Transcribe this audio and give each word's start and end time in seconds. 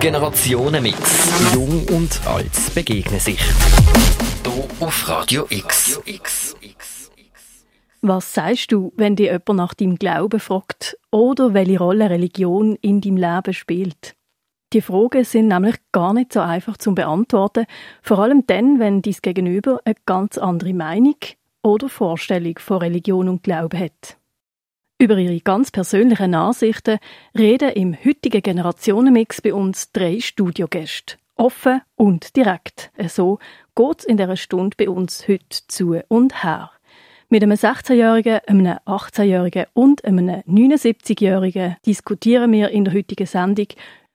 Generationenmix. 0.00 1.54
Jung 1.54 1.86
und 1.88 2.20
alt 2.26 2.74
begegnen 2.74 3.20
sich. 3.20 3.40
Hier 4.44 4.64
auf 4.80 5.08
Radio 5.08 5.46
X. 5.50 6.00
Was 8.00 8.34
sagst 8.34 8.72
du, 8.72 8.92
wenn 8.96 9.16
dir 9.16 9.32
jemand 9.32 9.54
nach 9.54 9.74
deinem 9.74 9.96
Glauben 9.96 10.40
fragt 10.40 10.96
oder 11.10 11.54
welche 11.54 11.78
Rolle 11.78 12.10
Religion 12.10 12.76
in 12.80 13.00
deinem 13.00 13.16
Leben 13.16 13.54
spielt? 13.54 14.14
Die 14.72 14.80
Fragen 14.80 15.24
sind 15.24 15.48
nämlich 15.48 15.76
gar 15.92 16.12
nicht 16.14 16.32
so 16.32 16.40
einfach 16.40 16.76
zu 16.76 16.94
beantworten, 16.94 17.66
vor 18.02 18.18
allem 18.18 18.44
dann, 18.46 18.78
wenn 18.78 19.02
dies 19.02 19.22
Gegenüber 19.22 19.80
eine 19.84 19.94
ganz 20.04 20.36
andere 20.38 20.74
Meinung 20.74 21.16
oder 21.62 21.88
Vorstellung 21.88 22.58
von 22.58 22.78
Religion 22.78 23.28
und 23.28 23.42
Glauben 23.42 23.80
hat. 23.80 24.17
Über 25.00 25.16
ihre 25.16 25.38
ganz 25.38 25.70
persönlichen 25.70 26.34
Ansichten 26.34 26.98
reden 27.38 27.70
im 27.70 27.96
heutigen 28.04 28.42
Generationenmix 28.42 29.40
bei 29.40 29.54
uns 29.54 29.92
drei 29.92 30.18
Studiogäste. 30.18 31.18
Offen 31.36 31.82
und 31.94 32.34
direkt. 32.34 32.90
So 33.06 33.38
geht 33.76 34.00
es 34.00 34.04
in 34.04 34.16
dieser 34.16 34.36
Stunde 34.36 34.76
bei 34.76 34.88
uns 34.90 35.28
heute 35.28 35.60
zu 35.68 36.00
und 36.08 36.42
her. 36.42 36.72
Mit 37.28 37.44
einem 37.44 37.56
16-Jährigen, 37.56 38.40
einem 38.48 38.78
18-Jährigen 38.86 39.66
und 39.72 40.04
einem 40.04 40.30
79-Jährigen 40.48 41.76
diskutieren 41.86 42.50
wir 42.50 42.70
in 42.70 42.84
der 42.84 42.94
heutigen 42.94 43.26
Sendung 43.28 43.68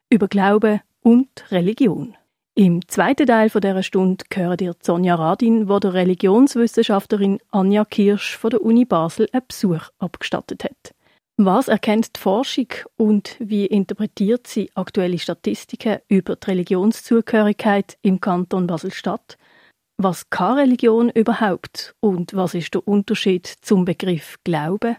über 0.09 0.27
Glauben 0.27 0.81
und 1.01 1.45
Religion. 1.49 2.17
Im 2.55 2.87
zweiten 2.87 3.25
Teil 3.25 3.49
dieser 3.49 3.81
Stunde 3.81 4.25
hören 4.31 4.59
ihr 4.61 4.75
Sonja 4.79 5.15
Radin, 5.15 5.67
wo 5.67 5.79
der 5.79 5.95
Religionswissenschaftlerin 5.95 7.39
Anja 7.49 7.83
Kirsch 7.83 8.37
von 8.37 8.51
der 8.51 8.61
Uni 8.61 8.85
Basel 8.85 9.27
einen 9.31 9.47
Besuch 9.47 9.89
abgestattet 9.97 10.63
hat. 10.63 10.93
Was 11.37 11.67
erkennt 11.67 12.15
die 12.15 12.19
Forschung 12.19 12.67
und 12.95 13.37
wie 13.39 13.65
interpretiert 13.65 14.45
sie 14.45 14.69
aktuelle 14.75 15.17
Statistiken 15.17 15.97
über 16.07 16.35
die 16.35 16.45
Religionszugehörigkeit 16.45 17.97
im 18.03 18.21
Kanton 18.21 18.67
Basel-Stadt? 18.67 19.39
Was 19.97 20.29
kann 20.29 20.59
Religion 20.59 21.09
überhaupt 21.09 21.95
und 22.01 22.35
was 22.35 22.53
ist 22.53 22.75
der 22.75 22.87
Unterschied 22.87 23.47
zum 23.47 23.83
Begriff 23.83 24.37
Glaube? 24.43 24.97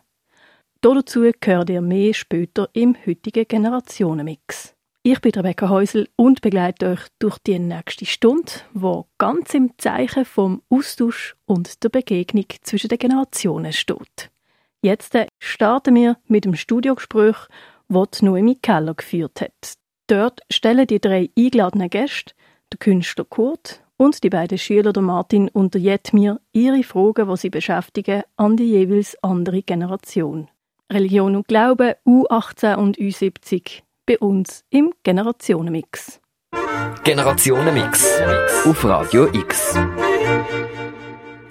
Dazu 0.80 1.30
gehört 1.40 1.70
ihr 1.70 1.82
mehr 1.82 2.14
später 2.14 2.68
im 2.72 2.96
heutigen 3.06 3.46
Generationenmix. 3.46 4.74
Ich 5.06 5.20
bin 5.20 5.32
Rebecca 5.32 5.68
Häusel 5.68 6.08
und 6.16 6.40
begleite 6.40 6.92
euch 6.92 7.00
durch 7.18 7.36
die 7.36 7.58
nächste 7.58 8.06
Stunde, 8.06 8.50
wo 8.72 9.06
ganz 9.18 9.52
im 9.52 9.72
Zeichen 9.76 10.24
vom 10.24 10.62
Austausch 10.70 11.36
und 11.44 11.84
der 11.84 11.90
Begegnung 11.90 12.46
zwischen 12.62 12.88
den 12.88 12.96
Generationen 12.96 13.74
steht. 13.74 14.30
Jetzt 14.80 15.14
starten 15.38 15.94
wir 15.94 16.16
mit 16.26 16.46
dem 16.46 16.54
Studiogespräch, 16.54 17.36
das 17.90 18.22
Noemi 18.22 18.54
Keller 18.54 18.94
geführt 18.94 19.42
hat. 19.42 19.74
Dort 20.06 20.40
stellen 20.50 20.86
die 20.86 21.00
drei 21.00 21.28
eingeladenen 21.36 21.90
Gäste, 21.90 22.32
der 22.72 22.78
Künstler 22.78 23.26
Kurt, 23.26 23.82
und 23.98 24.24
die 24.24 24.30
beiden 24.30 24.56
Schüler, 24.56 24.94
der 24.94 25.02
Martin 25.02 25.50
und 25.50 25.74
der 25.74 25.82
Jetmir, 25.82 26.40
ihre 26.54 26.82
Fragen, 26.82 27.28
die 27.28 27.36
sie 27.36 27.50
beschäftigen, 27.50 28.22
an 28.36 28.56
die 28.56 28.70
jeweils 28.70 29.22
andere 29.22 29.62
Generation. 29.62 30.48
Religion 30.90 31.36
und 31.36 31.46
Glaube, 31.46 31.98
U18 32.06 32.76
und 32.76 32.96
U70, 32.96 33.82
bei 34.06 34.18
uns 34.18 34.64
im 34.70 34.92
Generationenmix. 35.02 36.20
Generationenmix 37.04 38.20
auf 38.64 38.84
Radio 38.84 39.28
X. 39.32 39.78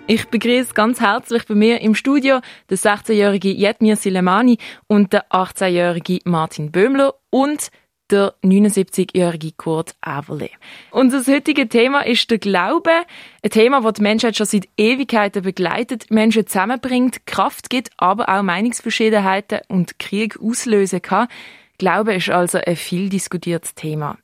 Ich 0.06 0.28
begrüße 0.28 0.74
ganz 0.74 1.00
herzlich 1.00 1.46
bei 1.46 1.56
mir 1.56 1.82
im 1.82 1.96
Studio 1.96 2.42
den 2.70 2.78
16-jährigen 2.78 3.56
Jetmir 3.56 3.96
Silemani 3.96 4.58
und 4.88 5.14
den 5.14 5.22
18-jährigen 5.30 6.20
Martin 6.26 6.72
Böhmler 6.72 7.16
und 7.30 7.70
der 8.10 8.36
79-jährige 8.44 9.54
Kurt 9.54 9.96
Averle. 10.02 10.50
Unser 10.92 11.20
heutiges 11.34 11.70
Thema 11.70 12.06
ist 12.06 12.30
der 12.30 12.38
Glaube. 12.38 12.92
Ein 13.42 13.50
Thema, 13.50 13.82
das 13.82 13.94
die 13.94 14.02
Menschheit 14.02 14.36
schon 14.36 14.46
seit 14.46 14.68
Ewigkeiten 14.78 15.42
begleitet, 15.42 16.12
Menschen 16.12 16.46
zusammenbringt, 16.46 17.26
Kraft 17.26 17.70
gibt, 17.70 17.90
aber 17.98 18.30
auch 18.30 18.44
Meinungsverschiedenheiten 18.44 19.62
und 19.70 20.00
Krieg 20.00 20.38
auslösen 20.40 21.02
kann. 21.02 21.28
Glaube 21.84 22.14
ist 22.14 22.30
also 22.30 22.60
ein 22.60 22.78
viel 22.78 23.10
diskutiertes 23.10 23.76
Thema. 23.76 24.18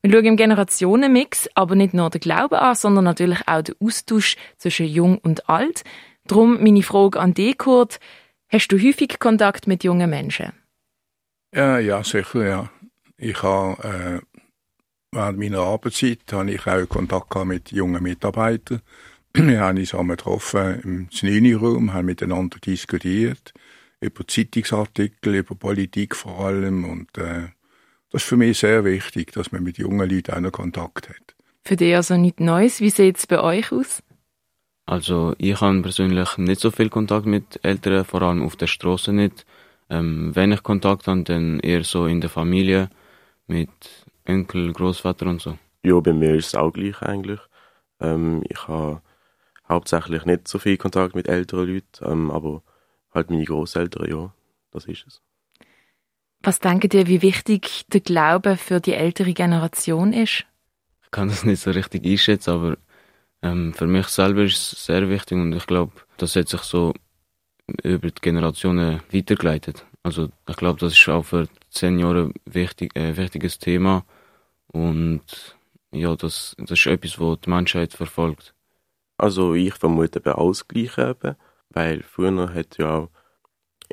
Wir 0.00 0.10
schauen 0.10 0.24
im 0.24 0.36
Generationenmix 0.38 1.46
aber 1.54 1.74
nicht 1.74 1.92
nur 1.92 2.08
den 2.08 2.22
Glauben 2.22 2.54
an, 2.54 2.74
sondern 2.74 3.04
natürlich 3.04 3.46
auch 3.46 3.60
den 3.60 3.74
Austausch 3.80 4.38
zwischen 4.56 4.86
Jung 4.86 5.18
und 5.18 5.46
Alt. 5.46 5.84
Darum 6.26 6.62
meine 6.62 6.82
Frage 6.82 7.20
an 7.20 7.34
dich, 7.34 7.58
Kurt. 7.58 8.00
Hast 8.48 8.68
du 8.68 8.78
häufig 8.78 9.18
Kontakt 9.18 9.66
mit 9.66 9.84
jungen 9.84 10.08
Menschen? 10.08 10.52
Ja, 11.54 11.78
ja 11.78 12.02
sicher, 12.02 12.46
ja. 12.46 12.70
Ich 13.18 13.42
habe 13.42 14.22
äh, 14.22 14.40
während 15.14 15.38
meiner 15.38 15.60
Arbeitszeit 15.60 16.20
habe 16.32 16.50
ich 16.50 16.66
auch 16.66 16.88
Kontakt 16.88 17.36
mit 17.44 17.72
jungen 17.72 18.02
Mitarbeitern. 18.02 18.80
Wir 19.34 19.60
haben 19.60 19.76
uns 19.76 19.94
einmal 19.94 20.16
getroffen 20.16 20.80
im 20.82 21.10
Znini-Raum, 21.10 21.92
haben 21.92 22.06
miteinander 22.06 22.56
diskutiert 22.58 23.52
über 24.02 24.26
Zeitungsartikel, 24.26 25.36
über 25.36 25.54
Politik 25.54 26.16
vor 26.16 26.40
allem 26.40 26.84
und 26.84 27.16
äh, 27.18 27.48
das 28.10 28.22
ist 28.22 28.28
für 28.28 28.36
mich 28.36 28.58
sehr 28.58 28.84
wichtig, 28.84 29.32
dass 29.32 29.52
man 29.52 29.62
mit 29.62 29.78
jungen 29.78 30.08
Leuten 30.08 30.32
auch 30.32 30.40
noch 30.40 30.52
Kontakt 30.52 31.08
hat. 31.08 31.34
Für 31.64 31.76
dich 31.76 31.94
also 31.94 32.16
nichts 32.16 32.40
Neues. 32.40 32.80
Wie 32.80 32.90
sieht 32.90 33.16
es 33.16 33.26
bei 33.26 33.40
euch 33.40 33.72
aus? 33.72 34.02
Also 34.84 35.34
ich 35.38 35.60
habe 35.60 35.80
persönlich 35.80 36.36
nicht 36.36 36.60
so 36.60 36.70
viel 36.70 36.90
Kontakt 36.90 37.24
mit 37.24 37.60
Eltern, 37.64 38.04
vor 38.04 38.22
allem 38.22 38.42
auf 38.42 38.56
der 38.56 38.66
Straße 38.66 39.12
nicht. 39.12 39.46
Ähm, 39.88 40.34
wenn 40.34 40.52
ich 40.52 40.62
Kontakt 40.62 41.06
habe, 41.06 41.22
dann 41.22 41.60
eher 41.60 41.84
so 41.84 42.06
in 42.06 42.20
der 42.20 42.30
Familie 42.30 42.90
mit 43.46 43.70
Enkel, 44.24 44.72
Großvater 44.72 45.26
und 45.26 45.40
so? 45.40 45.58
Ja, 45.84 45.98
bei 46.00 46.12
mir 46.12 46.34
ist 46.34 46.48
es 46.48 46.54
auch 46.54 46.72
gleich 46.72 47.00
eigentlich. 47.00 47.40
Ähm, 48.00 48.42
ich 48.48 48.68
habe 48.68 49.00
hauptsächlich 49.68 50.24
nicht 50.24 50.48
so 50.48 50.58
viel 50.58 50.76
Kontakt 50.76 51.14
mit 51.14 51.28
älteren 51.28 51.68
Leuten, 51.68 52.04
ähm, 52.04 52.30
aber 52.30 52.62
halt 53.14 53.30
meine 53.30 53.44
Großeltern, 53.44 54.08
ja, 54.08 54.32
das 54.70 54.86
ist 54.86 55.06
es. 55.06 55.22
Was 56.42 56.58
denkt 56.58 56.92
ihr, 56.94 57.06
wie 57.06 57.22
wichtig 57.22 57.84
der 57.92 58.00
Glaube 58.00 58.56
für 58.56 58.80
die 58.80 58.94
ältere 58.94 59.32
Generation 59.32 60.12
ist? 60.12 60.44
Ich 61.04 61.10
kann 61.10 61.28
das 61.28 61.44
nicht 61.44 61.60
so 61.60 61.70
richtig 61.70 62.04
einschätzen, 62.04 62.50
aber 62.50 62.76
ähm, 63.42 63.74
für 63.74 63.86
mich 63.86 64.08
selber 64.08 64.42
ist 64.42 64.72
es 64.72 64.84
sehr 64.84 65.08
wichtig 65.08 65.38
und 65.38 65.52
ich 65.52 65.66
glaube, 65.66 65.92
das 66.16 66.34
hat 66.34 66.48
sich 66.48 66.62
so 66.62 66.94
über 67.84 68.10
die 68.10 68.20
Generationen 68.20 69.02
weitergeleitet. 69.12 69.84
Also 70.02 70.30
ich 70.48 70.56
glaube, 70.56 70.80
das 70.80 70.94
ist 70.94 71.08
auch 71.08 71.24
für 71.24 71.48
zehn 71.70 71.98
Jahre 71.98 72.32
wichtig, 72.44 72.96
äh, 72.96 73.16
wichtiges 73.16 73.58
Thema 73.58 74.04
und 74.66 75.22
ja, 75.92 76.16
das, 76.16 76.56
das 76.58 76.70
ist 76.70 76.86
etwas, 76.86 77.20
was 77.20 77.40
die 77.40 77.50
Menschheit 77.50 77.92
verfolgt. 77.92 78.54
Also 79.16 79.54
ich 79.54 79.74
vermute 79.74 80.18
eben 80.18 80.34
alles 80.34 80.66
Gleiche 80.66 81.10
eben, 81.10 81.36
weil 81.72 82.02
früher 82.02 82.54
hat 82.54 82.78
ja 82.78 83.08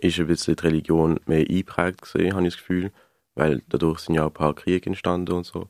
ist 0.02 0.20
ein 0.20 0.28
bisschen 0.28 0.56
die 0.56 0.64
Religion 0.64 1.20
mehr 1.26 1.40
eingeprägt 1.40 2.02
gesehen, 2.02 2.34
habe 2.34 2.48
ich 2.48 2.54
das 2.54 2.60
Gefühl, 2.62 2.92
weil 3.36 3.62
dadurch 3.68 4.00
sind 4.00 4.16
ja 4.16 4.26
ein 4.26 4.34
paar 4.34 4.56
Kriege 4.56 4.88
entstanden 4.88 5.34
und 5.34 5.46
so. 5.46 5.70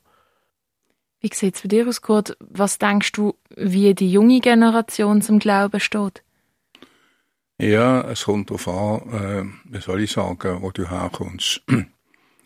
Wie 1.20 1.30
sieht 1.32 1.56
es 1.56 1.62
bei 1.62 1.68
dir 1.68 1.86
aus, 1.86 2.00
Kurt? 2.00 2.36
Was 2.40 2.78
denkst 2.78 3.12
du, 3.12 3.34
wie 3.56 3.94
die 3.94 4.10
junge 4.10 4.40
Generation 4.40 5.20
zum 5.20 5.38
Glauben 5.38 5.80
steht? 5.80 6.22
Ja, 7.58 8.00
es 8.10 8.24
kommt 8.24 8.48
darauf 8.48 8.68
an, 8.68 9.12
äh, 9.12 9.44
wie 9.70 9.82
soll 9.82 10.00
ich 10.00 10.12
sagen, 10.12 10.62
wo 10.62 10.70
du 10.70 10.88
herkommst. 10.88 11.62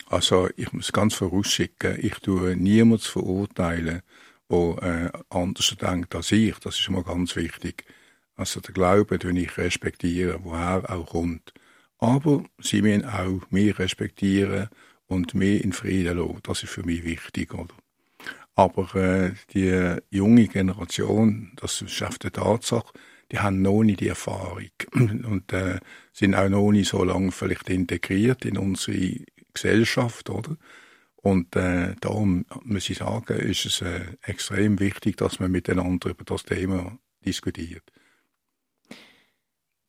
Also 0.06 0.48
ich 0.56 0.70
muss 0.72 0.92
ganz 0.92 1.14
vorausschicken, 1.14 1.98
ich 1.98 2.14
tue 2.16 2.54
niemals 2.56 3.06
verurteilen, 3.06 4.02
der 4.50 4.82
äh, 4.82 5.18
anders 5.30 5.74
denkt 5.80 6.14
als 6.14 6.30
ich. 6.30 6.54
Das 6.58 6.78
ist 6.78 6.90
mal 6.90 7.02
ganz 7.02 7.34
wichtig. 7.36 7.84
Also 8.36 8.60
der 8.60 8.74
Glaube 8.74 9.18
tue 9.18 9.38
ich 9.38 9.56
respektieren, 9.56 10.40
woher 10.42 10.82
er 10.86 10.96
auch 10.96 11.06
kommt. 11.06 11.52
Aber 11.98 12.44
sie 12.60 12.82
müssen 12.82 13.04
auch 13.04 13.42
mich 13.50 13.78
respektieren 13.78 14.68
und 15.06 15.34
mich 15.34 15.62
in 15.62 15.72
Frieden 15.72 16.18
lassen. 16.18 16.40
Das 16.42 16.62
ist 16.62 16.70
für 16.70 16.82
mich 16.82 17.04
wichtig, 17.04 17.54
oder? 17.54 17.74
Aber 18.56 18.94
äh, 18.94 19.32
die 19.52 19.96
junge 20.10 20.46
Generation, 20.48 21.52
das 21.56 21.82
ist 21.82 22.02
auf 22.02 22.18
der 22.18 22.32
Tatsache, 22.32 22.92
die 23.32 23.38
haben 23.38 23.62
noch 23.62 23.82
nicht 23.82 24.00
die 24.00 24.08
Erfahrung 24.08 24.68
und 24.92 25.52
äh, 25.52 25.80
sind 26.12 26.34
auch 26.34 26.48
noch 26.48 26.70
nicht 26.70 26.88
so 26.88 27.02
lange 27.02 27.32
vielleicht 27.32 27.68
integriert 27.68 28.44
in 28.44 28.58
unsere 28.58 29.24
Gesellschaft, 29.52 30.30
oder? 30.30 30.56
Und 31.16 31.56
äh, 31.56 31.94
darum 32.00 32.44
muss 32.64 32.90
ich 32.90 32.98
sagen, 32.98 33.38
ist 33.38 33.64
es 33.64 33.80
äh, 33.80 34.04
extrem 34.22 34.78
wichtig, 34.78 35.16
dass 35.16 35.40
man 35.40 35.50
miteinander 35.50 36.10
über 36.10 36.24
das 36.24 36.44
Thema 36.44 36.98
diskutiert. 37.24 37.82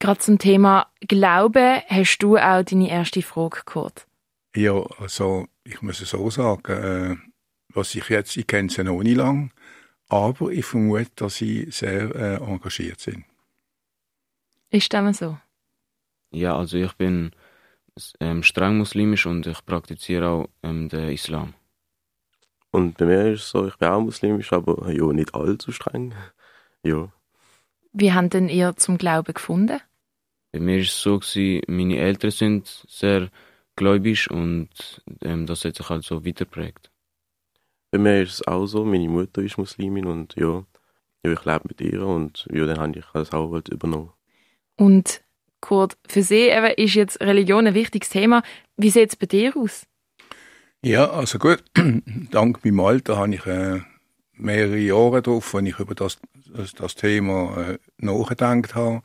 Gerade 0.06 0.20
zum 0.20 0.38
Thema 0.38 0.86
Glaube 1.08 1.82
hast 1.88 2.20
du 2.20 2.38
auch 2.38 2.62
deine 2.62 2.92
erste 2.92 3.24
Frage 3.24 3.62
gehört. 3.66 4.06
Ja, 4.56 4.80
also 5.00 5.48
ich 5.64 5.82
muss 5.82 6.00
es 6.00 6.12
so 6.12 6.30
sagen, 6.30 6.72
äh, 6.72 7.16
was 7.70 7.96
ich 7.96 8.08
jetzt, 8.10 8.38
ich 8.38 8.46
kenne 8.46 8.70
sie 8.70 8.84
noch 8.84 9.02
nicht 9.02 9.16
lang, 9.16 9.52
aber 10.08 10.52
ich 10.52 10.64
vermute, 10.64 11.10
dass 11.16 11.38
sie 11.38 11.72
sehr 11.72 12.14
äh, 12.14 12.36
engagiert 12.36 13.00
sind. 13.00 13.26
Ist 14.70 14.94
das 14.94 15.18
so? 15.18 15.40
Ja, 16.30 16.56
also 16.56 16.78
ich 16.78 16.94
bin 16.94 17.32
ähm, 18.20 18.44
streng 18.44 18.78
muslimisch 18.78 19.26
und 19.26 19.48
ich 19.48 19.66
praktiziere 19.66 20.30
auch 20.30 20.50
ähm, 20.62 20.88
den 20.88 21.10
Islam. 21.10 21.56
Und 22.70 22.96
bei 23.00 23.06
mir 23.06 23.32
ist 23.32 23.42
es 23.42 23.50
so, 23.50 23.68
ich 23.68 23.78
bin 23.78 23.88
auch 23.88 24.02
muslimisch, 24.02 24.54
aber 24.54 24.92
ja, 24.92 25.12
nicht 25.12 25.34
allzu 25.34 25.72
streng. 25.72 26.14
Ja. 26.84 27.12
Wie 27.94 28.14
haben 28.14 28.30
denn 28.30 28.48
ihr 28.48 28.76
zum 28.76 29.00
Glauben 29.00 29.34
gefunden? 29.34 29.82
Bei 30.56 30.62
mir 30.62 30.78
ist 30.78 30.94
es 30.94 31.02
so, 31.02 31.20
gewesen, 31.20 31.64
meine 31.68 31.98
Eltern 31.98 32.32
sind 32.32 32.86
sehr 32.88 33.30
gläubig 33.76 34.32
und 34.32 34.70
ähm, 35.22 35.46
das 35.46 35.66
hat 35.66 35.76
sich 35.76 35.90
halt 35.90 36.06
so 36.06 36.26
weiterprägt. 36.26 36.90
Bei 37.92 37.98
mir 37.98 38.22
ist 38.22 38.36
es 38.36 38.48
auch 38.48 38.66
so, 38.66 38.86
meine 38.86 39.10
Mutter 39.10 39.42
ist 39.42 39.58
Muslimin 39.58 40.06
und 40.06 40.34
ja, 40.38 40.64
ja 41.26 41.34
ich 41.34 41.44
lebe 41.44 41.66
mit 41.68 41.82
ihr 41.82 42.02
und 42.04 42.48
ja, 42.54 42.66
dann 42.66 42.78
habe 42.78 42.98
ich 42.98 43.06
das 43.14 43.34
auch 43.34 43.52
halt 43.52 43.68
übernommen. 43.68 44.14
Und 44.78 45.26
Kurt, 45.60 45.98
für 46.08 46.24
Sie 46.24 46.48
eben 46.48 46.74
ist 46.78 46.94
jetzt 46.94 47.20
Religion 47.20 47.68
ein 47.68 47.74
wichtiges 47.74 48.08
Thema. 48.08 48.42
Wie 48.78 48.92
sieht 48.92 49.10
es 49.10 49.18
bei 49.18 49.26
dir 49.26 49.58
aus? 49.58 49.86
Ja, 50.82 51.10
also 51.10 51.38
gut, 51.38 51.66
dank 52.32 52.64
meinem 52.64 52.80
Alter 52.80 53.18
habe 53.18 53.36
ich 53.36 53.46
äh, 53.46 53.82
mehrere 54.38 54.78
Jahre 54.78 55.22
drauf, 55.22 55.54
wenn 55.54 55.66
ich 55.66 55.80
über 55.80 55.96
das, 55.96 56.18
das, 56.54 56.72
das 56.72 56.96
Thema 56.96 57.58
äh, 57.58 57.78
nachgedacht 57.98 58.74
habe. 58.74 59.02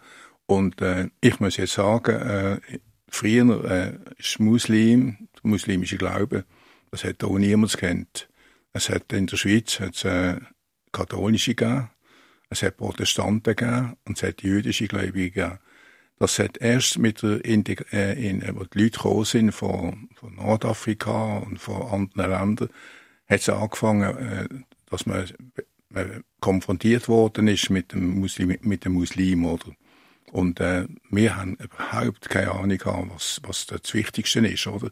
Und 0.50 0.82
äh, 0.82 1.10
ich 1.20 1.38
muss 1.38 1.58
jetzt 1.58 1.74
sagen, 1.74 2.16
äh, 2.16 2.60
früher 3.08 3.64
äh, 3.70 3.92
ist 4.18 4.40
Muslim, 4.40 5.28
der 5.36 5.48
muslimische 5.48 5.96
Glaube, 5.96 6.44
das 6.90 7.04
hat 7.04 7.22
auch 7.22 7.38
niemand 7.38 7.78
kennt. 7.78 8.28
Es 8.72 8.88
hat 8.88 9.12
in 9.12 9.28
der 9.28 9.36
Schweiz 9.36 9.78
hat's, 9.78 10.02
äh, 10.02 10.40
katholische 10.90 11.54
gegeben, 11.54 11.90
es 12.48 12.64
hat 12.64 12.78
Protestanten 12.78 13.54
gegeben 13.54 13.96
und 14.04 14.16
es 14.16 14.24
hat 14.24 14.42
jüdische 14.42 14.88
Gläubige 14.88 15.30
gegeben. 15.30 15.58
Das 16.18 16.40
hat 16.40 16.56
erst 16.56 16.98
mit 16.98 17.22
der 17.22 17.44
Integ 17.44 17.86
äh, 17.92 18.14
in, 18.14 18.42
wo 18.56 18.64
die 18.64 18.82
Leute 18.82 18.98
gekommen 18.98 19.24
sind 19.26 19.52
von, 19.52 20.08
von 20.16 20.34
Nordafrika 20.34 21.38
und 21.38 21.60
von 21.60 21.80
anderen 21.82 22.30
Ländern, 22.32 22.70
hat 23.28 23.40
es 23.40 23.48
angefangen, 23.48 24.16
äh, 24.16 24.48
dass 24.86 25.06
man, 25.06 25.30
man 25.90 26.24
konfrontiert 26.40 27.08
worden 27.08 27.46
ist 27.46 27.70
mit 27.70 27.92
dem 27.92 28.18
Muslim, 28.18 28.58
mit 28.62 28.84
dem 28.84 28.94
Muslim 28.94 29.46
oder 29.46 29.70
und 30.32 30.60
äh, 30.60 30.86
wir 31.10 31.36
haben 31.36 31.56
überhaupt 31.56 32.28
keine 32.28 32.52
Ahnung 32.52 32.78
gehabt, 32.78 33.10
was, 33.12 33.40
was 33.42 33.66
das 33.66 33.94
Wichtigste 33.94 34.40
ist, 34.40 34.66
oder? 34.66 34.90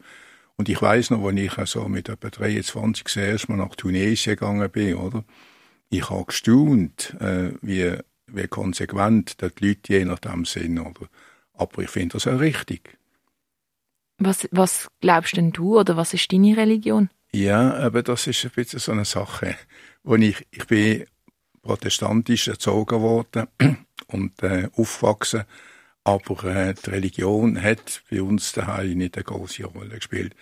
Und 0.57 0.69
ich 0.69 0.83
weiß 0.83 1.11
noch, 1.11 1.25
als 1.25 1.39
ich 1.39 1.53
so 1.71 1.89
mit 1.89 2.09
etwa 2.09 2.31
23 2.31 3.05
das 3.05 3.17
erste 3.17 3.53
Mal 3.53 3.59
nach 3.59 3.77
Tunesien 3.77 4.35
gegangen 4.35 4.69
bin, 4.71 4.97
oder? 4.97 5.25
Ich 5.89 6.11
habe 6.11 6.25
gestaunt, 6.25 7.17
äh, 7.21 7.53
wie, 7.63 7.97
wie 8.27 8.49
konsequent 8.49 9.41
die 9.41 9.67
Leute 9.67 9.93
je 9.93 10.05
nachdem 10.05 10.45
sind, 10.45 10.79
oder? 10.81 11.09
Aber 11.55 11.83
ich 11.83 11.91
finde 11.91 12.15
das 12.15 12.27
auch 12.27 12.41
richtig. 12.41 12.99
Was, 14.19 14.49
was 14.51 14.89
glaubst 15.01 15.37
denn 15.37 15.53
du 15.53 15.79
oder 15.79 15.97
was 15.97 16.13
ist 16.13 16.33
deine 16.33 16.57
Religion? 16.57 17.09
Ja, 17.33 17.75
aber 17.75 18.03
das 18.03 18.27
ist 18.27 18.45
ein 18.45 18.51
bisschen 18.51 18.81
so 18.81 18.91
eine 18.91 19.05
Sache, 19.05 19.57
wo 20.03 20.17
ich, 20.17 20.45
ich 20.51 20.67
bin 20.67 21.05
protestantisch 21.63 22.49
erzogen 22.49 23.01
worden 23.01 23.47
und 24.09 24.43
äh, 24.43 24.69
aufgewachsen, 24.77 25.45
aber 26.05 26.45
äh, 26.45 26.75
die 26.75 26.91
Religion 26.91 27.63
hat 27.63 28.03
bei 28.11 28.23
uns 28.23 28.53
daheim 28.53 28.99
nicht 28.99 29.17
eine 29.17 29.25
große 29.25 29.65
Rolle 29.65 29.97
gespielt. 29.97 30.35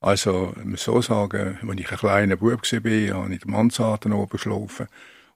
Also, 0.00 0.52
man 0.64 0.76
so 0.76 1.00
sagen, 1.00 1.58
wenn 1.62 1.78
ich 1.78 1.90
ein 1.92 1.98
kleiner 1.98 2.36
Bub 2.36 2.50
war, 2.50 2.80
habe 2.80 2.90
ich 2.90 3.08
in 3.08 3.38
der 3.38 3.38
Mansarde 3.46 4.12
oben 4.12 4.30
geschlafen. 4.30 4.88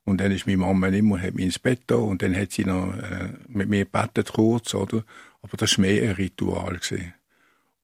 Und 0.03 0.19
dann 0.19 0.31
ist 0.31 0.45
meine 0.45 0.57
Mama 0.57 0.87
immer 0.87 1.21
hat 1.21 1.35
mich 1.35 1.45
ins 1.45 1.59
Bett 1.59 1.81
da 1.87 1.95
und 1.95 2.21
dann 2.21 2.35
hat 2.35 2.51
sie 2.51 2.65
noch 2.65 2.93
äh, 2.97 3.29
mit 3.47 3.69
mir 3.69 3.85
gebetet 3.85 4.33
kurz, 4.33 4.73
oder? 4.73 5.03
Aber 5.41 5.57
das 5.57 5.77
war 5.77 5.85
mehr 5.85 6.03
ein 6.03 6.15
Ritual. 6.15 6.75
Gewesen. 6.75 7.13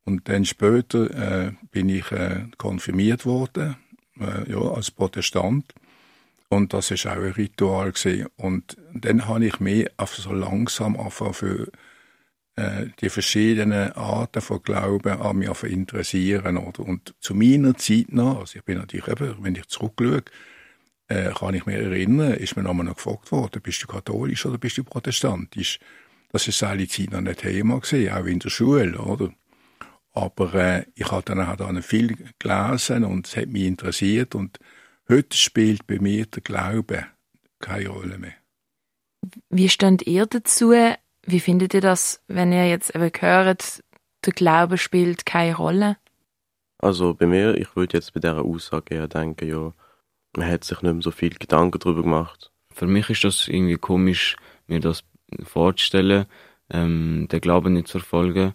Und 0.05 0.27
dann 0.27 0.45
später 0.45 1.09
äh, 1.11 1.51
bin 1.71 1.87
ich 1.89 2.11
äh, 2.11 2.47
konfirmiert 2.57 3.25
worden, 3.25 3.77
äh, 4.19 4.51
ja, 4.51 4.59
als 4.59 4.91
Protestant. 4.91 5.73
Und 6.53 6.73
das 6.73 6.91
ist 6.91 7.07
auch 7.07 7.13
ein 7.13 7.31
Ritual 7.31 7.91
gewesen. 7.91 8.27
Und 8.35 8.77
dann 8.93 9.27
habe 9.27 9.45
ich 9.45 9.59
mich 9.59 9.87
einfach 9.99 10.15
so 10.15 10.33
langsam 10.33 10.97
für 11.09 11.67
äh, 12.55 12.85
die 13.01 13.09
verschiedenen 13.09 13.91
Arten 13.93 14.41
von 14.41 14.61
Glauben 14.61 15.19
an 15.19 15.37
mich 15.37 15.63
interessieren. 15.63 16.57
Oder? 16.57 16.81
Und 16.81 17.15
zu 17.19 17.33
meiner 17.33 17.75
Zeit 17.75 18.11
noch, 18.13 18.41
also 18.41 18.59
ich 18.59 18.63
bin 18.63 18.77
natürlich 18.77 19.07
eben, 19.07 19.43
wenn 19.43 19.55
ich 19.55 19.67
zurückschaue, 19.67 20.23
äh, 21.07 21.31
kann 21.31 21.55
ich 21.55 21.65
mich 21.65 21.75
erinnern, 21.75 22.33
ist 22.33 22.55
mir 22.55 22.63
nochmal 22.63 22.85
noch 22.85 22.95
gefragt 22.95 23.31
worden, 23.31 23.61
bist 23.61 23.83
du 23.83 23.87
katholisch 23.87 24.45
oder 24.45 24.57
bist 24.57 24.77
du 24.77 24.83
protestantisch? 24.83 25.79
Das 26.31 26.47
ist 26.47 26.63
alle 26.63 26.87
Zeit 26.87 27.11
noch 27.11 27.19
ein 27.19 27.35
Thema 27.35 27.79
gewesen, 27.79 28.11
auch 28.11 28.25
in 28.25 28.39
der 28.39 28.49
Schule, 28.49 28.97
oder? 28.99 29.33
Aber 30.13 30.53
äh, 30.53 30.85
ich 30.93 31.11
habe 31.11 31.23
dann 31.25 31.41
auch 31.41 31.55
dann 31.55 31.81
viel 31.81 32.15
gelesen 32.37 33.03
und 33.03 33.27
es 33.27 33.35
hat 33.35 33.47
mich 33.47 33.63
interessiert 33.63 34.35
und 34.35 34.59
heute 35.09 35.37
spielt 35.37 35.87
bei 35.87 35.99
mir 35.99 36.25
der 36.25 36.41
Glaube 36.41 37.05
keine 37.59 37.89
Rolle 37.89 38.17
mehr. 38.17 38.33
Wie 39.49 39.69
steht 39.69 40.05
ihr 40.05 40.25
dazu? 40.25 40.73
Wie 41.25 41.39
findet 41.39 41.73
ihr 41.73 41.81
das, 41.81 42.21
wenn 42.27 42.51
ihr 42.51 42.67
jetzt 42.67 42.93
eben 42.95 43.11
hört, 43.19 43.83
der 44.25 44.33
Glaube 44.33 44.77
spielt 44.77 45.25
keine 45.25 45.55
Rolle? 45.55 45.97
Also 46.79 47.13
bei 47.13 47.27
mir, 47.27 47.55
ich 47.57 47.75
würde 47.77 47.97
jetzt 47.97 48.13
bei 48.13 48.19
dieser 48.19 48.43
Aussage 48.43 48.95
eher 48.95 49.07
denken, 49.07 49.47
ja, 49.47 49.73
man 50.35 50.51
hat 50.51 50.65
sich 50.65 50.81
nicht 50.81 50.93
mehr 50.93 51.01
so 51.01 51.11
viel 51.11 51.33
Gedanken 51.33 51.79
darüber 51.79 52.03
gemacht. 52.03 52.51
Für 52.73 52.87
mich 52.87 53.09
ist 53.09 53.23
das 53.23 53.47
irgendwie 53.47 53.77
komisch, 53.77 54.35
mir 54.67 54.81
das 54.81 55.03
vorzustellen, 55.43 56.25
ähm, 56.69 57.27
den 57.31 57.41
Glauben 57.41 57.73
nicht 57.73 57.87
zu 57.87 57.99
verfolgen, 57.99 58.53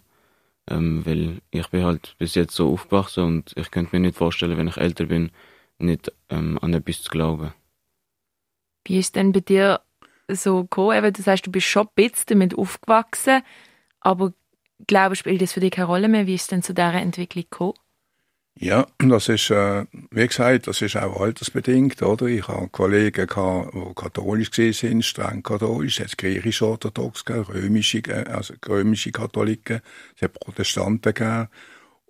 ähm, 0.69 1.05
weil 1.05 1.41
ich 1.51 1.67
bin 1.69 1.83
halt 1.83 2.15
bis 2.19 2.35
jetzt 2.35 2.53
so 2.53 2.71
aufgewachsen 2.71 3.23
und 3.23 3.53
ich 3.55 3.71
könnte 3.71 3.95
mir 3.95 4.01
nicht 4.01 4.17
vorstellen, 4.17 4.57
wenn 4.57 4.67
ich 4.67 4.77
älter 4.77 5.05
bin, 5.05 5.31
nicht 5.79 6.11
ähm, 6.29 6.59
an 6.61 6.73
etwas 6.73 7.01
zu 7.01 7.09
glauben. 7.09 7.53
Wie 8.85 8.99
ist 8.99 9.15
denn 9.15 9.31
bei 9.31 9.41
dir 9.41 9.81
so 10.27 10.63
gekommen? 10.63 10.97
Eben, 10.97 11.13
du 11.13 11.21
sagst, 11.21 11.45
du 11.47 11.51
bist 11.51 11.67
schon 11.67 11.87
ein 11.87 11.93
bisschen 11.95 12.25
damit 12.27 12.57
aufgewachsen, 12.57 13.41
aber 13.99 14.33
Glaube 14.87 15.15
spielt 15.15 15.41
das 15.41 15.53
für 15.53 15.59
dich 15.59 15.71
keine 15.71 15.87
Rolle 15.87 16.07
mehr. 16.07 16.25
Wie 16.25 16.35
ist 16.35 16.51
denn 16.51 16.63
zu 16.63 16.73
dieser 16.73 16.93
Entwicklung 16.93 17.43
gekommen? 17.43 17.73
Ja, 18.61 18.87
das 18.97 19.29
ist, 19.29 19.51
äh, 19.51 19.85
wie 20.11 20.27
gesagt, 20.27 20.67
das 20.67 20.81
ist 20.81 20.97
auch 20.97 21.21
altersbedingt, 21.21 22.01
oder? 22.01 22.25
Ich 22.25 22.45
habe 22.49 22.67
Kollegen 22.67 23.25
gehabt, 23.25 23.73
die 23.73 23.93
katholisch 23.95 24.51
sind, 24.51 25.05
streng 25.05 25.43
katholisch, 25.43 26.01
es 26.01 26.11
hat 26.11 26.17
griechisch-orthodox 26.17 27.23
römische, 27.29 27.99
äh, 27.99 28.25
also 28.27 28.55
römische 28.67 29.13
Katholiken, 29.13 29.79
es 30.15 30.23
hat 30.23 30.33
Protestanten 30.33 31.13
gegeben. 31.13 31.47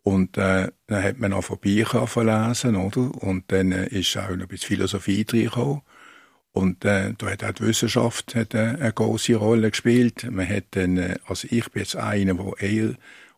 Und 0.10 0.40
äh, 0.40 0.72
dann 0.88 1.04
hat 1.04 1.20
man 1.20 1.33
auch 1.33 1.44
von 1.44 1.60
Büchern 1.60 2.07
verlesen, 2.07 2.76
oder? 2.76 3.12
Und 3.22 3.52
dann 3.52 3.72
äh, 3.72 3.90
ist 3.90 4.18
auch 4.18 4.31
noch 4.31 4.40
ein 4.40 4.48
bisschen 4.48 4.69
Philosophie 4.69 5.24
reingekommen. 5.31 5.81
Und 6.52 6.83
äh, 6.83 7.14
da 7.16 7.30
hat 7.30 7.44
auch 7.44 7.52
die 7.52 7.68
Wissenschaft 7.68 8.33
hat, 8.33 8.56
äh, 8.56 8.76
eine 8.80 8.92
große 8.92 9.36
Rolle 9.36 9.69
gespielt. 9.69 10.24
Man 10.31 10.50
hat 10.50 10.64
dann, 10.72 10.98
äh, 10.98 11.19
also 11.28 11.48
ich 11.52 11.69
bin 11.69 11.83
jetzt 11.83 11.95
einer, 11.95 12.33
der 12.33 12.60
eher 12.60 12.95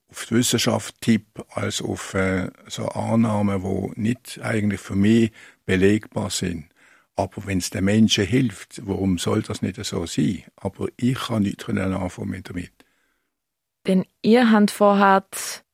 auf 0.08 0.26
die 0.28 0.36
Wissenschaft 0.36 0.96
tippt, 1.02 1.42
als 1.50 1.82
auf 1.82 2.14
äh, 2.14 2.50
so 2.68 2.88
Annahmen, 2.88 3.64
die 3.64 4.02
nicht 4.02 4.40
eigentlich 4.42 4.80
für 4.80 4.96
mich 4.96 5.34
belegbar 5.66 6.30
sind. 6.30 6.68
Aber 7.18 7.48
wenn 7.48 7.58
es 7.58 7.72
den 7.72 7.84
Menschen 7.84 8.26
hilft, 8.26 8.82
warum 8.88 9.18
soll 9.18 9.42
das 9.42 9.62
nicht 9.62 9.84
so 9.84 10.06
sein? 10.06 10.44
Aber 10.56 10.88
ich 10.96 11.20
kann 11.20 11.44
nicht 11.44 11.68
anfangen 11.68 12.44
damit. 12.46 12.72
Denn 13.86 14.06
ihr 14.22 14.50
habt 14.52 14.72
vorher 14.72 15.26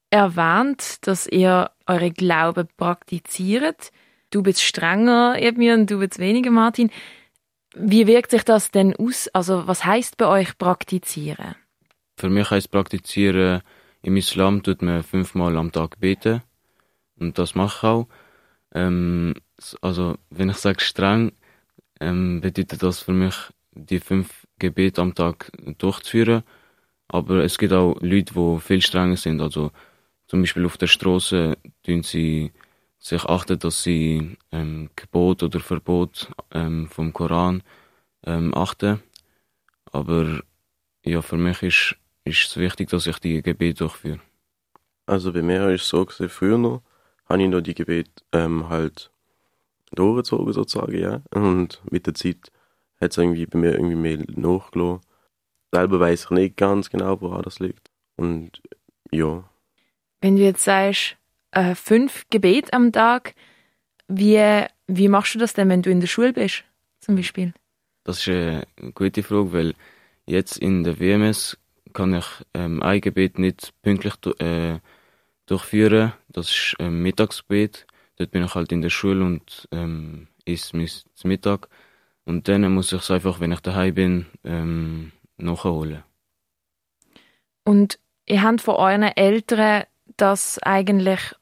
erwähnt, 0.09 1.05
dass 1.07 1.27
ihr 1.27 1.71
eure 1.85 2.11
Glaube 2.11 2.65
praktiziert. 2.77 3.91
Du 4.29 4.43
bist 4.43 4.61
strenger, 4.61 5.35
Edmir, 5.39 5.73
und 5.73 5.89
du 5.89 5.99
bist 5.99 6.19
weniger, 6.19 6.51
Martin. 6.51 6.91
Wie 7.75 8.07
wirkt 8.07 8.31
sich 8.31 8.43
das 8.43 8.71
denn 8.71 8.95
aus? 8.95 9.27
Also, 9.29 9.67
was 9.67 9.85
heißt 9.85 10.17
bei 10.17 10.27
euch 10.27 10.57
praktizieren? 10.57 11.55
Für 12.17 12.29
mich 12.29 12.49
heißt 12.49 12.71
praktizieren, 12.71 13.61
im 14.01 14.17
Islam 14.17 14.63
tut 14.63 14.81
man 14.81 15.03
fünfmal 15.03 15.55
am 15.57 15.71
Tag 15.71 15.99
beten. 15.99 16.41
Und 17.19 17.37
das 17.37 17.55
mache 17.55 17.77
ich 17.77 17.83
auch. 17.83 18.07
Ähm, 18.73 19.35
also, 19.81 20.17
wenn 20.29 20.49
ich 20.49 20.57
sage 20.57 20.81
streng, 20.81 21.33
ähm, 21.99 22.41
bedeutet 22.41 22.83
das 22.83 23.01
für 23.01 23.13
mich, 23.13 23.35
die 23.71 23.99
fünf 23.99 24.47
Gebete 24.59 25.01
am 25.01 25.13
Tag 25.13 25.51
durchzuführen. 25.77 26.43
Aber 27.07 27.43
es 27.43 27.57
gibt 27.57 27.73
auch 27.73 27.95
Leute, 28.01 28.33
die 28.33 28.59
viel 28.59 28.81
strenger 28.81 29.17
sind. 29.17 29.41
Also, 29.41 29.71
zum 30.27 30.41
Beispiel 30.41 30.65
auf 30.65 30.77
der 30.77 30.88
Straße 30.88 31.57
tun 31.84 32.03
sie 32.03 32.51
sich 33.00 33.24
achten, 33.25 33.60
dass 33.60 33.84
sie 33.84 34.38
ähm, 34.51 34.89
Gebot 34.96 35.43
oder 35.43 35.60
Verbot 35.60 36.29
ähm, 36.51 36.88
vom 36.88 37.13
Koran 37.13 37.63
ähm, 38.25 38.53
achten. 38.53 39.01
Aber 39.91 40.41
ja, 41.05 41.22
für 41.22 41.38
mich 41.38 41.63
ist, 41.63 41.96
ist 42.25 42.50
es 42.50 42.57
wichtig, 42.57 42.89
dass 42.89 43.07
ich 43.07 43.19
die 43.19 43.41
Gebete 43.41 43.86
durchführe. 43.86 44.19
Also 45.05 45.31
bei 45.31 45.41
mir 45.41 45.69
ist 45.69 45.84
es 45.84 45.89
so 45.89 46.05
gewesen, 46.05 46.29
früher 46.29 46.57
noch, 46.57 46.81
habe 47.29 47.41
ich 47.41 47.50
noch 47.50 47.62
die 47.62 47.74
Gebete 47.74 48.12
ähm, 48.34 48.67
halt 48.67 49.10
durchgezogen 49.91 50.51
sozusagen, 50.51 50.98
ja. 50.98 51.22
Und 51.31 51.81
mit 51.89 52.07
der 52.07 52.13
Zeit 52.13 52.51
hat 53.00 53.12
es 53.12 53.17
irgendwie 53.17 53.46
bei 53.46 53.57
mir 53.57 53.74
irgendwie 53.74 53.96
mehr 53.96 54.17
nachgelassen. 54.27 55.01
Selber 55.72 56.00
weiß 56.00 56.25
ich 56.25 56.29
nicht 56.31 56.57
ganz 56.57 56.89
genau, 56.89 57.22
woran 57.22 57.43
das 57.43 57.60
liegt. 57.60 57.89
Und 58.17 58.62
ja, 59.12 59.43
Wenn 60.21 60.36
du 60.36 60.43
jetzt 60.43 60.63
sagst, 60.63 61.17
äh, 61.51 61.75
fünf 61.75 62.25
Gebete 62.29 62.74
am 62.74 62.91
Tag, 62.91 63.36
wie, 64.07 64.65
wie 64.88 65.07
machst 65.07 65.36
du 65.36 65.39
das 65.39 65.53
denn, 65.53 65.69
wenn 65.69 65.81
du 65.81 65.89
in 65.89 66.00
der 66.00 66.07
Schule 66.07 66.33
bist, 66.33 66.63
zum 67.00 67.15
Beispiel? 67.15 67.53
Das 68.03 68.19
ist 68.19 68.29
eine 68.29 68.65
gute 68.93 69.24
Frage, 69.24 69.53
weil 69.53 69.74
jetzt 70.25 70.57
in 70.57 70.83
der 70.83 71.00
WMS 71.00 71.57
kann 71.93 72.13
ich 72.13 72.25
ähm, 72.53 72.81
ein 72.81 73.01
Gebet 73.01 73.39
nicht 73.39 73.74
pünktlich 73.81 74.13
äh, 74.39 74.79
durchführen. 75.45 76.13
Das 76.29 76.50
ist 76.50 76.75
ähm, 76.79 77.01
Mittagsgebet. 77.01 77.86
Dort 78.17 78.31
bin 78.31 78.43
ich 78.43 78.55
halt 78.55 78.71
in 78.71 78.81
der 78.81 78.89
Schule 78.89 79.25
und 79.25 79.67
ähm, 79.71 80.27
esse 80.45 80.77
mein 80.77 80.89
Mittag. 81.24 81.69
Und 82.25 82.47
dann 82.47 82.71
muss 82.74 82.91
ich 82.91 83.01
es 83.01 83.12
einfach, 83.12 83.39
wenn 83.39 83.51
ich 83.51 83.62
daheim 83.62 83.93
bin, 83.93 84.25
ähm, 84.43 85.12
nachholen. 85.38 86.03
Und 87.63 88.00
ihr 88.25 88.41
habt 88.41 88.62
von 88.62 88.75
euren 88.75 89.03
Eltern 89.03 89.83
das 90.17 90.59
eigentlich 90.59 91.36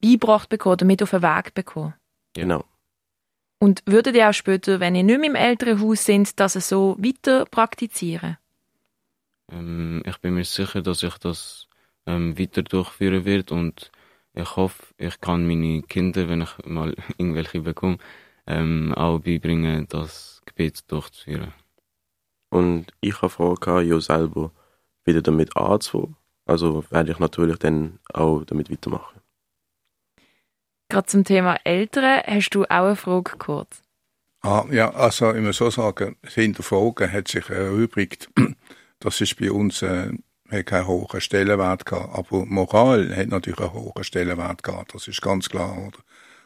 beigebracht 0.00 0.48
bekommen, 0.48 0.78
damit 0.78 1.02
auf 1.02 1.10
den 1.10 1.22
Weg 1.22 1.54
bekommen? 1.54 1.94
Genau. 2.34 2.64
Und 3.58 3.82
würdet 3.86 4.16
ihr 4.16 4.28
auch 4.28 4.34
später, 4.34 4.80
wenn 4.80 4.96
ihr 4.96 5.04
nicht 5.04 5.20
mehr 5.20 5.30
im 5.30 5.36
Elternhaus 5.36 6.04
sind, 6.04 6.40
das 6.40 6.54
so 6.54 6.96
weiter 6.98 7.44
praktizieren? 7.44 8.36
Ähm, 9.50 10.02
ich 10.04 10.18
bin 10.18 10.34
mir 10.34 10.44
sicher, 10.44 10.82
dass 10.82 11.02
ich 11.02 11.16
das 11.18 11.68
ähm, 12.06 12.36
weiter 12.38 12.62
durchführen 12.62 13.24
werde 13.24 13.54
und 13.54 13.92
ich 14.34 14.56
hoffe, 14.56 14.82
ich 14.98 15.20
kann 15.20 15.46
meine 15.46 15.82
Kinder, 15.82 16.28
wenn 16.28 16.42
ich 16.42 16.58
mal 16.64 16.94
irgendwelche 17.18 17.60
bekomme, 17.60 17.98
ähm, 18.46 18.94
auch 18.94 19.20
beibringen, 19.20 19.86
das 19.88 20.42
Gebet 20.46 20.90
durchzuführen. 20.90 21.52
Und 22.50 22.86
ich 23.00 23.22
habe 23.22 23.30
vorgehabt, 23.30 23.86
ja 23.86 24.00
selber 24.00 24.50
wieder 25.04 25.22
damit 25.22 25.56
anzufangen. 25.56 26.16
Also 26.52 26.84
werde 26.90 27.12
ich 27.12 27.18
natürlich 27.18 27.58
dann 27.58 27.98
auch 28.12 28.44
damit 28.44 28.70
weitermachen. 28.70 29.20
Gerade 30.90 31.06
zum 31.06 31.24
Thema 31.24 31.56
Eltern 31.64 32.20
hast 32.26 32.50
du 32.50 32.64
auch 32.64 32.68
eine 32.68 32.96
Frage 32.96 33.38
kurz. 33.38 33.80
Ah, 34.42 34.66
ja, 34.70 34.92
also 34.92 35.32
ich 35.32 35.40
muss 35.40 35.56
so 35.56 35.70
sagen, 35.70 36.16
das 36.20 36.34
Hinterfragen 36.34 37.10
hat 37.10 37.28
sich 37.28 37.48
erübrigt. 37.48 38.28
Das 38.98 39.20
ist 39.20 39.36
bei 39.36 39.50
uns 39.50 39.82
äh, 39.82 40.12
hat 40.48 40.66
keinen 40.66 40.86
hohen 40.86 41.20
Stellenwert 41.20 41.84
gehabt, 41.86 42.16
aber 42.16 42.46
Moral 42.46 43.16
hat 43.16 43.26
natürlich 43.26 43.58
einen 43.58 43.72
hohen 43.72 44.04
Stellenwert 44.04 44.62
gehabt, 44.62 44.94
das 44.94 45.08
ist 45.08 45.20
ganz 45.20 45.48
klar, 45.48 45.76
oder? 45.76 45.98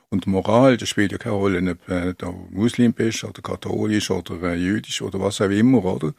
Und 0.09 0.27
Moral, 0.27 0.79
das 0.79 0.89
spielt 0.89 1.13
ja 1.13 1.19
keine 1.19 1.35
Rolle, 1.35 1.71
ob 1.71 1.87
äh, 1.91 2.15
du 2.15 2.49
Muslim 2.51 2.95
bist 2.95 3.25
oder 3.25 3.43
katholisch 3.43 4.11
oder 4.11 4.43
äh, 4.43 4.55
jüdisch 4.55 5.03
oder 5.03 5.21
was 5.21 5.43
auch 5.43 5.51
immer, 5.51 5.85
oder? 5.85 6.15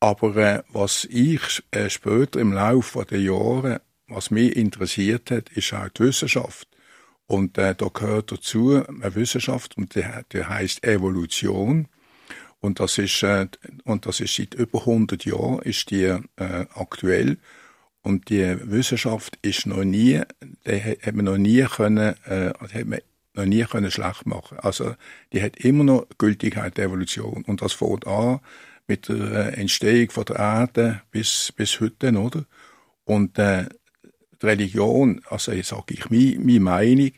Aber 0.00 0.36
äh, 0.36 0.62
was 0.68 1.06
ich 1.10 1.62
äh, 1.70 1.88
später 1.88 2.40
im 2.40 2.52
Laufe 2.52 3.04
der 3.04 3.20
Jahre, 3.20 3.80
was 4.08 4.30
mich 4.30 4.56
interessiert 4.56 5.30
hat, 5.30 5.48
ist 5.50 5.72
auch 5.72 5.88
die 5.88 6.04
Wissenschaft. 6.04 6.68
Und 7.26 7.58
äh, 7.58 7.74
da 7.74 7.88
gehört 7.88 8.30
dazu 8.30 8.84
eine 8.86 9.14
Wissenschaft, 9.14 9.76
und 9.76 9.94
die, 9.94 10.04
die 10.32 10.44
heißt 10.44 10.84
Evolution. 10.84 11.88
Und 12.60 12.78
das 12.80 12.98
ist, 12.98 13.22
äh, 13.22 13.48
und 13.84 14.06
das 14.06 14.20
ist 14.20 14.34
seit 14.36 14.54
über 14.54 14.80
100 14.80 15.24
Jahren 15.24 15.60
ist 15.60 15.90
die 15.90 16.04
äh, 16.04 16.20
aktuell. 16.74 17.38
Und 18.02 18.28
die 18.30 18.56
Wissenschaft 18.70 19.38
ist 19.42 19.66
noch 19.66 19.82
nie, 19.82 20.22
die 20.66 20.80
hat 20.80 21.14
man 21.14 21.24
noch 21.24 21.38
nie 21.38 21.64
können, 21.64 22.14
äh, 22.26 22.50
hat 22.50 22.84
man 22.84 23.00
noch 23.34 23.44
nie 23.44 23.64
können 23.64 23.90
schlecht 23.90 24.26
machen. 24.26 24.58
Also, 24.60 24.94
die 25.32 25.42
hat 25.42 25.56
immer 25.56 25.84
noch 25.84 26.06
Gültigkeit 26.16 26.76
der 26.76 26.86
Evolution. 26.86 27.44
Und 27.44 27.62
das 27.62 27.72
fängt 27.72 28.06
an 28.06 28.40
mit 28.86 29.08
der 29.08 29.52
äh, 29.52 29.60
Entstehung 29.60 30.10
von 30.10 30.24
der 30.24 30.36
Erde 30.36 31.02
bis, 31.10 31.52
bis 31.56 31.80
heute, 31.80 32.12
oder? 32.12 32.44
Und, 33.04 33.38
äh, 33.38 33.66
die 34.42 34.46
Religion, 34.46 35.22
also 35.28 35.52
sage 35.62 35.94
ich 35.94 36.10
meine, 36.10 36.38
meine 36.38 36.60
Meinung, 36.60 37.10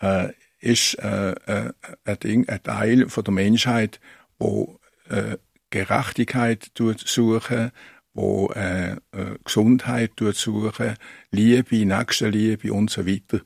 äh, 0.00 0.32
ist 0.60 0.94
äh, 0.94 1.32
äh, 1.32 1.72
ein, 2.04 2.18
Ding, 2.20 2.48
ein 2.48 2.62
Teil 2.62 3.08
von 3.08 3.24
der 3.24 3.34
Menschheit, 3.34 4.00
wo 4.38 4.80
äh, 5.08 5.36
Gerechtigkeit 5.70 6.70
suchen, 6.74 7.70
wo 8.14 8.50
äh, 8.54 8.92
äh, 8.92 8.96
Gesundheit 9.44 10.12
suchen, 10.32 10.96
Liebe, 11.30 11.86
Nächstenliebe 11.86 12.72
und 12.72 12.90
so 12.90 13.06
weiter. 13.06 13.40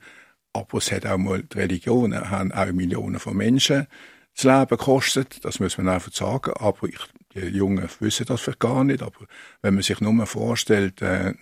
Aber 0.53 0.77
es 0.77 0.91
hat 0.91 1.05
auch 1.05 1.17
mal 1.17 1.43
die 1.43 1.57
Religionen, 1.57 2.29
haben 2.29 2.51
auch 2.51 2.71
Millionen 2.71 3.19
von 3.19 3.37
Menschen 3.37 3.87
das 4.35 4.45
Leben 4.45 4.77
gekostet, 4.77 5.45
das 5.45 5.59
muss 5.59 5.77
man 5.77 5.89
einfach 5.89 6.11
sagen. 6.11 6.53
Aber 6.53 6.87
ich, 6.87 6.97
die 7.35 7.47
Jungen 7.47 7.87
wissen 7.99 8.25
das 8.25 8.41
vielleicht 8.41 8.59
gar 8.59 8.83
nicht. 8.83 9.01
Aber 9.01 9.25
wenn 9.61 9.73
man 9.73 9.83
sich 9.83 9.99
nur 10.01 10.25
vorstellt, 10.25 11.01
äh, 11.01 11.33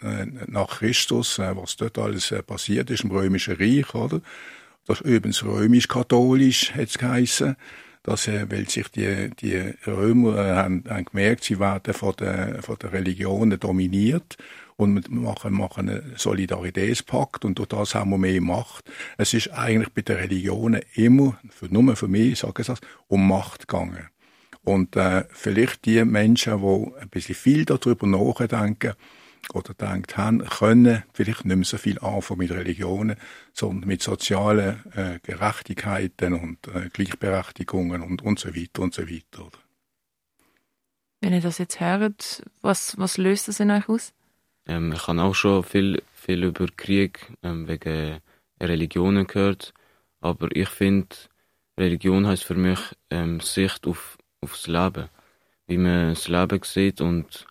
nach 0.47 0.79
Christus, 0.79 1.39
äh, 1.39 1.55
was 1.55 1.75
dort 1.77 1.97
alles 1.97 2.31
äh, 2.31 2.41
passiert 2.41 2.89
ist 2.89 3.03
im 3.03 3.11
Römischen 3.11 3.55
Reich, 3.55 3.93
oder? 3.93 4.21
Das 4.87 5.01
übrigens 5.01 5.43
römisch-katholisch 5.43 6.73
hat 6.73 6.89
es 6.89 6.97
geheissen 6.97 7.55
dass 8.03 8.27
äh, 8.27 8.49
weil 8.49 8.69
sich 8.69 8.87
die, 8.89 9.29
die 9.39 9.73
Römer 9.85 10.37
äh, 10.37 10.55
haben, 10.55 10.83
haben 10.89 11.05
gemerkt, 11.05 11.43
sie 11.43 11.59
werden 11.59 11.93
von 11.93 12.15
der, 12.17 12.61
von 12.63 12.77
der 12.81 12.93
Religionen 12.93 13.59
dominiert 13.59 14.37
und 14.75 15.11
machen, 15.11 15.53
machen 15.53 15.89
einen 15.89 16.13
Solidaritätspakt 16.15 17.45
und 17.45 17.59
durch 17.59 17.69
das 17.69 17.93
haben 17.93 18.09
wir 18.11 18.17
mehr 18.17 18.41
Macht. 18.41 18.89
Es 19.17 19.33
ist 19.33 19.49
eigentlich 19.49 19.93
bei 19.93 20.01
den 20.01 20.17
Religionen 20.17 20.81
immer, 20.95 21.39
für, 21.49 21.67
nur 21.67 21.95
für 21.95 22.07
mich, 22.07 22.31
ich 22.33 22.39
sage 22.39 22.63
das, 22.63 22.81
um 23.07 23.27
Macht 23.27 23.67
gegangen. 23.67 24.07
Und 24.63 24.95
äh, 24.95 25.25
vielleicht 25.31 25.85
die 25.85 26.03
Menschen, 26.05 26.61
die 26.61 27.01
ein 27.01 27.09
bisschen 27.09 27.35
viel 27.35 27.65
darüber 27.65 28.05
nachdenken, 28.07 28.93
oder 29.53 29.73
denkt 29.73 30.17
haben, 30.17 30.45
können 30.45 31.03
vielleicht 31.13 31.45
nicht 31.45 31.55
mehr 31.55 31.65
so 31.65 31.77
viel 31.77 31.99
anfangen 31.99 32.39
mit 32.39 32.51
Religionen, 32.51 33.17
sondern 33.53 33.87
mit 33.87 34.01
sozialen 34.01 34.83
äh, 34.93 35.19
Gerechtigkeiten 35.23 36.33
und 36.33 36.67
äh, 36.67 36.89
Gleichberechtigungen 36.93 38.01
und, 38.01 38.21
und 38.21 38.39
so 38.39 38.55
weiter 38.55 38.81
und 38.81 38.93
so 38.93 39.03
weiter. 39.03 39.49
Wenn 41.19 41.33
ihr 41.33 41.41
das 41.41 41.57
jetzt 41.57 41.79
hört, 41.79 42.43
was, 42.61 42.97
was 42.97 43.17
löst 43.17 43.47
das 43.47 43.59
in 43.59 43.71
euch 43.71 43.87
aus? 43.89 44.13
Ähm, 44.67 44.93
ich 44.93 45.07
habe 45.07 45.21
auch 45.21 45.35
schon 45.35 45.63
viel, 45.63 46.01
viel 46.13 46.43
über 46.43 46.67
Krieg 46.77 47.33
ähm, 47.43 47.67
wegen 47.67 48.19
Religionen 48.59 49.27
gehört, 49.27 49.73
aber 50.19 50.55
ich 50.55 50.69
finde, 50.69 51.15
Religion 51.77 52.27
heißt 52.27 52.43
für 52.43 52.55
mich 52.55 52.79
ähm, 53.09 53.39
Sicht 53.39 53.87
auf, 53.87 54.17
aufs 54.41 54.67
Leben, 54.67 55.09
wie 55.67 55.77
man 55.77 56.09
das 56.09 56.27
Leben 56.27 56.59
sieht 56.63 57.01
und 57.01 57.47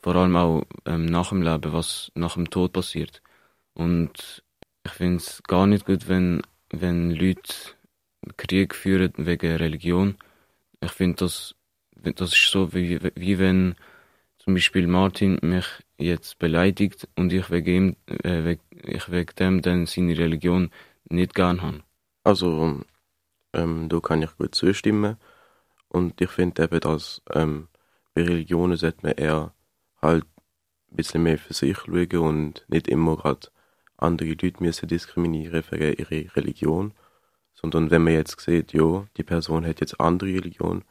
vor 0.00 0.16
allem 0.16 0.36
auch 0.36 0.64
ähm, 0.84 1.06
nach 1.06 1.30
dem 1.30 1.42
Leben, 1.42 1.72
was 1.72 2.10
nach 2.14 2.34
dem 2.34 2.50
Tod 2.50 2.72
passiert. 2.72 3.22
Und 3.74 4.42
ich 4.84 4.92
finde 4.92 5.18
es 5.18 5.42
gar 5.44 5.66
nicht 5.66 5.86
gut, 5.86 6.08
wenn, 6.08 6.42
wenn 6.70 7.10
Leute 7.12 7.54
Krieg 8.36 8.74
führen 8.74 9.12
wegen 9.16 9.56
Religion. 9.56 10.16
Ich 10.80 10.92
finde, 10.92 11.16
das, 11.16 11.54
das 11.94 12.32
ist 12.32 12.50
so, 12.50 12.74
wie, 12.74 13.00
wie 13.14 13.38
wenn 13.38 13.74
zum 14.38 14.54
Beispiel 14.54 14.86
Martin 14.86 15.38
mich 15.42 15.66
jetzt 15.98 16.38
beleidigt 16.38 17.08
und 17.16 17.32
ich 17.32 17.50
wegen 17.50 17.74
ihm, 17.74 17.96
äh, 18.24 18.44
wegen, 18.44 18.62
ich 18.70 19.10
wegen 19.10 19.34
dem 19.36 19.62
dann 19.62 19.86
seine 19.86 20.18
Religion 20.18 20.70
nicht 21.08 21.34
gern 21.34 21.62
habe. 21.62 21.82
Also, 22.24 22.80
ähm, 23.52 23.88
da 23.88 24.00
kann 24.00 24.22
ich 24.22 24.36
gut 24.36 24.54
zustimmen. 24.54 25.16
Und 25.92 26.18
ich 26.22 26.30
finde 26.30 26.64
eben, 26.64 26.80
dass 26.80 27.20
ähm, 27.34 27.68
bei 28.14 28.22
Religionen 28.22 28.78
sollte 28.78 29.00
man 29.02 29.12
eher 29.12 29.54
halt 30.00 30.24
ein 30.90 30.96
bisschen 30.96 31.22
mehr 31.22 31.38
für 31.38 31.52
sich 31.52 31.76
schauen 31.76 32.16
und 32.16 32.64
nicht 32.68 32.88
immer 32.88 33.16
gerade 33.18 33.48
andere 33.98 34.30
Leute 34.30 34.52
müssen 34.60 34.88
diskriminieren 34.88 35.62
wegen 35.70 35.98
ihrer 35.98 36.34
Religion, 36.34 36.94
sondern 37.52 37.90
wenn 37.90 38.04
man 38.04 38.14
jetzt 38.14 38.40
sieht, 38.40 38.72
ja, 38.72 39.04
die 39.18 39.22
Person 39.22 39.66
hat 39.66 39.80
jetzt 39.80 40.00
andere 40.00 40.30
Religion, 40.30 40.82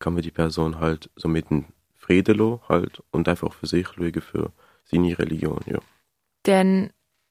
kann 0.00 0.14
man 0.14 0.22
die 0.22 0.32
Person 0.32 0.80
halt 0.80 1.10
so 1.14 1.28
mit 1.28 1.50
dem 1.50 1.66
Frieden 1.94 2.36
lassen, 2.38 2.60
halt 2.68 3.04
und 3.12 3.28
einfach 3.28 3.52
für 3.52 3.68
sich 3.68 3.86
schauen, 3.86 4.20
für 4.20 4.52
seine 4.84 5.16
Religion, 5.16 5.60
ja. 5.66 5.78
Dann 6.42 6.90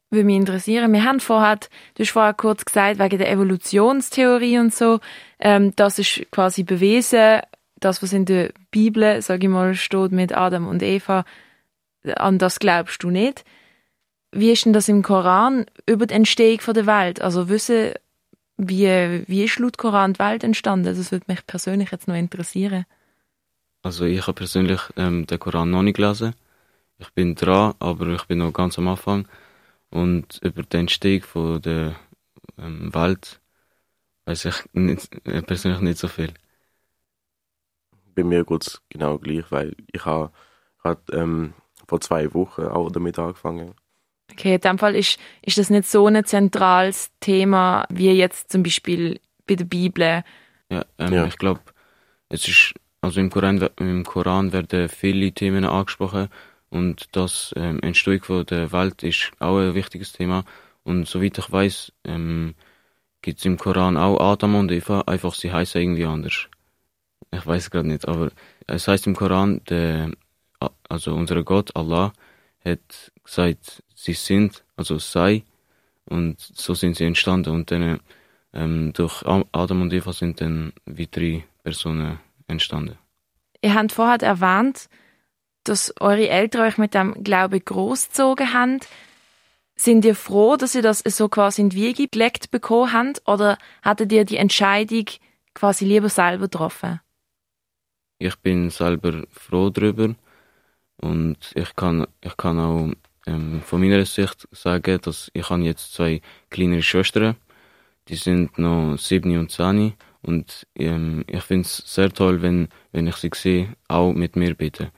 würde 0.09 0.25
mich 0.25 0.35
interessieren, 0.35 0.91
wir 0.91 1.03
haben 1.03 1.19
vorher, 1.19 1.57
du 1.95 2.03
hast 2.03 2.11
vorher 2.11 2.33
kurz 2.33 2.65
gesagt, 2.65 2.99
wegen 2.99 3.17
der 3.17 3.31
Evolutionstheorie 3.31 4.57
und 4.59 4.73
so, 4.73 4.99
ähm, 5.39 5.73
das 5.75 5.99
ist 5.99 6.25
quasi 6.31 6.63
bewiesen, 6.63 7.41
das, 7.79 8.01
was 8.03 8.13
in 8.13 8.25
der 8.25 8.51
Bibel, 8.71 9.21
sage 9.21 9.47
ich 9.47 9.51
mal, 9.51 9.75
steht 9.75 10.11
mit 10.11 10.35
Adam 10.35 10.67
und 10.67 10.83
Eva, 10.83 11.25
an 12.15 12.37
das 12.37 12.59
glaubst 12.59 13.03
du 13.03 13.09
nicht. 13.09 13.43
Wie 14.31 14.51
ist 14.51 14.65
denn 14.65 14.73
das 14.73 14.89
im 14.89 15.01
Koran 15.01 15.65
über 15.85 16.05
die 16.05 16.13
Entstehung 16.13 16.59
der 16.73 16.85
Welt? 16.85 17.21
Also 17.21 17.49
wissen, 17.49 17.93
wie, 18.57 19.23
wie 19.27 19.43
ist 19.43 19.57
laut 19.59 19.77
Koran 19.77 20.13
die 20.13 20.19
Welt 20.19 20.43
entstanden? 20.43 20.85
Das 20.85 21.11
würde 21.11 21.25
mich 21.27 21.45
persönlich 21.47 21.91
jetzt 21.91 22.07
noch 22.07 22.15
interessieren. 22.15 22.85
Also 23.81 24.05
ich 24.05 24.21
habe 24.21 24.33
persönlich 24.33 24.81
ähm, 24.97 25.25
den 25.25 25.39
Koran 25.39 25.71
noch 25.71 25.81
nicht 25.81 25.95
gelesen. 25.95 26.35
Ich 26.97 27.09
bin 27.11 27.35
dran, 27.35 27.73
aber 27.79 28.07
ich 28.07 28.23
bin 28.25 28.39
noch 28.39 28.51
ganz 28.51 28.77
am 28.77 28.89
Anfang. 28.89 29.25
Und 29.91 30.39
über 30.43 30.63
die 30.63 30.77
Entstehung 30.77 31.23
von 31.23 31.61
der 31.61 31.95
ähm, 32.57 32.93
Welt 32.93 33.41
weiß 34.25 34.45
ich 34.45 34.55
nicht, 34.73 35.15
äh, 35.27 35.41
persönlich 35.41 35.81
nicht 35.81 35.97
so 35.99 36.07
viel 36.07 36.33
bei 38.19 38.23
mir 38.23 38.43
geht 38.43 38.67
es 38.67 38.81
genau 38.89 39.17
gleich, 39.17 39.45
weil 39.49 39.75
ich 39.91 40.05
habe 40.05 40.31
ähm, 41.13 41.53
vor 41.87 42.01
zwei 42.01 42.33
Wochen 42.33 42.63
auch 42.63 42.91
damit 42.91 43.17
angefangen. 43.17 43.75
Okay, 44.31 44.55
in 44.55 44.61
dem 44.61 44.77
Fall 44.77 44.95
ist, 44.95 45.19
ist 45.41 45.57
das 45.57 45.69
nicht 45.69 45.87
so 45.87 46.05
ein 46.07 46.23
zentrales 46.25 47.11
Thema 47.19 47.85
wie 47.89 48.11
jetzt 48.11 48.51
zum 48.51 48.63
Beispiel 48.63 49.19
bei 49.47 49.55
der 49.55 49.65
Bibel. 49.65 50.23
Ja, 50.69 50.85
ähm, 50.97 51.13
Ja. 51.13 51.25
ich 51.25 51.37
glaube, 51.37 51.61
es 52.29 52.47
ist, 52.47 52.73
also 53.01 53.19
im 53.21 53.29
Koran, 53.29 53.69
im 53.77 54.03
Koran 54.03 54.51
werden 54.53 54.89
viele 54.89 55.31
Themen 55.31 55.65
angesprochen 55.65 56.27
und 56.69 57.15
das 57.15 57.53
ähm, 57.55 57.79
Entstehung 57.81 58.23
von 58.23 58.45
der 58.45 58.71
Welt 58.71 59.03
ist 59.03 59.31
auch 59.39 59.57
ein 59.57 59.73
wichtiges 59.73 60.13
Thema. 60.13 60.45
Und 60.83 61.07
soweit 61.07 61.37
ich 61.37 61.51
weiß, 61.51 61.91
ähm, 62.05 62.55
gibt 63.21 63.39
es 63.39 63.45
im 63.45 63.57
Koran 63.57 63.97
auch 63.97 64.19
Adam 64.19 64.55
und 64.55 64.71
Eva, 64.71 65.01
einfach 65.01 65.33
sie 65.33 65.51
heißen 65.51 65.81
irgendwie 65.81 66.05
anders. 66.05 66.47
Ich 67.31 67.45
weiß 67.45 67.69
gerade 67.69 67.87
nicht, 67.87 68.07
aber 68.07 68.31
es 68.67 68.87
heißt 68.87 69.07
im 69.07 69.15
Koran, 69.15 69.61
der, 69.69 70.11
also 70.87 71.13
unser 71.13 71.43
Gott, 71.43 71.75
Allah, 71.75 72.13
hat 72.63 73.11
gesagt, 73.23 73.83
sie 73.95 74.13
sind, 74.13 74.63
also 74.75 74.97
sei, 74.97 75.43
und 76.05 76.39
so 76.39 76.73
sind 76.73 76.95
sie 76.95 77.05
entstanden. 77.05 77.53
Und 77.53 77.71
dann 77.71 77.99
ähm, 78.53 78.93
durch 78.93 79.23
Adam 79.25 79.81
und 79.81 79.93
Eva 79.93 80.11
sind 80.11 80.41
dann 80.41 80.73
weitere 80.85 81.43
Personen 81.63 82.19
entstanden. 82.47 82.97
Ihr 83.61 83.75
habt 83.75 83.91
vorher 83.91 84.21
erwähnt, 84.21 84.89
dass 85.63 85.93
eure 85.99 86.29
Eltern 86.29 86.67
euch 86.67 86.77
mit 86.77 86.93
dem 86.93 87.23
Glauben 87.23 87.63
großgezogen 87.63 88.53
haben. 88.53 88.79
Sind 89.75 90.03
ihr 90.03 90.15
froh, 90.15 90.57
dass 90.57 90.75
ihr 90.75 90.81
das 90.81 90.99
so 90.99 91.29
quasi 91.29 91.61
in 91.61 91.69
die 91.69 91.77
Wiege 91.77 92.07
gelegt 92.07 92.51
bekommen 92.51 92.91
habt? 92.91 93.21
Oder 93.27 93.57
hattet 93.81 94.11
ihr 94.11 94.25
die 94.25 94.37
Entscheidung 94.37 95.05
quasi 95.53 95.85
lieber 95.85 96.09
selber 96.09 96.45
getroffen? 96.45 96.99
Ich 98.17 98.35
bin 98.37 98.69
selber 98.69 99.23
froh 99.31 99.69
darüber 99.69 100.13
und 100.97 101.37
ich 101.55 101.75
kann, 101.75 102.05
ich 102.21 102.35
kann 102.35 102.59
auch 102.59 102.91
ähm, 103.25 103.61
von 103.61 103.79
meiner 103.79 104.05
Sicht 104.05 104.47
sagen, 104.51 104.99
dass 105.01 105.31
ich 105.33 105.49
habe 105.49 105.61
jetzt 105.61 105.93
zwei 105.93 106.21
kleinere 106.49 106.81
Schwestern, 106.81 107.37
die 108.09 108.15
sind 108.15 108.57
noch 108.57 108.97
sieben 108.97 109.37
und 109.37 109.51
zehn 109.51 109.93
und 110.21 110.67
ähm, 110.75 111.23
ich 111.27 111.43
finde 111.43 111.65
es 111.65 111.77
sehr 111.77 112.11
toll, 112.11 112.41
wenn, 112.41 112.67
wenn 112.91 113.07
ich 113.07 113.15
sie 113.15 113.29
sehe, 113.33 113.75
auch 113.87 114.11
mit 114.13 114.35
mir 114.35 114.55
beten. 114.55 114.91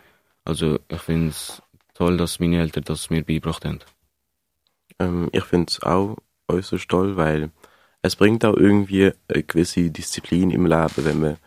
Also 0.45 0.79
ich 0.88 1.01
finde 1.01 1.29
es 1.29 1.62
toll, 1.93 2.17
dass 2.17 2.39
meine 2.39 2.60
Eltern 2.60 2.83
das 2.83 3.10
mir 3.10 3.24
beigebracht 3.24 3.65
haben. 3.65 3.79
Ähm, 5.00 5.29
ich 5.31 5.43
finde 5.43 5.69
es 5.69 5.81
auch 5.83 6.17
äußerst 6.48 6.89
toll, 6.89 7.15
weil 7.15 7.51
es 8.01 8.15
bringt 8.15 8.43
auch 8.45 8.55
irgendwie 8.55 9.12
eine 9.27 9.43
gewisse 9.43 9.91
Disziplin 9.91 10.51
im 10.51 10.65
Leben, 10.65 11.05
wenn 11.05 11.19
man 11.19 11.38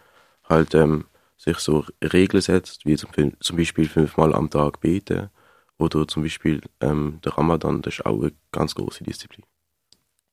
halt 0.49 0.75
ähm, 0.75 1.07
sich 1.37 1.59
so 1.59 1.85
Regeln 2.03 2.41
setzt, 2.41 2.87
wie 2.87 2.97
zum, 2.97 3.11
zum 3.41 3.57
Beispiel 3.57 3.89
fünfmal 3.89 4.35
am 4.35 4.51
Tag 4.51 4.81
beten 4.81 5.31
oder 5.79 6.07
zum 6.07 6.23
Beispiel 6.23 6.61
ähm, 6.81 7.19
der 7.25 7.37
Ramadan, 7.37 7.83
das 7.83 7.95
ist 7.95 8.07
auch 8.07 8.21
eine 8.21 8.33
ganz 8.53 8.75
große 8.75 9.05
Disziplin. 9.05 9.45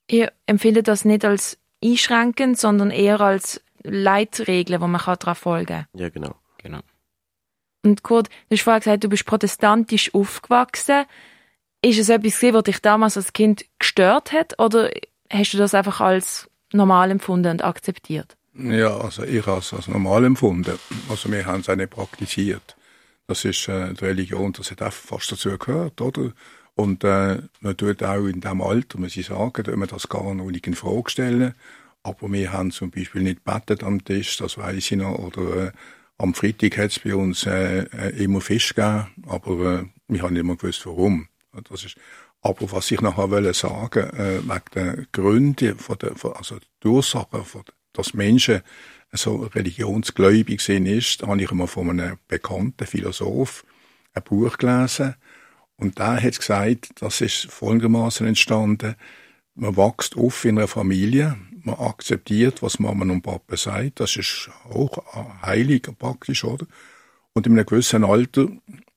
Ihr 0.10 0.32
empfindet 0.46 0.88
das 0.88 1.06
nicht 1.06 1.26
als 1.26 1.58
einschränkend, 1.84 2.60
sondern 2.60 2.92
eher 2.92 3.22
als 3.22 3.62
Leitregeln, 3.84 4.82
wo 4.82 4.88
man 4.88 5.02
daran 5.02 5.36
folgen 5.36 5.66
kann. 5.66 5.86
Ja, 5.96 6.10
genau. 6.10 6.36
Und 7.84 8.04
Kurt, 8.04 8.28
du 8.50 8.56
hast 8.56 8.64
vorher 8.64 8.80
gesagt, 8.80 9.04
du 9.04 9.10
bist 9.10 9.26
protestantisch 9.26 10.14
aufgewachsen. 10.14 11.06
Ist 11.82 12.00
es 12.00 12.10
etwas 12.10 12.40
gewesen, 12.40 12.54
was 12.54 12.64
dich 12.64 12.82
damals 12.82 13.18
als 13.18 13.34
Kind 13.34 13.66
gestört 13.80 14.32
hat? 14.32 14.60
Oder 14.60 14.92
hast 15.32 15.54
du 15.54 15.58
das 15.58 15.74
einfach 15.74 16.00
als 16.00 16.50
normal 16.74 17.10
empfunden 17.10 17.52
und 17.52 17.64
akzeptiert? 17.64 18.38
Ja, 18.54 18.98
also 18.98 19.24
ich 19.24 19.46
habe 19.46 19.60
es 19.60 19.74
als 19.74 19.88
normal 19.88 20.26
empfunden. 20.26 20.78
Also 21.10 21.32
wir 21.32 21.46
haben 21.46 21.62
es 21.62 21.70
auch 21.70 21.76
nicht 21.76 21.90
praktiziert. 21.90 22.76
Das 23.28 23.46
ist 23.46 23.68
äh, 23.68 23.94
die 23.94 24.06
Religion, 24.06 24.52
das 24.52 24.72
hat 24.72 24.82
einfach 24.82 25.02
fast 25.02 25.32
dazu 25.32 25.58
gehört, 25.58 26.02
oder? 26.02 26.34
Und 26.76 27.04
äh, 27.04 27.42
man 27.62 27.78
tut 27.78 28.04
auch 28.04 28.26
in 28.26 28.42
dem 28.42 28.62
Alter, 28.62 29.00
muss 29.00 29.16
ich 29.16 29.28
sagen, 29.28 29.64
tut 29.64 29.76
man 29.76 29.88
das 29.88 30.10
gar 30.10 30.34
nicht 30.34 30.68
in 30.68 30.76
Frage 30.76 31.10
stellen. 31.10 31.54
Aber 32.04 32.32
wir 32.32 32.52
haben 32.52 32.72
zum 32.72 32.92
Beispiel 32.92 33.22
nicht 33.22 33.44
bettet 33.44 33.84
am 33.84 34.04
Tisch, 34.04 34.38
das 34.38 34.58
weiß 34.58 34.78
ich 34.78 34.98
noch. 34.98 35.20
Oder 35.20 35.68
äh, 35.68 35.72
am 36.22 36.34
Freitag 36.34 36.78
hat 36.78 36.92
es 36.92 37.00
bei 37.00 37.16
uns 37.16 37.46
äh, 37.46 37.80
äh, 37.80 38.24
immer 38.24 38.42
Fisch 38.42 38.76
gegeben, 38.76 39.08
aber 39.28 39.80
äh, 39.82 39.86
wir 40.08 40.22
haben 40.22 40.34
nicht 40.34 40.44
mehr 40.44 40.56
gewusst, 40.56 40.86
warum. 40.86 41.28
Das 41.70 41.84
ist, 41.84 41.96
aber 42.42 42.72
was 42.72 42.92
ich 42.92 43.02
nachher 43.02 43.32
wollte 43.32 43.54
sagen, 43.54 44.10
äh, 44.12 44.42
wegen 44.44 44.62
der 44.76 45.06
Gründe, 45.12 45.76
von 45.76 45.98
der, 45.98 46.16
von, 46.16 46.34
also 46.34 46.58
die 46.84 46.88
Ursachen, 46.88 47.44
von, 47.44 47.64
dass 47.94 48.14
Menschen 48.14 48.62
so 49.12 49.50
religionsgläubig 49.54 50.62
sind, 50.62 50.86
ist, 50.86 51.22
da 51.22 51.28
habe 51.28 51.42
ich 51.42 51.52
einmal 51.52 51.68
von 51.68 51.90
einem 51.90 52.18
bekannten 52.28 52.86
Philosoph 52.86 53.66
ein 54.14 54.24
Buch 54.24 54.58
gelesen. 54.58 55.16
Und 55.76 55.98
der 55.98 56.22
hat 56.22 56.38
gesagt, 56.38 56.92
das 57.02 57.22
ist 57.22 57.52
folgendermaßen 57.52 58.28
entstanden. 58.28 58.96
Man 59.56 59.78
wächst 59.78 60.16
auf 60.16 60.46
in 60.46 60.58
einer 60.58 60.68
Familie, 60.68 61.38
man 61.64 61.76
akzeptiert, 61.76 62.62
was 62.62 62.80
Mama 62.80 63.04
und 63.04 63.22
Papa 63.22 63.58
sagt, 63.58 64.00
das 64.00 64.16
ist 64.16 64.50
auch 64.70 65.04
heilig 65.44 65.88
praktisch, 66.00 66.44
oder? 66.44 66.66
Und 67.34 67.48
in 67.48 67.54
einem 67.54 67.66
gewissen 67.66 68.04
Alter 68.04 68.48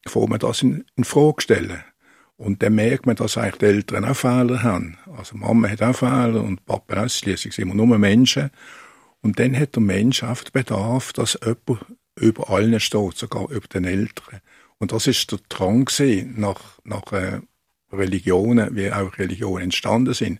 får 0.06 0.28
man 0.28 0.38
das 0.38 0.62
in, 0.62 0.84
in 0.96 1.04
Frage 1.04 1.42
stellen. 1.42 1.84
Und 2.36 2.62
dann 2.62 2.74
merkt 2.74 3.06
man, 3.06 3.16
dass 3.16 3.38
eigentlich 3.38 3.58
die 3.58 3.66
Eltern 3.66 4.04
auch 4.04 4.16
Fehler 4.16 4.62
haben. 4.62 4.98
Also 5.16 5.36
Mama 5.36 5.68
hat 5.68 5.82
auch 5.82 5.94
Fehler 5.94 6.42
und 6.42 6.66
Papa 6.66 7.04
auch, 7.04 7.08
schließlich 7.08 7.54
sind 7.54 7.68
wir 7.68 7.74
nur 7.74 7.98
Menschen. 7.98 8.50
Und 9.20 9.38
dann 9.38 9.58
hat 9.58 9.76
der 9.76 9.82
Mensch 9.82 10.22
oft 10.22 10.52
Bedarf, 10.52 11.12
dass 11.12 11.38
jemand 11.42 11.86
über 12.16 12.50
allen 12.50 12.78
steht, 12.80 13.16
sogar 13.16 13.50
über 13.50 13.66
den 13.68 13.84
Eltern. 13.84 14.40
Und 14.78 14.92
das 14.92 15.06
ist 15.06 15.30
der 15.30 15.38
Drang 15.48 15.88
nach, 16.36 16.60
nach 16.84 17.12
äh, 17.12 17.40
Religionen, 17.96 18.74
wie 18.76 18.92
auch 18.92 19.18
Religionen 19.18 19.64
entstanden 19.64 20.14
sind. 20.14 20.38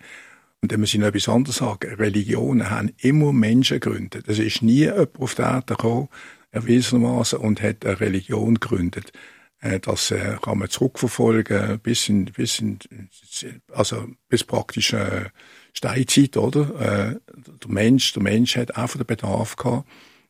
Und 0.63 0.73
dann 0.73 0.81
muss 0.81 0.95
ich 0.95 1.01
noch 1.01 1.09
etwas 1.09 1.29
anderes 1.29 1.57
sagen. 1.57 1.95
Religionen 1.95 2.71
haben 2.71 2.91
immer 2.99 3.33
Menschen 3.33 3.81
gegründet. 3.81 4.29
Es 4.29 4.39
ist 4.39 4.63
nie 4.63 4.85
jemand 4.85 5.19
auf 5.19 5.35
die 5.35 5.43
Erde 5.43 5.75
gekommen, 5.75 6.09
erwiesenermaßen, 6.53 7.39
und 7.39 7.61
hat 7.61 7.85
eine 7.85 8.01
Religion 8.01 8.55
gegründet. 8.55 9.13
Äh, 9.61 9.81
Das 9.81 10.11
äh, 10.11 10.37
kann 10.41 10.59
man 10.59 10.71
zurückverfolgen 10.71 11.81
bis 11.81 12.09
in, 12.09 12.27
bis 12.27 12.61
in, 12.61 12.79
also 13.73 14.07
bis 14.29 14.45
praktisch 14.45 14.93
äh, 14.93 15.27
Steinzeit, 15.73 16.37
oder? 16.37 16.63
Äh, 16.81 17.21
Der 17.63 17.71
Mensch, 17.71 18.13
der 18.13 18.23
Mensch 18.23 18.57
hat 18.57 18.77
einfach 18.77 18.99
den 18.99 19.07
Bedarf 19.07 19.57
gehabt, 19.57 19.89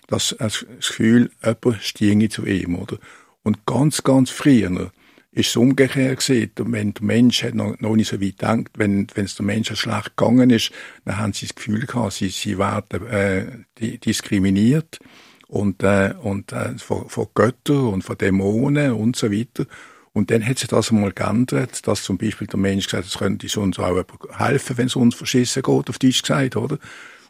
dass 0.09 0.35
das 0.39 0.67
Gefühl, 0.79 1.31
jemand 1.45 1.83
stiege 1.83 2.29
zu 2.29 2.45
ihm, 2.45 2.77
oder? 2.77 2.99
Und 3.43 3.67
ganz, 3.67 4.03
ganz 4.03 4.31
früher 4.31 4.91
ist 5.35 5.49
es 5.49 5.57
umgekehrt 5.57 6.21
gewesen. 6.21 6.51
Wenn 6.57 6.95
der 6.95 7.05
Mensch 7.05 7.43
hat 7.43 7.55
noch, 7.55 7.79
noch 7.81 7.97
nicht 7.97 8.09
so 8.09 8.21
weit 8.21 8.39
gedacht, 8.39 8.71
wenn, 8.77 9.07
wenn 9.15 9.25
es 9.25 9.35
der 9.35 9.45
Mensch 9.45 9.75
schlecht 9.75 10.17
gegangen 10.17 10.51
ist, 10.51 10.71
dann 11.05 11.19
haben 11.19 11.33
sie 11.33 11.47
das 11.47 11.57
Gefühl 11.57 11.87
gehabt, 11.87 12.13
sie, 12.13 12.29
sie 12.29 12.57
werden 12.57 13.07
äh, 13.09 13.47
di- 13.79 13.99
diskriminiert 13.99 15.01
und, 15.49 15.83
äh, 15.83 16.15
und 16.23 16.53
äh, 16.53 16.79
von, 16.79 17.09
von 17.09 17.27
Göttern 17.35 17.89
und 17.89 18.03
von 18.03 18.17
Dämonen 18.17 18.93
und 18.93 19.17
so 19.17 19.31
weiter. 19.33 19.67
Und 20.13 20.31
dann 20.31 20.47
hat 20.47 20.61
sich 20.61 20.69
das 20.69 20.93
einmal 20.93 21.11
geändert, 21.11 21.87
dass 21.89 22.05
zum 22.05 22.17
Beispiel 22.17 22.47
der 22.47 22.61
Mensch 22.61 22.85
gesagt 22.85 23.05
hat, 23.05 23.11
es 23.11 23.19
könnte 23.19 23.61
uns 23.61 23.81
auch 23.81 24.05
helfen, 24.39 24.79
wenn 24.79 24.87
es 24.87 24.95
uns 24.95 25.17
verschissen 25.17 25.63
geht, 25.63 25.91
auf 25.91 25.99
Deutsch 25.99 26.23
gesagt, 26.23 26.55
oder? 26.57 26.79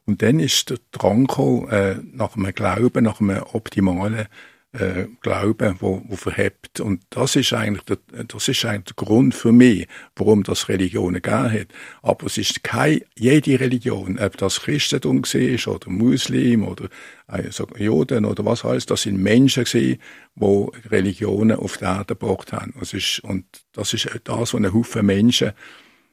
Und 0.04 0.20
dann 0.20 0.38
ist 0.38 0.68
der 0.68 0.76
Drang 0.92 1.26
gekommen, 1.26 1.70
äh, 1.70 1.96
nach 2.12 2.36
einem 2.36 2.54
Glauben, 2.54 3.04
nach 3.04 3.22
einem 3.22 3.42
optimalen 3.54 4.26
äh, 4.74 5.06
Glauben, 5.20 5.76
wo, 5.78 6.02
wo 6.06 6.16
verhebt. 6.16 6.80
Und 6.80 7.02
das 7.10 7.36
ist 7.36 7.52
eigentlich 7.52 7.84
der, 7.84 7.98
das 8.24 8.48
ist 8.48 8.64
eigentlich 8.64 8.96
der 8.96 9.06
Grund 9.06 9.34
für 9.34 9.52
mich, 9.52 9.86
warum 10.16 10.42
das 10.42 10.68
Religionen 10.68 11.22
gegeben 11.22 11.52
hat. 11.52 11.68
Aber 12.02 12.26
es 12.26 12.38
ist 12.38 12.64
keine, 12.64 13.02
jede 13.16 13.60
Religion, 13.60 14.18
ob 14.18 14.36
das 14.36 14.60
Christentum 14.60 15.22
war 15.22 15.74
oder 15.74 15.90
Muslim 15.90 16.64
oder 16.64 16.88
also 17.26 17.66
Juden 17.78 18.24
oder 18.24 18.44
was 18.44 18.64
alles, 18.64 18.86
das 18.86 19.02
sind 19.02 19.16
Menschen 19.16 19.64
gewesen, 19.64 20.00
die 20.34 20.88
Religionen 20.88 21.56
auf 21.56 21.78
die 21.78 21.84
Erde 21.84 22.16
gebracht 22.16 22.52
haben. 22.52 22.74
Das 22.78 22.92
ist, 22.92 23.20
und 23.20 23.44
das 23.72 23.94
ist 23.94 24.08
das, 24.24 24.38
was 24.38 24.54
ein 24.54 24.74
Haufen 24.74 25.06
Menschen 25.06 25.52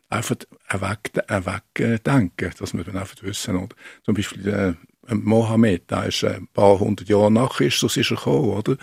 einfach 0.09 0.35
weg, 0.69 1.11
wegdenken. 1.27 2.51
Das 2.59 2.73
muss 2.73 2.85
man 2.85 2.97
einfach 2.97 3.23
wissen. 3.23 3.55
Oder? 3.55 3.75
Zum 4.03 4.13
Beispiel 4.13 4.47
äh, 4.47 4.73
Mohammed, 5.15 5.89
der 5.91 6.05
ist 6.05 6.23
ein 6.23 6.47
paar 6.47 6.79
hundert 6.79 7.09
Jahre 7.09 7.31
nach 7.31 7.57
Christus 7.57 7.97
ist 7.97 8.11
er 8.11 8.17
gekommen, 8.17 8.49
oder? 8.49 8.77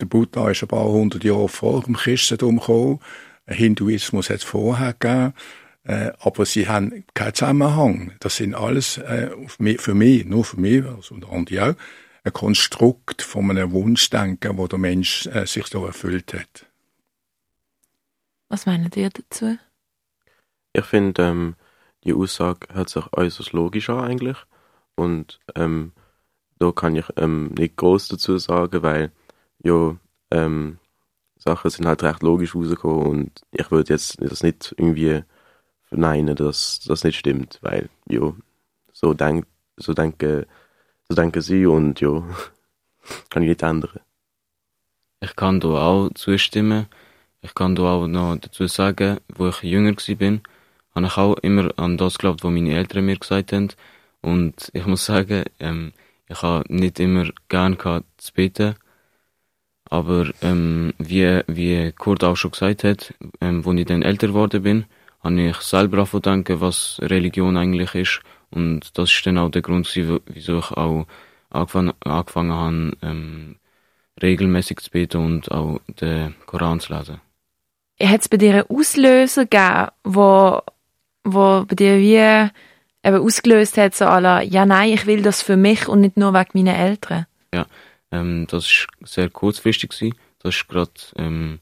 Der 0.00 0.06
Buddha 0.06 0.50
ist 0.50 0.62
ein 0.62 0.68
paar 0.68 0.88
hundert 0.88 1.24
Jahre 1.24 1.48
vor 1.48 1.82
dem 1.82 1.96
Christentum 1.96 2.58
gekommen. 2.58 3.00
Hinduismus 3.46 4.30
hat 4.30 4.38
es 4.38 4.44
vorher 4.44 4.94
gegeben. 4.94 5.34
Äh, 5.84 6.12
aber 6.20 6.46
sie 6.46 6.66
haben 6.66 7.04
keinen 7.12 7.34
Zusammenhang. 7.34 8.12
Das 8.20 8.36
sind 8.36 8.54
alles 8.54 8.96
äh, 8.98 9.30
für 9.78 9.94
mich, 9.94 10.24
nur 10.24 10.44
für 10.44 10.58
mich, 10.58 10.84
also 10.84 11.14
und 11.14 11.28
andere 11.28 11.70
auch, 11.70 11.74
ein 12.24 12.32
Konstrukt 12.32 13.20
von 13.20 13.50
einem 13.50 13.72
Wunschdenken, 13.72 14.56
wo 14.56 14.66
der 14.66 14.78
Mensch 14.78 15.26
äh, 15.26 15.46
sich 15.46 15.68
da 15.68 15.84
erfüllt 15.84 16.32
hat. 16.32 16.66
Was 18.48 18.64
meint 18.64 18.96
ihr 18.96 19.10
dazu? 19.10 19.58
Ich 20.72 20.84
finde, 20.86 21.22
ähm, 21.22 21.54
die 22.04 22.14
Aussage 22.14 22.66
hört 22.72 22.88
sich 22.88 23.04
äußerst 23.12 23.52
logisch 23.52 23.90
an 23.90 24.00
eigentlich. 24.00 24.38
Und 24.96 25.40
ähm, 25.54 25.92
da 26.58 26.72
kann 26.72 26.96
ich 26.96 27.06
ähm, 27.16 27.52
nicht 27.58 27.76
groß 27.76 28.08
dazu 28.08 28.38
sagen, 28.38 28.82
weil 28.82 29.12
ja, 29.62 29.96
ähm, 30.30 30.78
Sachen 31.36 31.70
sind 31.70 31.86
halt 31.86 32.02
recht 32.02 32.22
logisch 32.22 32.54
rausgekommen 32.54 33.06
und 33.06 33.42
ich 33.50 33.70
würde 33.70 33.92
jetzt 33.92 34.20
das 34.20 34.42
nicht 34.42 34.74
irgendwie 34.78 35.22
verneinen, 35.82 36.36
dass 36.36 36.80
das 36.86 37.04
nicht 37.04 37.18
stimmt, 37.18 37.58
weil, 37.62 37.90
ja, 38.08 38.32
so, 38.92 39.14
denk, 39.14 39.46
so, 39.76 39.92
denke, 39.92 40.46
so 41.08 41.14
denken 41.14 41.40
sie 41.42 41.66
und 41.66 42.00
ja, 42.00 42.10
kann 43.30 43.42
ich 43.42 43.48
nicht 43.50 43.62
ändern. 43.62 44.00
Ich 45.20 45.36
kann 45.36 45.60
da 45.60 45.68
auch 45.68 46.10
zustimmen. 46.14 46.86
Ich 47.42 47.54
kann 47.54 47.74
da 47.74 47.82
auch 47.82 48.06
noch 48.06 48.36
dazu 48.36 48.66
sagen, 48.66 49.18
wo 49.28 49.48
ich 49.48 49.62
jünger 49.62 49.94
war, 49.96 50.40
habe 50.94 51.06
ich 51.06 51.16
auch 51.16 51.36
immer 51.38 51.70
an 51.78 51.98
das 51.98 52.18
geglaubt, 52.18 52.42
was 52.44 52.50
meine 52.50 52.74
Eltern 52.74 53.06
mir 53.06 53.18
gesagt 53.18 53.52
haben. 53.52 53.68
Und 54.24 54.70
ich 54.72 54.86
muss 54.86 55.04
sagen, 55.04 55.44
ähm, 55.60 55.92
ich 56.28 56.40
habe 56.40 56.64
nicht 56.74 56.98
immer 56.98 57.28
gern 57.50 57.76
gehabt 57.76 58.06
zu 58.16 58.32
beten. 58.32 58.74
Aber 59.90 60.30
ähm, 60.40 60.94
wie, 60.96 61.42
wie 61.46 61.92
Kurt 61.92 62.24
auch 62.24 62.34
schon 62.34 62.52
gesagt 62.52 62.84
hat, 62.84 63.12
ähm, 63.42 63.62
als 63.66 63.78
ich 63.78 63.84
dann 63.84 64.00
älter 64.00 64.28
geworden 64.28 64.62
bin, 64.62 64.86
habe 65.22 65.40
ich 65.42 65.56
selber 65.58 66.04
denken, 66.20 66.62
was 66.62 66.98
Religion 67.02 67.58
eigentlich 67.58 67.94
ist. 67.94 68.20
Und 68.50 68.96
das 68.98 69.12
ist 69.12 69.26
dann 69.26 69.36
auch 69.36 69.50
der 69.50 69.60
Grund, 69.60 69.94
wieso 69.94 70.58
ich 70.58 70.70
auch 70.70 71.06
angefangen, 71.50 71.92
angefangen 72.00 72.52
habe, 72.52 72.96
ähm, 73.02 73.56
regelmäßig 74.22 74.78
zu 74.78 74.90
beten 74.90 75.18
und 75.18 75.50
auch 75.50 75.80
den 76.00 76.34
Koran 76.46 76.80
zu 76.80 76.94
lesen. 76.94 77.20
Hat 78.00 78.22
es 78.22 78.28
bei 78.30 78.38
dir 78.38 78.54
einen 78.54 78.70
Auslöser 78.70 79.44
gegeben, 79.44 79.88
wo, 80.02 80.62
wo 81.24 81.64
bei 81.68 81.74
dir 81.74 81.98
wie 81.98 82.50
eben 83.04 83.20
ausgelöst 83.20 83.76
hat, 83.76 83.94
so 83.94 84.06
aller, 84.06 84.42
ja 84.42 84.66
nein, 84.66 84.92
ich 84.92 85.06
will 85.06 85.22
das 85.22 85.42
für 85.42 85.56
mich 85.56 85.88
und 85.88 86.00
nicht 86.00 86.16
nur 86.16 86.32
wegen 86.32 86.50
meiner 86.54 86.76
Eltern? 86.76 87.26
Ja, 87.52 87.66
ähm, 88.10 88.46
das 88.48 88.86
war 88.98 89.06
sehr 89.06 89.30
kurzfristig. 89.30 89.90
Gewesen. 89.90 90.16
Das 90.40 90.56
war 90.68 90.74
gerade 90.74 90.92
ähm, 91.16 91.58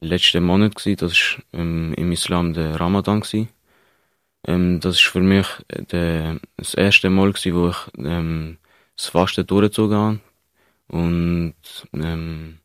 letzten 0.00 0.44
Monat, 0.44 0.76
gewesen. 0.76 0.96
das 0.96 1.12
war 1.52 1.60
ähm, 1.60 1.94
im 1.94 2.12
Islam 2.12 2.54
der 2.54 2.80
Ramadan. 2.80 3.20
Gewesen. 3.20 3.48
Ähm, 4.46 4.80
das 4.80 5.04
war 5.04 5.12
für 5.12 5.20
mich 5.20 5.46
der, 5.90 6.38
das 6.56 6.74
erste 6.74 7.10
Mal, 7.10 7.32
gewesen, 7.32 7.54
wo 7.54 7.68
ich 7.68 7.76
ähm, 7.98 8.58
das 8.96 9.06
Fasten 9.06 9.46
durchgezogen 9.46 9.96
habe. 9.96 10.20
Und 10.88 11.54
ähm, 11.92 12.58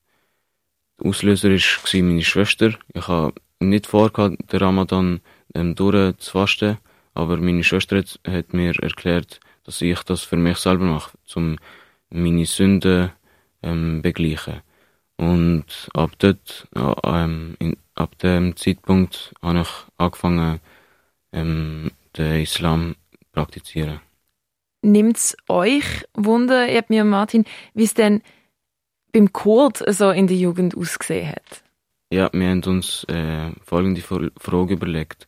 der 1.00 1.08
Auslöser 1.08 1.50
war 1.50 2.02
meine 2.02 2.24
Schwester. 2.24 2.74
Ich 2.94 3.08
habe 3.08 3.34
nicht 3.60 3.88
vor, 3.88 4.10
den 4.12 4.38
Ramadan 4.52 5.22
ähm, 5.54 5.76
durchzufasten, 5.76 6.78
aber 7.16 7.38
meine 7.38 7.64
Schwester 7.64 7.98
hat, 7.98 8.20
hat, 8.28 8.54
mir 8.54 8.74
erklärt, 8.82 9.40
dass 9.64 9.82
ich 9.82 10.04
das 10.04 10.22
für 10.22 10.38
mich 10.38 10.58
selber 10.58 10.86
mache, 10.86 11.18
um 11.36 11.58
meine 12.10 12.46
Sünden 12.46 13.12
ähm, 13.64 14.02
begleichen. 14.02 14.62
Und 15.18 15.90
ab 15.94 16.12
dort, 16.20 16.68
ähm, 17.04 17.56
in, 17.60 17.78
ab 17.96 18.18
dem 18.20 18.56
Zeitpunkt, 18.58 19.34
habe 19.42 19.62
ich 19.62 19.70
angefangen, 19.98 20.60
ähm, 21.32 21.92
den 22.18 22.42
Islam 22.42 22.96
zu 23.12 23.18
praktizieren. 23.32 24.02
Nimmt 24.82 25.18
es 25.18 25.38
euch 25.48 26.06
Wunder, 26.14 26.70
ihr 26.70 26.78
habt 26.78 26.90
mir 26.90 27.04
Martin, 27.06 27.46
wie 27.74 27.86
es 27.86 27.94
denn 27.94 28.22
beim 29.14 29.32
Kurt 29.32 29.84
so 29.88 30.12
in 30.12 30.28
der 30.28 30.38
Jugend 30.38 30.78
ausgesehen 30.78 31.30
hat? 31.30 31.64
Ja, 32.12 32.30
wir 32.34 32.50
haben 32.50 32.64
uns 32.66 33.04
äh, 33.06 33.52
folgende 33.64 34.02
Frage 34.02 34.74
überlegt, 34.74 35.28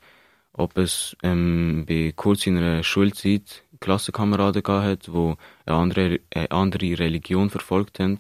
ob 0.58 0.78
es 0.78 1.16
ähm, 1.24 1.86
bei 1.88 2.14
Kurt 2.16 2.40
seiner 2.40 2.84
Schulzeit 2.84 3.64
Klassenkameraden 3.80 4.64
hat, 4.68 5.08
die 5.08 5.34
eine 5.66 5.78
andere, 5.78 6.20
eine 6.34 6.52
andere 6.52 7.00
Religion 7.00 7.50
verfolgt 7.50 8.00
haben 8.00 8.20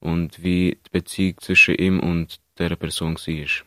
und 0.00 0.42
wie 0.42 0.78
die 0.86 0.90
Beziehung 0.90 1.36
zwischen 1.40 1.76
ihm 1.76 2.00
und 2.00 2.40
der 2.58 2.76
Person 2.76 3.16
war. 3.16 3.66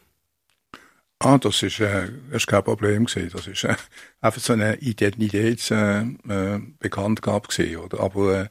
Ah, 1.21 1.37
das 1.37 1.61
ist, 1.63 1.81
äh, 1.81 2.09
das 2.27 2.43
ist 2.43 2.47
kein 2.47 2.63
Problem 2.63 3.03
gewesen. 3.05 3.29
Das 3.33 3.45
ist 3.47 3.65
äh, 3.65 3.75
einfach 4.21 4.41
so 4.41 4.53
eine 4.53 4.77
Identitätsbekanntgabe 4.77 7.47
äh, 7.57 7.73
äh, 7.73 7.75
oder? 7.75 7.99
Aber, 7.99 8.43
äh, 8.43 8.47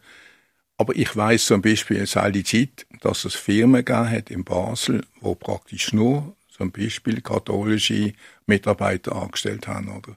aber 0.76 0.94
ich 0.94 1.16
weiß 1.16 1.46
zum 1.46 1.62
Beispiel 1.62 1.96
jetzt 1.96 2.18
all 2.18 2.30
die 2.30 2.44
Zeit, 2.44 2.86
dass 3.00 3.24
es 3.24 3.34
Firmen 3.34 3.84
gegeben 3.84 4.24
in 4.28 4.44
Basel, 4.44 5.04
wo 5.20 5.34
praktisch 5.34 5.94
nur 5.94 6.36
zum 6.58 6.72
Beispiel 6.72 7.20
katholische 7.22 8.12
Mitarbeiter 8.46 9.16
angestellt 9.16 9.66
haben, 9.66 9.88
oder? 9.88 10.16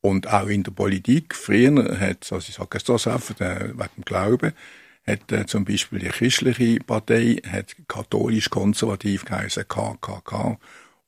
Und 0.00 0.28
auch 0.28 0.46
in 0.46 0.62
der 0.62 0.70
Politik, 0.70 1.34
früher 1.34 2.00
hat, 2.00 2.32
also 2.32 2.38
ich 2.38 2.54
sage 2.54 2.78
es 2.78 2.84
das 2.84 3.06
einfach, 3.06 3.38
äh, 3.40 3.68
wegen 3.74 3.90
dem 3.96 4.04
Glauben, 4.04 4.52
hat 5.06 5.30
äh, 5.32 5.44
zum 5.44 5.66
Beispiel 5.66 5.98
die 5.98 6.08
christliche 6.08 6.78
Partei, 6.78 7.42
hat 7.46 7.76
katholisch-konservativ 7.86 9.26
geheißen, 9.26 9.68
KKK, 9.68 10.58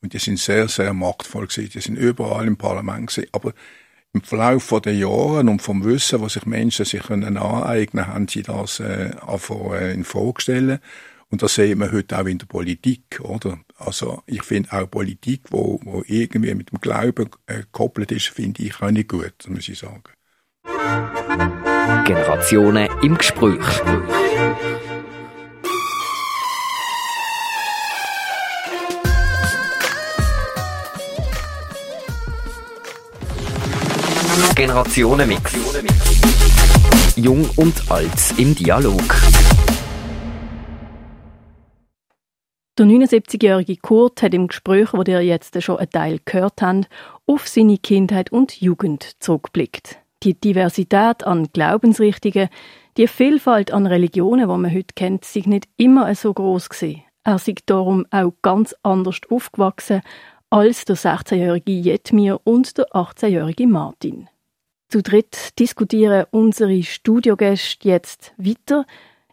und 0.02 0.12
die 0.12 0.18
sind 0.18 0.38
sehr, 0.38 0.68
sehr 0.68 0.92
machtvoll 0.92 1.46
gewesen. 1.46 1.70
Die 1.72 1.80
sind 1.80 1.96
überall 1.96 2.46
im 2.46 2.56
Parlament 2.56 3.08
gewesen. 3.08 3.28
Aber 3.32 3.52
im 4.12 4.22
Verlauf 4.22 4.68
der 4.84 4.94
Jahre 4.94 5.40
und 5.40 5.62
vom 5.62 5.84
Wissen, 5.84 6.20
was 6.20 6.34
sich 6.34 6.44
Menschen 6.44 6.84
sich 6.84 7.04
können 7.04 7.36
aneignen 7.36 8.08
haben 8.08 8.28
sie 8.28 8.42
das 8.42 8.80
äh, 8.80 9.12
anfangen, 9.24 9.72
äh, 9.74 9.92
in 9.94 10.04
Frage 10.04 10.42
stellen. 10.42 10.78
Und 11.32 11.42
das 11.42 11.54
sehen 11.54 11.78
wir 11.78 11.90
heute 11.90 12.18
auch 12.18 12.26
in 12.26 12.36
der 12.36 12.44
Politik, 12.44 13.18
oder? 13.22 13.58
Also, 13.78 14.22
ich 14.26 14.42
finde 14.42 14.70
auch 14.70 14.90
Politik, 14.90 15.44
wo, 15.48 15.80
wo 15.82 16.04
irgendwie 16.06 16.54
mit 16.54 16.70
dem 16.70 16.78
Glauben 16.78 17.30
äh, 17.46 17.60
gekoppelt 17.60 18.12
ist, 18.12 18.28
finde 18.28 18.62
ich 18.62 18.82
auch 18.82 18.90
nicht 18.90 19.08
gut, 19.08 19.32
muss 19.48 19.66
ich 19.66 19.78
sagen. 19.78 20.02
Generationen 22.04 22.86
im 23.02 23.16
Gespräch. 23.16 23.64
Generationenmix. 34.54 35.52
Jung 37.16 37.48
und 37.56 37.90
alt 37.90 38.34
im 38.36 38.54
Dialog. 38.54 39.02
Der 42.78 42.86
79-jährige 42.86 43.76
Kurt 43.76 44.22
hat 44.22 44.32
im 44.32 44.48
Gespräch, 44.48 44.94
wo 44.94 45.02
ihr 45.02 45.20
jetzt 45.20 45.62
schon 45.62 45.76
einen 45.76 45.90
Teil 45.90 46.20
gehört 46.24 46.62
habt, 46.62 46.88
auf 47.26 47.46
seine 47.46 47.76
Kindheit 47.76 48.32
und 48.32 48.62
Jugend 48.62 49.22
zurückgeblickt. 49.22 49.98
Die 50.22 50.40
Diversität 50.40 51.24
an 51.24 51.48
Glaubensrichtungen, 51.52 52.48
die 52.96 53.08
Vielfalt 53.08 53.72
an 53.72 53.86
Religionen, 53.86 54.48
die 54.48 54.56
man 54.56 54.72
heute 54.72 54.94
kennt, 54.94 55.26
sind 55.26 55.48
nicht 55.48 55.68
immer 55.76 56.14
so 56.14 56.32
groß 56.32 56.70
gewesen. 56.70 57.02
Er 57.24 57.38
sei 57.38 57.56
darum 57.66 58.06
auch 58.10 58.32
ganz 58.40 58.74
anders 58.82 59.20
aufgewachsen 59.28 60.00
als 60.48 60.86
der 60.86 60.96
16-jährige 60.96 61.72
Jetmir 61.72 62.40
und 62.44 62.78
der 62.78 62.86
18-jährige 62.94 63.66
Martin. 63.66 64.28
Zu 64.88 65.02
dritt 65.02 65.58
diskutieren 65.58 66.24
unsere 66.30 66.82
Studiogäste 66.82 67.86
jetzt 67.86 68.32
weiter 68.38 68.86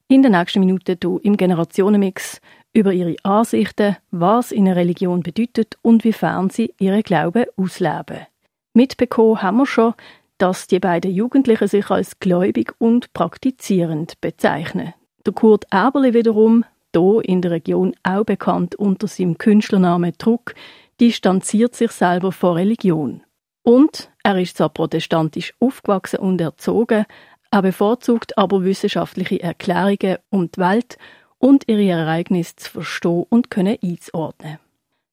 in 0.09 0.23
den 0.23 0.31
nächsten 0.33 0.59
Minuten 0.59 0.97
hier 1.01 1.19
im 1.23 1.37
Generationenmix 1.37 2.41
über 2.73 2.93
ihre 2.93 3.15
Ansichten, 3.23 3.97
was 4.11 4.51
ihnen 4.51 4.73
Religion 4.73 5.21
bedeutet 5.21 5.77
und 5.81 6.03
wiefern 6.03 6.49
sie 6.49 6.73
ihre 6.79 7.03
Glauben 7.03 7.45
ausleben. 7.57 8.27
Mitbekommen 8.73 9.41
haben 9.41 9.57
wir 9.57 9.65
schon, 9.65 9.93
dass 10.37 10.67
die 10.67 10.79
beiden 10.79 11.11
Jugendlichen 11.11 11.67
sich 11.67 11.89
als 11.89 12.19
gläubig 12.19 12.73
und 12.77 13.11
praktizierend 13.13 14.19
bezeichnen. 14.21 14.93
Der 15.25 15.33
Kurt 15.33 15.65
Eberle 15.71 16.13
wiederum, 16.13 16.63
hier 16.95 17.21
in 17.23 17.41
der 17.41 17.51
Region 17.51 17.93
auch 18.03 18.23
bekannt 18.23 18.75
unter 18.75 19.07
seinem 19.07 19.37
Künstlernamen 19.37 20.13
Druck, 20.17 20.55
distanziert 20.99 21.75
sich 21.75 21.91
selber 21.91 22.31
von 22.31 22.55
Religion. 22.55 23.23
Und 23.63 24.09
er 24.23 24.39
ist 24.39 24.57
zwar 24.57 24.69
protestantisch 24.69 25.53
aufgewachsen 25.59 26.19
und 26.19 26.41
erzogen, 26.41 27.05
er 27.51 27.61
bevorzugt 27.61 28.37
aber 28.37 28.63
wissenschaftliche 28.63 29.41
Erklärungen 29.41 30.17
um 30.29 30.51
die 30.51 30.59
Welt 30.59 30.97
und 31.39 31.67
ihre 31.67 31.87
Ereignisse 31.87 32.57
zu 32.57 32.69
verstehen 32.69 33.25
und 33.29 33.49
können 33.49 33.77
einzuordnen. 33.81 34.59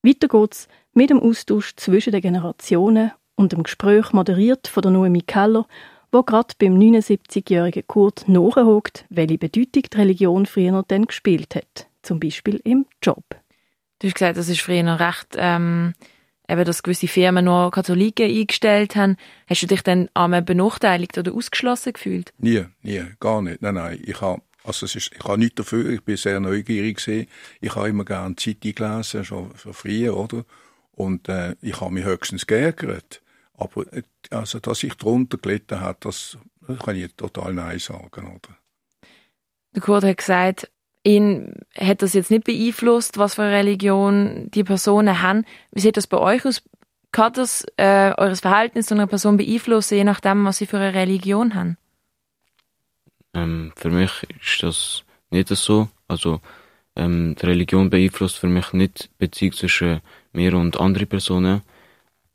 Weiter 0.03 0.29
geht's 0.29 0.69
mit 0.93 1.11
dem 1.11 1.21
Austausch 1.21 1.75
zwischen 1.77 2.13
den 2.13 2.21
Generationen 2.21 3.13
und 3.37 3.53
dem 3.53 3.63
Gespräch 3.63 4.13
moderiert 4.13 4.69
von 4.69 4.83
der 4.83 4.93
Noemi 4.93 5.23
Keller, 5.23 5.67
wo 6.13 6.23
gerade 6.23 6.55
beim 6.59 6.79
79-jährigen 6.79 7.87
Kurt 7.87 8.29
nachhakt, 8.29 9.05
welche 9.09 9.39
Bedeutung 9.39 9.83
die 9.93 9.97
Religion 9.97 10.47
früher 10.47 10.85
dann 10.87 11.07
gespielt 11.07 11.55
hat, 11.55 11.89
zum 12.03 12.21
Beispiel 12.21 12.61
im 12.65 12.87
Job. 13.03 13.25
Du 13.99 14.07
hast 14.07 14.15
gesagt, 14.15 14.37
das 14.37 14.49
ist 14.49 14.61
früher 14.61 15.01
recht 15.01 15.37
ähm, 15.37 15.95
eben, 16.49 16.65
dass 16.65 16.83
gewisse 16.83 17.09
Firmen 17.09 17.45
nur 17.45 17.71
Katholiken 17.71 18.31
eingestellt 18.31 18.97
haben. 18.97 19.17
Hast 19.49 19.63
du 19.63 19.67
dich 19.67 19.83
dann 19.83 20.09
einmal 20.15 20.43
benachteiligt 20.43 21.19
oder 21.19 21.33
ausgeschlossen 21.33 21.93
gefühlt? 21.93 22.33
Nie, 22.39 22.65
nie, 22.83 23.05
gar 23.21 23.43
nicht. 23.43 23.63
Nein, 23.63 23.75
nein. 23.75 24.01
Ich 24.05 24.21
habe 24.21 24.43
also 24.67 24.87
es 24.87 24.97
ist, 24.97 25.13
ich 25.17 25.25
habe 25.25 25.39
nichts 25.39 25.57
dafür, 25.57 25.89
ich 25.91 26.03
bin 26.03 26.17
sehr 26.17 26.41
neugierig 26.41 26.99
gewesen. 26.99 27.29
Ich 27.61 27.75
habe 27.75 27.89
immer 27.89 28.05
gerne 28.05 28.37
Zeitung 28.37 28.75
gelesen, 28.75 29.25
schon 29.25 29.53
von 29.53 29.73
früher, 29.73 30.17
oder? 30.17 30.45
Und 30.93 31.29
äh, 31.29 31.55
ich 31.61 31.81
habe 31.81 31.93
mich 31.93 32.05
höchstens 32.05 32.47
geärgert. 32.47 33.23
Aber 33.55 33.93
äh, 33.93 34.03
also, 34.31 34.59
dass 34.59 34.83
ich 34.83 34.95
darunter 34.95 35.39
gelitten 35.39 35.81
habe, 35.81 35.99
das, 36.01 36.39
das 36.67 36.79
kann 36.79 36.97
ich 36.97 37.15
total 37.15 37.55
Nein 37.55 37.79
sagen, 37.79 38.27
oder? 38.27 38.57
Der 39.75 39.83
Kurt 39.83 40.05
hat 40.05 40.17
gesagt, 40.17 40.71
ihn 41.05 41.55
hat 41.77 42.03
das 42.03 42.15
jetzt 42.15 42.31
nicht 42.31 42.45
beeinflusst, 42.45 43.19
was 43.19 43.35
für 43.35 43.43
eine 43.43 43.53
Religion 43.53 44.51
die 44.53 44.65
Personen 44.65 45.23
haben. 45.23 45.45
Wie 45.71 45.81
sieht 45.81 45.97
das 45.97 46.07
bei 46.07 46.19
euch 46.19 46.45
aus? 46.45 46.63
Kann 47.13 47.33
das 47.35 47.65
äh, 47.77 48.13
eures 48.17 48.41
Verhältnis 48.41 48.87
zu 48.87 48.95
einer 48.95 49.07
Person 49.07 49.37
beeinflussen, 49.37 49.95
je 49.95 50.05
nachdem, 50.05 50.45
was 50.45 50.59
sie 50.59 50.67
für 50.67 50.79
eine 50.79 50.95
Religion 50.95 51.55
haben? 51.55 51.79
Ähm, 53.37 53.73
für 53.77 53.91
mich 53.91 54.11
ist 54.41 54.63
das 54.63 55.05
nicht 55.31 55.49
so. 55.49 55.89
Also 56.09 56.41
ähm, 56.97 57.37
die 57.41 57.47
Religion 57.47 57.91
beeinflusst 57.91 58.39
für 58.39 58.49
mich 58.49 58.73
nicht 58.73 59.05
die 59.05 59.09
Beziehung 59.19 59.53
zwischen 59.53 60.01
mir 60.33 60.55
und 60.55 60.81
anderen 60.81 61.07
Personen. 61.07 61.63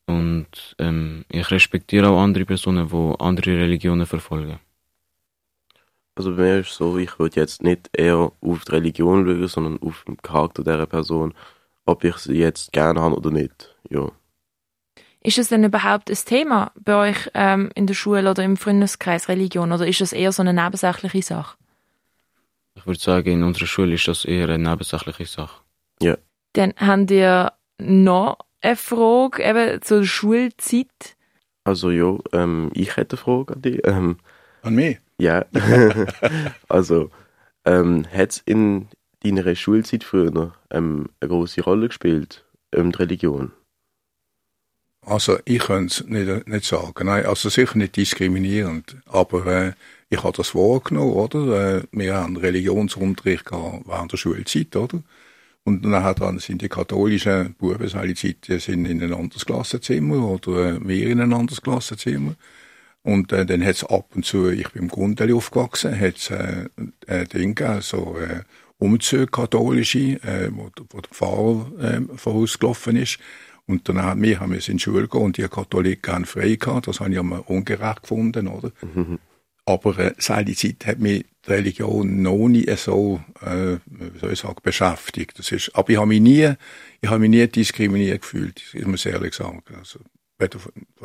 Und 0.05 0.75
ähm, 0.77 1.25
ich 1.29 1.49
respektiere 1.49 2.09
auch 2.09 2.21
andere 2.21 2.45
Personen, 2.45 2.87
die 2.87 3.19
andere 3.19 3.51
Religionen 3.57 4.05
verfolgen. 4.05 4.59
Also 6.15 6.35
bei 6.35 6.43
mir 6.43 6.59
ist 6.59 6.71
es 6.71 6.75
so, 6.75 6.97
ich 6.97 7.17
würde 7.17 7.39
jetzt 7.39 7.63
nicht 7.63 7.89
eher 7.93 8.31
auf 8.41 8.65
die 8.65 8.71
Religion 8.71 9.25
schauen, 9.25 9.47
sondern 9.47 9.81
auf 9.81 10.03
den 10.05 10.17
Charakter 10.17 10.63
dieser 10.63 10.85
Person, 10.85 11.33
ob 11.85 12.03
ich 12.03 12.17
sie 12.17 12.33
jetzt 12.37 12.73
gerne 12.73 13.01
habe 13.01 13.15
oder 13.15 13.31
nicht. 13.31 13.75
Ja. 13.89 14.11
Ist 15.23 15.37
es 15.37 15.49
denn 15.49 15.63
überhaupt 15.63 16.09
ein 16.09 16.17
Thema 16.25 16.71
bei 16.75 17.09
euch 17.09 17.29
ähm, 17.35 17.69
in 17.75 17.85
der 17.85 17.93
Schule 17.93 18.29
oder 18.29 18.43
im 18.43 18.57
Freundeskreis 18.57 19.29
Religion 19.29 19.71
oder 19.71 19.87
ist 19.87 20.01
das 20.01 20.13
eher 20.13 20.31
so 20.31 20.41
eine 20.41 20.53
nebensächliche 20.53 21.21
Sache? 21.21 21.57
Ich 22.73 22.87
würde 22.87 22.99
sagen, 22.99 23.31
in 23.31 23.43
unserer 23.43 23.67
Schule 23.67 23.93
ist 23.93 24.07
das 24.07 24.25
eher 24.25 24.49
eine 24.49 24.69
nebensächliche 24.69 25.25
Sache. 25.25 25.61
Ja. 26.01 26.17
Dann 26.53 26.73
habt 26.77 27.11
ihr 27.11 27.53
noch 27.77 28.39
eine 28.61 28.75
Frage 28.75 29.43
eben 29.43 29.81
zur 29.83 30.03
Schulzeit? 30.05 31.15
Also 31.63 31.91
ja, 31.91 32.17
ähm, 32.33 32.71
ich 32.73 32.97
hätte 32.97 33.15
eine 33.15 33.23
Frage 33.23 33.53
an 33.53 33.61
dich. 33.61 33.81
Ähm, 33.85 34.17
An 34.63 34.75
mich? 34.75 34.99
ja, 35.19 35.45
also 36.67 37.11
ähm, 37.65 38.07
hat 38.11 38.31
es 38.31 38.37
in 38.39 38.87
deiner 39.23 39.55
Schulzeit 39.55 40.03
früher 40.03 40.53
ähm, 40.71 41.09
eine 41.19 41.29
große 41.29 41.61
Rolle 41.61 41.87
gespielt, 41.87 42.43
ähm, 42.73 42.91
die 42.91 42.97
Religion? 42.97 43.51
Also 45.03 45.39
ich 45.45 45.59
könnte 45.59 46.03
es 46.03 46.07
nicht, 46.07 46.47
nicht 46.47 46.65
sagen. 46.65 47.07
Nein, 47.07 47.25
also 47.25 47.49
sicher 47.49 47.77
nicht 47.77 47.97
diskriminierend. 47.97 48.97
Aber 49.07 49.45
äh, 49.47 49.73
ich 50.09 50.23
habe 50.23 50.37
das 50.37 50.53
wahrgenommen, 50.53 51.13
oder? 51.13 51.77
Äh, 51.77 51.83
wir 51.91 52.15
haben 52.15 52.37
Religionsunterricht 52.37 53.45
gehabt 53.45 53.87
während 53.87 54.11
der 54.11 54.17
Schulzeit, 54.17 54.75
oder? 54.75 55.01
Und 55.63 55.83
dann 55.83 56.39
sind 56.39 56.61
die 56.61 56.69
katholischen 56.69 57.53
Buben 57.53 57.87
seine 57.87 58.15
Zeit 58.15 58.45
sind 58.45 58.85
in 58.85 59.01
ein 59.01 59.13
anderes 59.13 59.45
Klassenzimmer 59.45 60.27
oder 60.27 60.75
äh, 60.75 60.79
wir 60.87 61.07
in 61.07 61.21
ein 61.21 61.33
anderes 61.33 61.61
Klassenzimmer. 61.61 62.35
Und 63.03 63.31
äh, 63.31 63.45
dann 63.45 63.63
hat's 63.65 63.83
ab 63.83 64.07
und 64.15 64.25
zu, 64.25 64.49
ich 64.49 64.69
bin 64.69 64.83
im 64.83 64.87
Grunde 64.89 65.33
aufgewachsen, 65.35 65.99
hat's 65.99 66.29
äh, 66.29 66.65
äh, 67.07 67.25
Dinge 67.25 67.81
so 67.81 68.17
äh, 68.17 68.41
Umzüge 68.77 69.27
katholische, 69.27 70.19
äh, 70.23 70.49
wo, 70.51 70.69
wo 70.89 71.01
der 71.01 71.11
Pfarrer 71.11 71.71
äh, 71.79 72.17
vorausgelaufen 72.17 72.95
ist. 72.95 73.19
Und 73.71 73.87
dann 73.87 74.01
haben 74.01 74.21
wir, 74.21 74.39
haben 74.39 74.51
wir 74.51 74.67
in 74.67 74.77
die 74.77 74.79
Schule 74.79 75.03
gegangen 75.03 75.25
und 75.25 75.37
die 75.37 75.47
Katholiken 75.47 76.13
haben 76.13 76.25
frei 76.25 76.55
gehabt. 76.55 76.87
Das 76.87 76.99
habe 76.99 77.11
ich 77.11 77.17
immer 77.17 77.49
ungerecht 77.49 78.01
gefunden, 78.03 78.47
oder? 78.47 78.71
Aber 79.65 79.97
äh, 79.97 80.13
seine 80.17 80.53
Zeit 80.53 80.85
hat 80.85 80.99
mich 80.99 81.25
die 81.45 81.51
Religion 81.51 82.21
noch 82.21 82.47
nie 82.47 82.65
so, 82.75 83.21
äh, 83.41 83.77
wie 83.85 84.19
soll 84.19 84.33
ich 84.33 84.39
sagen, 84.39 84.57
beschäftigt. 84.61 85.39
Das 85.39 85.51
ist, 85.51 85.71
aber 85.75 85.89
ich 85.89 85.97
habe 85.97 86.07
mich 86.07 86.21
nie, 86.21 86.53
ich 87.01 87.09
habe 87.09 87.19
mich 87.19 87.29
nie 87.29 87.47
diskriminiert 87.47 88.21
gefühlt, 88.21 88.61
ich 88.73 88.85
muss 88.85 89.05
ehrlich 89.05 89.33
sagen. 89.33 89.63
Also, 89.77 89.99
weder 90.37 90.59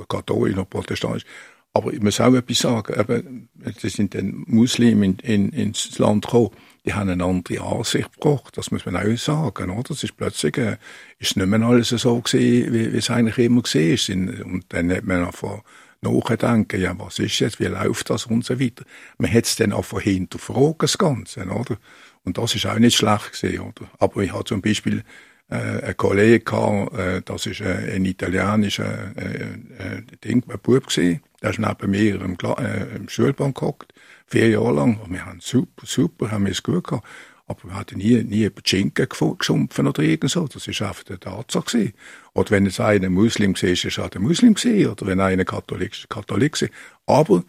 katholisch 0.09 0.57
noch 0.57 0.68
protestantisch. 0.68 1.24
Aber 1.72 1.92
ich 1.92 2.00
muss 2.00 2.20
auch 2.20 2.35
etwas 2.35 2.59
sagen, 2.59 2.98
eben, 2.98 3.48
das 3.55 3.92
sind 3.92 4.14
dann 4.14 4.44
Muslime 4.46 5.05
in, 5.05 5.18
in, 5.18 5.48
ins 5.50 5.98
Land 5.98 6.24
gekommen, 6.24 6.50
die 6.87 6.94
haben 6.94 7.11
eine 7.11 7.25
andere 7.25 7.61
Ansicht 7.61 8.12
gebracht, 8.12 8.57
das 8.57 8.70
muss 8.70 8.87
man 8.87 8.96
auch 8.96 9.18
sagen, 9.18 9.70
oder? 9.70 9.88
Das 9.88 10.05
ist 10.05 10.16
plötzlich, 10.16 10.57
äh, 10.57 10.77
ist 11.18 11.37
nicht 11.37 11.46
mehr 11.46 11.61
alles 11.61 11.88
so 11.88 12.20
gewesen, 12.20 12.72
wie, 12.72 12.92
wie 12.92 12.99
es 12.99 13.11
eigentlich 13.11 13.38
immer 13.38 13.62
gesehen 13.62 13.94
ist. 13.94 14.09
Und 14.44 14.64
dann 14.68 14.92
hat 14.92 15.05
man 15.05 15.27
einfach 15.27 15.62
nachdenken, 16.01 16.81
ja, 16.81 16.96
was 16.96 17.18
ist 17.18 17.40
jetzt, 17.40 17.59
wie 17.59 17.64
läuft 17.64 18.09
das 18.11 18.27
und 18.27 18.44
so 18.44 18.61
weiter. 18.61 18.85
Man 19.18 19.33
hat 19.33 19.46
es 19.46 19.57
dann 19.57 19.72
auch 19.72 19.85
von 19.85 20.01
hinterfragen, 20.01 20.77
das 20.79 20.96
Ganze, 20.96 21.44
oder? 21.46 21.77
Und 22.25 22.38
das 22.38 22.55
ist 22.55 22.66
auch 22.66 22.79
nicht 22.79 22.96
schlecht 22.96 23.33
gesehen, 23.33 23.61
oder? 23.61 23.90
Aber 23.99 24.22
ich 24.22 24.33
habe 24.33 24.44
zum 24.44 24.62
Beispiel 24.62 25.03
äh, 25.48 25.54
einen 25.54 25.96
Kollegen 25.96 26.44
gehabt, 26.44 26.94
äh, 26.98 27.22
das 27.24 27.46
ist 27.46 27.61
äh, 27.61 27.94
ein 27.94 28.04
italienischer 28.04 29.16
äh, 29.16 29.42
äh, 29.78 30.02
Ding, 30.24 30.42
ein 30.48 30.59
Bub 30.61 30.88
gewesen, 30.88 31.20
der 31.42 31.50
ist 31.50 31.59
neben 31.59 31.90
mir 31.90 32.20
im, 32.20 32.37
äh, 32.59 32.96
im 32.96 33.09
Schulbank 33.09 33.59
gehockt, 33.59 33.92
vier 34.26 34.48
Jahre 34.48 34.72
lang. 34.72 34.98
Und 35.00 35.12
wir 35.12 35.24
haben 35.24 35.40
super, 35.40 35.87
super, 35.87 36.30
haben 36.30 36.46
es 36.46 36.62
gut 36.62 36.85
gehabt. 36.85 37.06
Aber 37.48 37.62
wir 37.62 37.74
hatten 37.76 37.98
nie, 37.98 38.24
nie 38.24 38.44
über 38.44 38.61
die 38.61 38.68
Schinken 38.68 39.06
geschumpfen 39.09 39.87
oder 39.87 40.02
irgend 40.02 40.32
so. 40.32 40.48
Das 40.48 40.66
ist 40.66 40.82
einfach 40.82 41.04
der 41.04 41.20
Tatsache 41.20 41.64
gewesen. 41.64 41.92
Oder 42.35 42.50
wenn 42.50 42.66
es 42.66 42.80
einer 42.80 43.09
Muslim 43.09 43.54
war, 43.54 43.68
ist 43.68 43.85
er 43.85 44.11
ein 44.12 44.22
Muslim 44.22 44.54
gewesen. 44.54 44.90
Oder 44.90 45.06
wenn 45.06 45.20
einer 45.20 45.44
Katholik 45.44 45.92
ist, 45.92 46.11
Katholik 46.11 46.54
gewesen. 46.54 46.74
Aber 47.06 47.44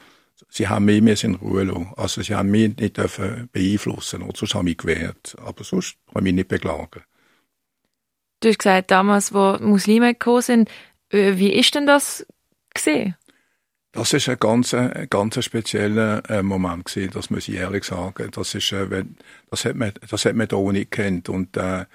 sie 0.50 0.68
haben 0.68 0.86
mich 0.86 1.02
mehr 1.02 1.18
in 1.24 1.34
Ruhe 1.34 1.64
lassen. 1.64 1.94
Also 1.98 2.22
sie 2.22 2.36
haben 2.36 2.52
mich 2.52 2.78
nicht 2.78 2.94
beeinflussen. 3.52 4.22
Oder 4.22 4.38
sonst 4.38 4.54
haben 4.54 4.66
mich 4.66 4.78
gewehrt. 4.78 5.36
Aber 5.44 5.64
sonst 5.64 5.98
kann 6.14 6.18
ich 6.18 6.24
mich 6.26 6.34
nicht 6.34 6.50
beklagen. 6.50 7.02
Du 8.40 8.50
hast 8.50 8.60
gesagt, 8.60 8.92
damals, 8.92 9.34
wo 9.34 9.58
Muslime 9.60 10.14
gekommen 10.14 10.42
sind, 10.42 10.70
äh, 11.10 11.38
wie 11.38 11.54
ist 11.54 11.74
denn 11.76 11.88
das 11.88 12.26
gesehen? 12.74 13.16
Das 13.94 14.14
ist 14.14 14.30
ein 14.30 14.38
ganz, 14.38 14.74
ein 14.76 15.08
ganz 15.10 15.44
spezieller 15.44 16.22
äh, 16.30 16.44
Moment 16.44 16.86
gewesen, 16.86 17.12
das 17.14 17.32
muss 17.32 17.48
ich 17.48 17.56
ehrlich 17.56 17.84
sagen. 17.86 18.30
Das 18.32 18.54
ist, 18.54 18.72
äh, 18.72 19.06
das 19.50 19.66
hat 19.66 19.76
man, 19.76 19.92
das 20.08 20.26
hat 20.26 20.36
man 20.36 20.48
da 20.48 20.56
auch 20.56 20.72
nicht 20.72 20.92
kennt 20.92 21.30
und 21.30 21.58
äh, 21.58 21.86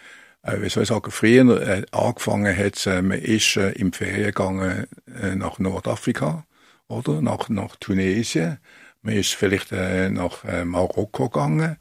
äh, 0.42 0.60
wie 0.60 0.68
soll 0.68 0.82
ich 0.82 0.88
sagen, 0.88 1.10
früher 1.12 1.60
äh, 1.62 1.84
angefangen 1.92 2.56
hat 2.56 2.86
äh, 2.86 3.02
man 3.02 3.18
ist 3.18 3.56
äh, 3.56 3.70
im 3.72 3.92
Ferien 3.92 4.26
gegangen 4.26 4.86
äh, 5.06 5.36
nach 5.36 5.58
Nordafrika, 5.60 6.44
oder? 6.88 7.22
Nach, 7.22 7.48
nach 7.48 7.76
Tunesien. 7.76 8.58
Man 9.02 9.14
ist 9.14 9.34
vielleicht 9.34 9.72
äh, 9.72 10.10
nach 10.10 10.44
äh, 10.44 10.64
Marokko 10.64 11.28
gegangen. 11.28 11.76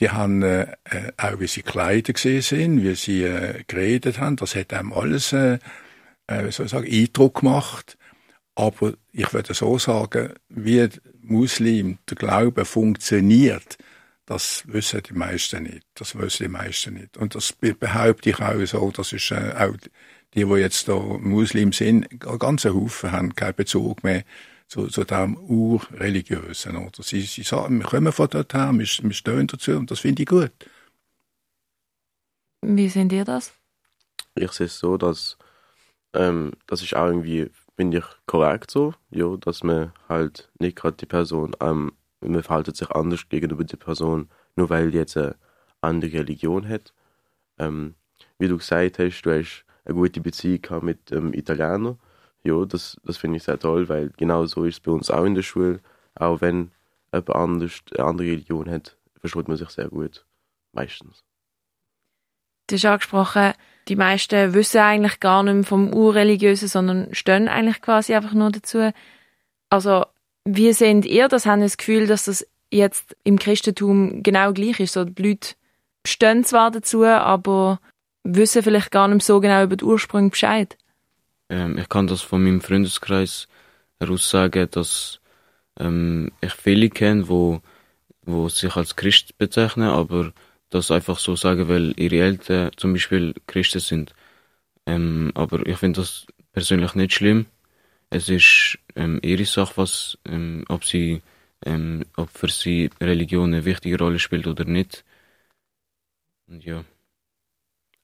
Die 0.00 0.10
haben 0.10 0.42
äh, 0.42 0.66
auch, 1.18 1.40
wie 1.40 1.46
sie 1.46 1.62
Kleider 1.62 2.14
gesehen 2.14 2.42
sind, 2.42 2.82
wie 2.82 2.94
sie 2.94 3.22
äh, 3.22 3.62
geredet 3.66 4.18
haben. 4.18 4.36
Das 4.36 4.54
hat 4.54 4.72
einem 4.72 4.92
alles, 4.92 5.32
äh, 5.32 5.58
äh, 6.26 6.46
wie 6.46 6.50
soll 6.50 6.66
ich 6.66 6.72
sagen, 6.72 6.90
Eindruck 6.90 7.40
gemacht. 7.40 7.98
Aber 8.54 8.94
ich 9.12 9.32
würde 9.32 9.54
so 9.54 9.78
sagen, 9.78 10.34
wie 10.48 10.88
Muslim 11.22 11.98
der 12.08 12.16
Glaube 12.16 12.64
funktioniert, 12.64 13.76
das 14.26 14.64
wissen 14.66 15.02
die 15.02 15.12
meisten 15.12 15.64
nicht. 15.64 15.86
Das 15.94 16.16
wissen 16.16 16.44
die 16.44 16.48
meisten 16.48 16.94
nicht. 16.94 17.16
Und 17.16 17.34
das 17.34 17.52
behaupte 17.52 18.30
ich 18.30 18.40
auch 18.40 18.64
so. 18.64 18.90
Das 18.90 19.12
ist 19.12 19.30
äh, 19.32 19.54
auch 19.56 19.76
die, 20.34 20.44
die 20.44 20.54
jetzt 20.54 20.88
da 20.88 20.94
Muslim 20.94 21.72
sind, 21.72 22.10
ein 22.10 22.38
ganzer 22.38 22.74
Haufen 22.74 23.12
haben 23.12 23.34
keinen 23.34 23.54
Bezug 23.54 24.04
mehr 24.04 24.22
zu, 24.70 24.86
zu 24.86 25.02
dem 25.02 25.36
Urreligiösen. 25.36 26.76
Oder? 26.76 27.02
Sie, 27.02 27.22
sie 27.22 27.42
sagen, 27.42 27.80
wir 27.80 27.86
kommen 27.86 28.12
von 28.12 28.28
dort 28.30 28.54
her, 28.54 28.70
wir, 28.72 28.86
wir 28.86 29.12
stehen 29.12 29.46
dazu 29.48 29.72
und 29.72 29.90
das 29.90 29.98
finde 29.98 30.22
ich 30.22 30.28
gut. 30.28 30.52
Wie 32.62 32.88
seht 32.88 33.12
ihr 33.12 33.24
das? 33.24 33.52
Ich 34.36 34.52
sehe 34.52 34.66
es 34.66 34.78
so, 34.78 34.96
dass 34.96 35.36
ähm, 36.14 36.52
das 36.66 36.82
ist 36.82 36.94
auch 36.94 37.06
irgendwie, 37.06 37.50
finde 37.76 37.98
ich, 37.98 38.04
korrekt 38.26 38.70
so, 38.70 38.94
ja, 39.10 39.36
dass 39.38 39.64
man 39.64 39.92
halt 40.08 40.48
nicht 40.60 40.76
gerade 40.76 40.96
die 40.96 41.06
Person, 41.06 41.56
ähm, 41.60 41.92
man 42.20 42.42
verhaltet 42.42 42.76
sich 42.76 42.90
anders 42.90 43.28
gegenüber 43.28 43.64
der 43.64 43.76
Person, 43.76 44.28
nur 44.54 44.70
weil 44.70 44.92
die 44.92 44.98
jetzt 44.98 45.16
eine 45.16 45.34
andere 45.80 46.20
Religion 46.20 46.68
hat. 46.68 46.94
Ähm, 47.58 47.96
wie 48.38 48.46
du 48.46 48.58
gesagt 48.58 49.00
hast, 49.00 49.22
du 49.22 49.30
hast 49.32 49.64
eine 49.84 49.94
gute 49.94 50.20
Beziehung 50.20 50.84
mit 50.84 51.10
dem 51.10 51.34
Italiener. 51.34 51.96
Ja, 52.44 52.64
das, 52.64 52.96
das 53.04 53.18
finde 53.18 53.36
ich 53.36 53.42
sehr 53.42 53.58
toll, 53.58 53.88
weil 53.88 54.10
genau 54.16 54.46
so 54.46 54.64
ist 54.64 54.74
es 54.74 54.80
bei 54.80 54.90
uns 54.92 55.10
auch 55.10 55.24
in 55.24 55.34
der 55.34 55.42
Schule. 55.42 55.80
Auch 56.14 56.40
wenn 56.40 56.70
jemand 57.12 57.30
anders 57.30 57.80
eine 57.96 58.06
andere 58.06 58.26
Religion 58.28 58.70
hat, 58.70 58.96
versteht 59.18 59.48
man 59.48 59.56
sich 59.56 59.68
sehr 59.70 59.88
gut. 59.88 60.24
Meistens. 60.72 61.22
Du 62.66 62.76
hast 62.76 62.84
angesprochen, 62.84 63.52
die 63.88 63.96
meisten 63.96 64.54
wissen 64.54 64.78
eigentlich 64.78 65.18
gar 65.18 65.42
nicht 65.42 65.54
mehr 65.54 65.64
vom 65.64 65.92
Urreligiösen, 65.92 66.68
sondern 66.68 67.12
stehen 67.14 67.48
eigentlich 67.48 67.82
quasi 67.82 68.14
einfach 68.14 68.32
nur 68.32 68.50
dazu. 68.50 68.92
Also, 69.68 70.06
wie 70.44 70.72
seht 70.72 71.04
ihr 71.04 71.28
das? 71.28 71.46
Haben 71.46 71.62
das 71.62 71.76
Gefühl, 71.76 72.06
dass 72.06 72.24
das 72.24 72.46
jetzt 72.70 73.16
im 73.24 73.38
Christentum 73.38 74.22
genau 74.22 74.52
gleich 74.52 74.78
ist? 74.80 74.92
So, 74.92 75.04
die 75.04 75.22
Leute 75.22 75.54
stehen 76.06 76.44
zwar 76.44 76.70
dazu, 76.70 77.04
aber 77.04 77.80
wissen 78.22 78.62
vielleicht 78.62 78.90
gar 78.90 79.08
nicht 79.08 79.24
so 79.24 79.40
genau 79.40 79.64
über 79.64 79.76
den 79.76 79.88
Ursprung 79.88 80.30
Bescheid. 80.30 80.76
Ähm, 81.50 81.78
ich 81.78 81.88
kann 81.88 82.06
das 82.06 82.22
von 82.22 82.42
meinem 82.44 82.60
Freundeskreis 82.62 83.48
heraus 83.98 84.30
sagen, 84.30 84.68
dass 84.70 85.20
ähm, 85.78 86.32
ich 86.40 86.52
viele 86.54 86.90
kenne, 86.90 87.28
wo, 87.28 87.60
wo 88.22 88.48
sich 88.48 88.76
als 88.76 88.96
Christ 88.96 89.36
bezeichnen, 89.38 89.88
aber 89.90 90.32
das 90.70 90.90
einfach 90.90 91.18
so 91.18 91.36
sagen, 91.36 91.68
weil 91.68 91.94
ihre 91.98 92.18
Eltern 92.24 92.70
zum 92.76 92.92
Beispiel 92.94 93.34
Christen 93.46 93.80
sind. 93.80 94.14
Ähm, 94.86 95.32
aber 95.34 95.66
ich 95.66 95.78
finde 95.78 96.00
das 96.02 96.26
persönlich 96.52 96.94
nicht 96.94 97.14
schlimm. 97.14 97.46
Es 98.10 98.28
ist 98.28 98.78
ähm, 98.96 99.20
ihre 99.22 99.44
Sache, 99.44 99.76
was, 99.76 100.18
ähm, 100.26 100.64
ob 100.68 100.84
sie, 100.84 101.22
ähm, 101.66 102.04
ob 102.16 102.30
für 102.30 102.48
sie 102.48 102.90
Religion 103.00 103.52
eine 103.54 103.64
wichtige 103.64 103.98
Rolle 103.98 104.18
spielt 104.18 104.46
oder 104.46 104.64
nicht. 104.64 105.04
Und 106.48 106.64
ja. 106.64 106.84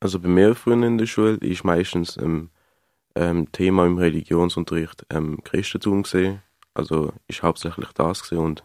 Also 0.00 0.20
bei 0.20 0.28
mir 0.28 0.54
früher 0.54 0.82
in 0.87 0.98
der 0.98 1.06
Schule 1.06 1.37
ist 1.37 1.64
meistens 1.64 2.16
ähm, 2.18 2.50
ähm, 3.16 3.50
Thema 3.50 3.87
im 3.87 3.98
Religionsunterricht 3.98 5.07
ähm, 5.11 5.42
Christentum 5.42 6.05
gesehen. 6.05 6.42
Also 6.74 7.12
ist 7.26 7.42
hauptsächlich 7.42 7.88
das 7.94 8.22
gesehen 8.22 8.38
und 8.38 8.62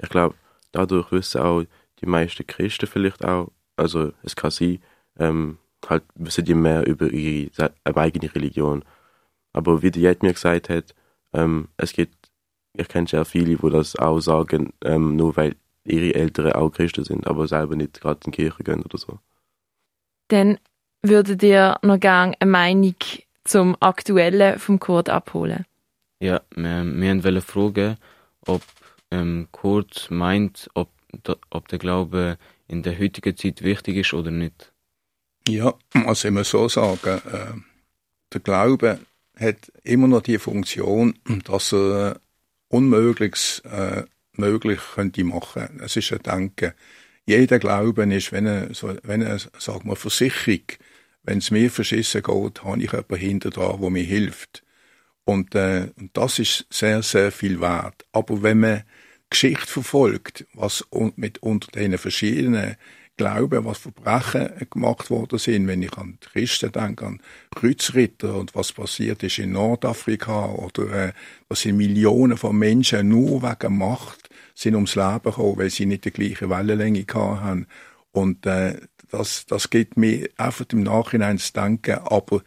ich 0.00 0.08
glaube, 0.08 0.36
dadurch 0.72 1.10
wissen 1.10 1.40
auch 1.40 1.64
die 2.00 2.06
meisten 2.06 2.46
Christen 2.46 2.86
vielleicht 2.86 3.24
auch, 3.24 3.50
also 3.76 4.12
es 4.22 4.36
kann 4.36 4.52
sein, 4.52 4.78
ähm, 5.18 5.58
halt 5.88 6.04
wissen 6.14 6.44
die 6.44 6.54
mehr 6.54 6.86
über 6.86 7.10
ihre 7.10 7.72
eigene 7.84 8.32
Religion. 8.34 8.84
Aber 9.52 9.82
wie 9.82 9.90
der 9.90 10.02
Jet 10.02 10.22
mir 10.22 10.32
gesagt 10.32 10.68
hat, 10.68 10.94
ähm, 11.32 11.68
es 11.76 11.92
gibt, 11.92 12.30
ich 12.74 12.88
kenne 12.88 13.08
sehr 13.08 13.24
viele, 13.24 13.56
die 13.56 13.70
das 13.70 13.96
auch 13.96 14.20
sagen, 14.20 14.72
ähm, 14.84 15.16
nur 15.16 15.36
weil 15.36 15.56
ihre 15.84 16.14
Eltern 16.14 16.52
auch 16.52 16.70
Christen 16.70 17.04
sind, 17.04 17.26
aber 17.26 17.48
selber 17.48 17.74
nicht 17.74 18.00
gerade 18.00 18.20
in 18.24 18.32
die 18.32 18.36
Kirche 18.36 18.62
gehen 18.62 18.82
oder 18.82 18.98
so. 18.98 19.18
Dann 20.28 20.58
würdet 21.02 21.42
ihr 21.42 21.78
noch 21.82 21.98
gerne 21.98 22.34
eine 22.38 22.50
Meinung 22.50 22.94
zum 23.48 23.76
Aktuellen 23.80 24.58
vom 24.58 24.78
Kurt 24.78 25.08
abholen? 25.08 25.64
Ja, 26.20 26.40
wir, 26.54 26.84
wir 26.84 27.24
wollen 27.24 27.42
fragen, 27.42 27.96
ob 28.46 28.62
ähm, 29.10 29.48
Kurt 29.52 30.10
meint, 30.10 30.68
ob, 30.74 30.90
ob 31.50 31.68
der 31.68 31.78
Glaube 31.78 32.38
in 32.66 32.82
der 32.82 32.98
heutigen 32.98 33.36
Zeit 33.36 33.62
wichtig 33.62 33.96
ist 33.96 34.14
oder 34.14 34.30
nicht. 34.30 34.72
Ja, 35.48 35.74
also 35.92 36.28
immer 36.28 36.44
so 36.44 36.68
sagen, 36.68 37.20
äh, 37.32 37.54
der 38.32 38.40
Glaube 38.40 38.98
hat 39.38 39.72
immer 39.82 40.08
noch 40.08 40.22
die 40.22 40.38
Funktion, 40.38 41.18
dass 41.44 41.72
er 41.72 42.20
Unmögliches 42.68 43.60
äh, 43.60 44.02
möglich 44.32 44.80
könnte 44.94 45.24
machen. 45.24 45.80
Es 45.82 45.96
ist 45.96 46.12
ein 46.12 46.22
Denken. 46.22 46.72
Jeder 47.24 47.58
Glauben 47.58 48.10
ist, 48.10 48.32
wenn 48.32 48.46
er, 48.46 48.74
so, 48.74 48.94
wenn 49.02 49.22
er, 49.22 49.38
sagen 49.38 49.88
wir, 49.88 49.96
Versicherung, 49.96 50.64
wenn 51.22 51.38
es 51.38 51.50
mir 51.50 51.70
verschissen 51.70 52.22
geht, 52.22 52.64
habe 52.64 52.82
ich 52.82 52.92
jemanden 52.92 53.16
hinter 53.16 53.50
dran, 53.50 53.80
der 53.80 53.90
mir 53.90 54.04
hilft. 54.04 54.62
Und, 55.24 55.54
äh, 55.54 55.90
und 55.96 56.16
das 56.16 56.38
ist 56.38 56.66
sehr, 56.70 57.02
sehr 57.02 57.30
viel 57.32 57.60
wert. 57.60 58.06
Aber 58.12 58.42
wenn 58.42 58.60
man 58.60 58.82
Geschichte 59.30 59.66
verfolgt, 59.66 60.46
was 60.54 60.84
mit 61.16 61.42
unter 61.42 61.70
den 61.72 61.98
verschiedenen 61.98 62.76
Glauben, 63.18 63.64
was 63.64 63.78
Verbrechen 63.78 64.50
gemacht 64.70 65.10
worden 65.10 65.38
sind, 65.38 65.66
wenn 65.66 65.82
ich 65.82 65.92
an 65.98 66.18
die 66.22 66.28
Christen 66.28 66.72
denke, 66.72 67.04
an 67.04 67.20
Kreuzritter 67.54 68.36
und 68.36 68.54
was 68.54 68.72
passiert 68.72 69.22
ist 69.22 69.38
in 69.38 69.52
Nordafrika 69.52 70.46
oder 70.46 71.08
äh, 71.08 71.12
was 71.48 71.62
sind 71.62 71.76
Millionen 71.76 72.38
von 72.38 72.56
Menschen 72.56 73.08
nur 73.08 73.42
wegen 73.42 73.76
Macht 73.76 74.30
sind 74.54 74.74
ums 74.74 74.94
Leben 74.94 75.22
gekommen, 75.24 75.58
weil 75.58 75.70
sie 75.70 75.86
nicht 75.86 76.04
die 76.04 76.10
gleiche 76.10 76.48
Wellenlänge 76.48 77.04
haben. 77.12 77.66
Und 78.12 78.46
äh, 78.46 78.80
das, 79.10 79.46
das 79.46 79.70
gibt 79.70 79.96
mir 79.96 80.28
einfach 80.36 80.66
im 80.72 80.82
Nachhinein 80.82 81.38
zu 81.38 81.52
denken, 81.52 81.98
aber 82.04 82.42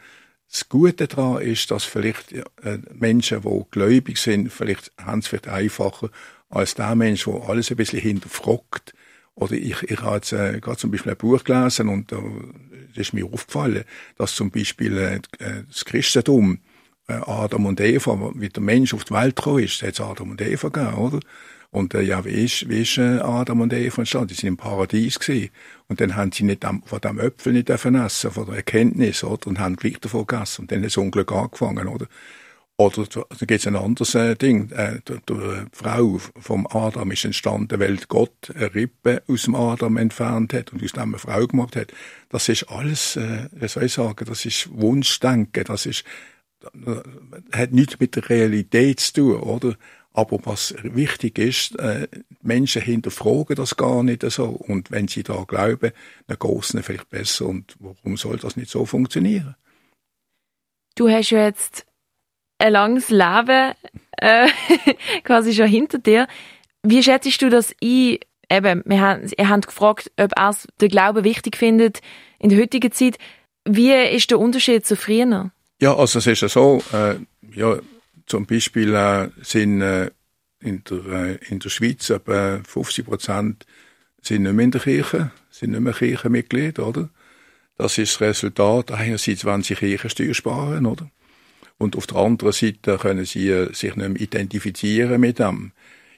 das 0.50 0.68
Gute 0.68 1.08
daran 1.08 1.42
ist, 1.42 1.72
dass 1.72 1.86
vielleicht 1.86 2.34
äh, 2.34 2.44
Menschen, 2.94 3.42
die 3.42 3.66
gläubig 3.72 4.18
sind, 4.18 4.52
vielleicht 4.52 4.92
haben 4.98 5.20
es 5.20 5.28
vielleicht 5.28 5.48
einfacher 5.48 6.10
als 6.50 6.76
der 6.76 6.96
Mensch, 6.96 7.24
der 7.26 7.42
alles 7.48 7.72
ein 7.72 7.78
bisschen 7.78 8.00
hinterfragt 8.00 8.94
oder 9.36 9.54
ich, 9.54 9.82
ich 9.84 10.02
habe 10.02 10.16
jetzt 10.16 10.34
äh, 10.34 10.60
gerade 10.60 10.78
zum 10.78 10.92
Beispiel 10.92 11.14
ein 11.14 11.18
Buch 11.18 11.44
gelesen 11.44 11.90
und 11.90 12.12
da 12.12 12.22
ist 12.96 13.14
mir 13.14 13.26
aufgefallen, 13.26 13.86
dass 14.18 14.36
zum 14.36 14.52
Beispiel 14.52 14.98
äh, 14.98 15.16
äh, 15.40 15.64
das 15.68 15.86
Christentum 15.86 16.60
äh, 17.08 17.14
Adam 17.14 17.66
und 17.66 17.80
Eva, 17.80 18.32
wie 18.36 18.50
der 18.50 18.62
Mensch 18.62 18.94
auf 18.94 19.06
die 19.06 19.14
Welt 19.14 19.36
gekommen 19.36 19.64
ist, 19.64 19.82
hat 19.82 19.94
es 19.94 20.02
Adam 20.02 20.32
und 20.32 20.42
Eva 20.42 20.70
gegeben, 20.70 20.96
oder? 20.96 21.20
Und 21.72 21.94
äh, 21.94 22.02
ja, 22.02 22.26
wie 22.26 22.44
ist, 22.46 22.68
wie 22.68 22.82
ist 22.82 22.98
äh, 22.98 23.20
Adam 23.20 23.62
und 23.62 23.74
Eva 23.74 24.02
entstanden? 24.02 24.28
Die 24.28 24.34
sind 24.34 24.50
im 24.50 24.58
Paradies 24.58 25.18
gewesen. 25.20 25.50
Und 25.92 26.00
dann 26.00 26.16
haben 26.16 26.32
sie 26.32 26.46
nicht 26.46 26.64
am, 26.64 26.84
von 26.84 27.02
dem 27.02 27.20
Äpfel 27.20 27.52
nicht 27.52 27.70
essen, 27.70 28.32
von 28.32 28.46
der 28.46 28.56
Erkenntnis, 28.56 29.26
oder? 29.26 29.48
Und 29.48 29.60
haben 29.60 29.76
gleich 29.76 30.00
davon 30.00 30.26
gegessen. 30.26 30.62
Und 30.62 30.72
dann 30.72 30.80
hat 30.80 30.86
das 30.86 30.96
Unglück 30.96 31.34
angefangen, 31.34 31.90
oder? 31.90 32.08
Oder 32.78 33.06
da 33.12 33.26
gibt 33.46 33.52
es 33.60 33.68
ein 33.68 33.76
anderes 33.76 34.16
äh, 34.16 34.36
Ding. 34.38 34.72
Äh, 34.72 35.02
die, 35.06 35.18
die 35.28 35.66
Frau 35.74 36.18
vom 36.40 36.66
Adam 36.68 37.12
ist 37.12 37.26
entstanden, 37.26 37.78
weil 37.82 37.98
Gott 38.08 38.54
eine 38.56 38.74
Rippe 38.74 39.22
aus 39.28 39.44
dem 39.44 39.56
Adam 39.56 39.98
entfernt 39.98 40.54
hat 40.54 40.72
und 40.72 40.82
aus 40.82 40.94
dem 40.94 41.02
eine 41.02 41.20
Frau 41.20 41.46
gemacht 41.46 41.76
hat. 41.76 41.92
Das 42.30 42.48
ist 42.48 42.70
alles, 42.70 43.18
äh, 43.18 43.50
wie 43.52 43.68
soll 43.68 43.84
ich 43.84 43.92
sagen, 43.92 44.24
das 44.26 44.46
ist 44.46 44.70
Wunschdenken, 44.72 45.66
das 45.66 45.86
ist, 45.86 46.06
äh, 46.64 47.02
hat 47.52 47.74
nichts 47.74 48.00
mit 48.00 48.16
der 48.16 48.30
Realität 48.30 49.02
zu 49.02 49.14
tun, 49.14 49.42
oder? 49.42 49.76
Aber 50.14 50.40
was 50.44 50.76
wichtig 50.84 51.38
ist, 51.38 51.80
äh, 51.80 52.08
Menschen 52.42 52.82
hinterfragen 52.82 53.56
das 53.56 53.78
gar 53.78 54.04
nicht 54.04 54.30
so. 54.30 54.46
Und 54.46 54.92
wenn 54.92 55.08
sie 55.08 55.24
da 55.24 55.46
glauben, 55.48 55.92
dann 56.28 56.38
geht 56.38 56.64
es 56.64 56.74
ihnen 56.74 56.84
vielleicht 56.84 57.10
besser. 57.10 57.46
Und 57.46 57.76
warum 57.80 58.18
soll 58.18 58.38
das 58.38 58.58
nicht 58.58 58.70
so 58.70 58.86
funktionieren? 58.86 59.56
Du 60.96 61.10
hast 61.10 61.30
ja 61.30 61.46
jetzt 61.46 61.86
ein 62.58 62.74
langes 62.74 63.10
Leben 63.10 63.74
äh, 64.18 64.48
quasi 65.24 65.54
schon 65.54 65.68
hinter 65.68 66.00
dir. 66.00 66.28
Wie 66.84 67.02
schätzt 67.02 67.42
du 67.42 67.50
das 67.50 67.74
ein? 67.82 68.20
Eben, 68.50 68.84
wir 68.86 69.00
haben, 69.00 69.32
ihr 69.38 69.48
habt 69.48 69.68
gefragt, 69.68 70.12
ob 70.18 70.34
er 70.36 70.56
den 70.82 70.90
Glauben 70.90 71.24
wichtig 71.24 71.56
findet 71.56 72.02
in 72.38 72.50
der 72.50 72.60
heutigen 72.60 72.92
Zeit. 72.92 73.18
Wie 73.64 73.94
ist 73.94 74.30
der 74.30 74.40
Unterschied 74.40 74.86
zu 74.86 74.98
früher? 74.98 75.52
Ja, 75.80 75.96
also 75.96 76.20
es 76.20 76.28
ist 76.28 76.42
ja 76.42 76.50
so, 76.50 76.84
äh, 76.92 77.16
ja, 77.56 77.80
zum 78.26 78.46
Beispiel 78.46 78.94
äh, 78.94 79.30
sind 79.42 79.82
äh, 79.82 80.12
in, 80.60 80.84
der, 80.84 81.06
äh, 81.06 81.36
in 81.50 81.60
der 81.60 81.70
Schweiz 81.70 82.10
etwa 82.10 82.62
50 82.64 83.06
Prozent 83.06 83.66
sind 84.22 84.44
nicht 84.44 84.54
mehr 84.54 84.66
in 84.66 84.72
der 84.72 84.82
Kirche, 84.82 85.32
sind 85.50 85.72
nicht 85.72 85.82
mehr 85.82 85.94
Kirchenmitglied, 85.94 86.80
oder? 86.80 87.10
Das 87.78 87.98
ist 87.98 88.14
das 88.14 88.22
Resultat 88.22 88.92
einerseits, 88.92 89.46
wenn 89.46 89.64
sie 89.64 89.76
Kirchensteuer 89.76 90.36
sparen, 90.36 90.86
oder? 90.86 91.10
Und 91.78 91.96
auf 91.96 92.06
der 92.06 92.18
anderen 92.18 92.54
Seite 92.54 93.00
können 93.00 93.26
sie 93.26 93.50
äh, 93.50 93.74
sich 93.74 93.96
nicht 93.96 94.10
mehr 94.10 94.22
identifizieren 94.22 95.20
mit 95.20 95.40
dem. 95.40 95.72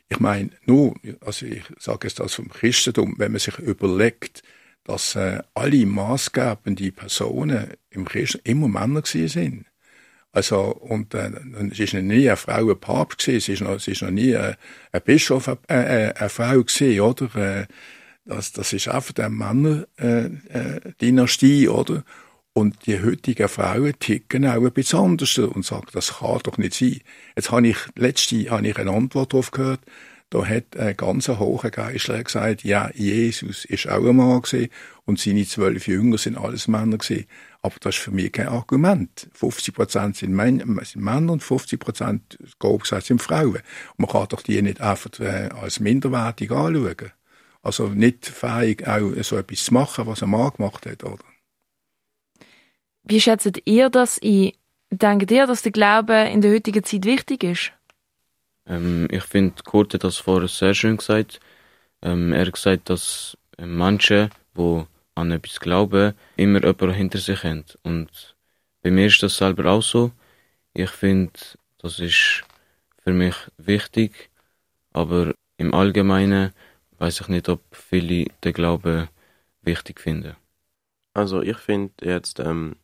Ich 0.10 0.20
meine, 0.20 0.50
nur, 0.66 0.96
also 1.22 1.46
ich 1.46 1.64
sage 1.80 2.08
es 2.08 2.16
das 2.16 2.34
vom 2.34 2.50
Christentum, 2.50 3.16
wenn 3.18 3.32
man 3.32 3.40
sich 3.40 3.58
überlegt, 3.60 4.44
dass 4.84 5.16
äh, 5.16 5.42
alle 5.54 5.86
maßgebenden 5.86 6.92
Personen 6.92 7.70
im 7.90 8.06
Christentum 8.06 8.52
immer 8.52 8.68
Männer 8.68 9.02
gewesen 9.02 9.28
sind. 9.30 9.66
Also, 10.34 10.60
und 10.62 11.14
äh, 11.14 11.32
es 11.72 11.80
ist 11.80 11.94
noch 11.94 12.02
nie 12.02 12.28
eine 12.28 12.36
Frau 12.38 12.72
ein 12.72 12.80
Papst 12.80 13.20
gewesen, 13.20 13.38
es 13.38 13.50
ist 13.50 13.62
noch, 13.62 13.76
es 13.76 13.88
ist 13.88 14.02
noch 14.02 14.10
nie 14.10 14.36
ein, 14.36 14.56
Bischof 15.06 15.48
äh, 15.48 15.58
äh, 15.70 16.12
eine 16.16 16.30
Frau 16.30 16.64
gewesen, 16.64 17.02
oder? 17.02 17.36
Äh, 17.36 17.68
das, 18.26 18.52
das 18.52 18.74
ist 18.74 18.88
einfach 18.88 19.14
eine 19.18 19.30
Männer-Dynastie, 19.30 21.66
äh, 21.66 21.68
oder? 21.68 22.04
Und 22.54 22.88
die 22.88 23.00
heutigen 23.00 23.48
Frauen 23.48 23.94
ticken 24.00 24.48
auch 24.48 24.64
ein 24.64 24.72
bisschen 24.72 24.98
anders 25.00 25.38
und 25.38 25.64
sagen, 25.66 25.90
das 25.94 26.18
kann 26.18 26.40
doch 26.44 26.58
nicht 26.58 26.74
sein. 26.74 27.02
Jetzt 27.36 27.52
habe 27.52 27.68
ich, 27.68 27.78
letzte, 27.96 28.50
habe 28.50 28.68
ich 28.68 28.76
eine 28.78 28.92
Antwort 28.92 29.34
darauf 29.34 29.52
gehört, 29.52 29.82
da 30.34 30.44
hat 30.48 30.76
ein 30.78 30.98
ganz 30.98 31.28
hoher 31.28 31.70
Geistler 31.70 32.24
gesagt, 32.24 32.64
ja, 32.64 32.90
Jesus 32.96 33.66
ist 33.66 33.88
auch 33.88 34.04
ein 34.04 34.16
Mann 34.16 34.42
gewesen 34.42 34.70
und 35.06 35.20
seine 35.20 35.46
zwölf 35.46 35.88
Jünger 35.88 36.18
sind 36.18 36.40
alles 36.40 36.68
Männer 36.68 36.98
gewesen. 36.98 37.28
Aber 37.62 37.76
das 37.80 37.96
ist 37.96 38.02
für 38.02 38.10
mich 38.10 38.32
kein 38.32 38.48
Argument. 38.48 39.30
50 39.34 39.76
Prozent 39.76 40.18
sind, 40.18 40.36
sind, 40.36 40.96
Männer 40.96 41.34
und 41.34 41.44
50 41.44 41.80
Prozent, 41.80 42.40
grob 42.58 42.82
gesagt, 42.82 43.06
sind 43.06 43.22
Frauen. 43.22 43.60
Man 43.98 44.10
kann 44.10 44.28
doch 44.28 44.42
die 44.42 44.60
nicht 44.64 44.82
einfach 44.82 45.12
äh, 45.20 45.50
als 45.50 45.80
minderwertig 45.80 46.50
anschauen. 46.50 47.12
Also 47.62 47.90
nicht 47.90 48.26
fähig, 48.26 48.88
auch 48.88 49.12
so 49.22 49.38
etwas 49.38 49.66
zu 49.66 49.74
machen, 49.76 50.08
was 50.08 50.24
ein 50.24 50.32
Mann 50.32 50.52
gemacht 50.58 50.88
hat, 50.88 51.04
oder? 51.04 51.24
Wie 53.04 53.22
schätzt 53.22 53.62
ihr 53.66 53.92
das 53.92 54.20
ein? 54.24 54.54
Denkt 54.90 55.30
ihr, 55.30 55.46
dass 55.46 55.62
der 55.62 55.72
Glaube 55.72 56.28
in 56.32 56.42
der 56.42 56.54
heutigen 56.54 56.84
Zeit 56.84 57.06
wichtig 57.06 57.44
ist? 57.44 57.72
Ähm, 58.68 59.08
ich 59.12 59.24
finde, 59.24 59.62
Kurt 59.64 59.94
hat 59.94 60.04
das 60.04 60.18
vorher 60.18 60.48
sehr 60.48 60.74
schön 60.74 60.98
gesagt. 60.98 61.40
Ähm, 62.02 62.34
er 62.34 62.46
hat 62.46 62.54
gesagt, 62.54 62.90
dass 62.90 63.38
Menschen, 63.58 64.30
die 64.58 64.84
an 65.16 65.32
etwas 65.32 65.60
glauben, 65.60 66.14
immer 66.38 66.64
jemanden 66.64 66.94
hinter 66.94 67.20
sich 67.20 67.44
haben. 67.44 67.66
Und 67.84 68.36
bei 68.82 68.92
mir 68.92 69.08
ist 69.08 69.22
das 69.24 69.38
selber 69.38 69.72
auch 69.72 69.84
so. 69.84 70.12
Ich 70.74 70.90
finde, 70.90 71.34
das 71.78 72.00
ist 72.00 72.44
für 73.04 73.14
mich 73.14 73.36
wichtig, 73.58 74.30
aber 74.92 75.34
im 75.58 75.74
Allgemeinen 75.74 76.54
weiß 76.98 77.22
ich 77.22 77.28
nicht, 77.28 77.50
ob 77.50 77.62
viele 77.72 78.26
den 78.44 78.54
Glauben 78.54 79.10
wichtig 79.62 80.00
finden. 80.00 80.36
Also 81.14 81.42
ich 81.42 81.58
finde 81.58 81.94
jetzt, 82.02 82.40
ähm, 82.40 82.76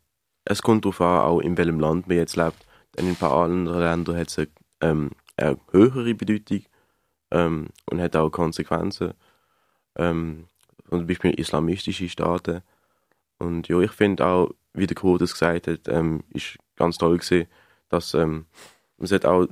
es 0.45 0.61
kommt 0.61 0.85
darauf 0.85 1.01
an, 1.01 1.21
auch 1.21 1.39
in 1.39 1.57
welchem 1.57 1.79
Land 1.79 2.07
man 2.07 2.17
jetzt 2.17 2.35
lebt. 2.35 2.65
Denn 2.97 3.05
in 3.05 3.11
ein 3.13 3.15
paar 3.15 3.33
anderen 3.43 3.79
Ländern 3.79 4.17
hat 4.17 4.27
es 4.27 4.37
eine, 4.37 4.47
ähm, 4.81 5.11
eine 5.39 5.57
höhere 5.71 6.13
Bedeutung 6.13 6.63
ähm, 7.31 7.67
und 7.85 8.01
hat 8.01 8.15
auch 8.15 8.29
Konsequenzen. 8.29 9.13
Ähm, 9.95 10.47
zum 10.89 11.07
Beispiel 11.07 11.31
islamistische 11.31 12.09
Staaten. 12.09 12.61
Und 13.37 13.67
ja, 13.67 13.79
ich 13.79 13.91
finde 13.91 14.25
auch, 14.25 14.51
wie 14.73 14.87
der 14.87 14.95
Kurt 14.95 15.21
es 15.21 15.33
gesagt 15.33 15.67
hat, 15.67 15.87
ähm, 15.87 16.23
ist 16.33 16.57
ganz 16.75 16.97
toll 16.97 17.17
gewesen, 17.17 17.47
dass 17.89 18.13
ähm, 18.13 18.45
man 18.97 19.07
sollte 19.07 19.29
auch 19.29 19.45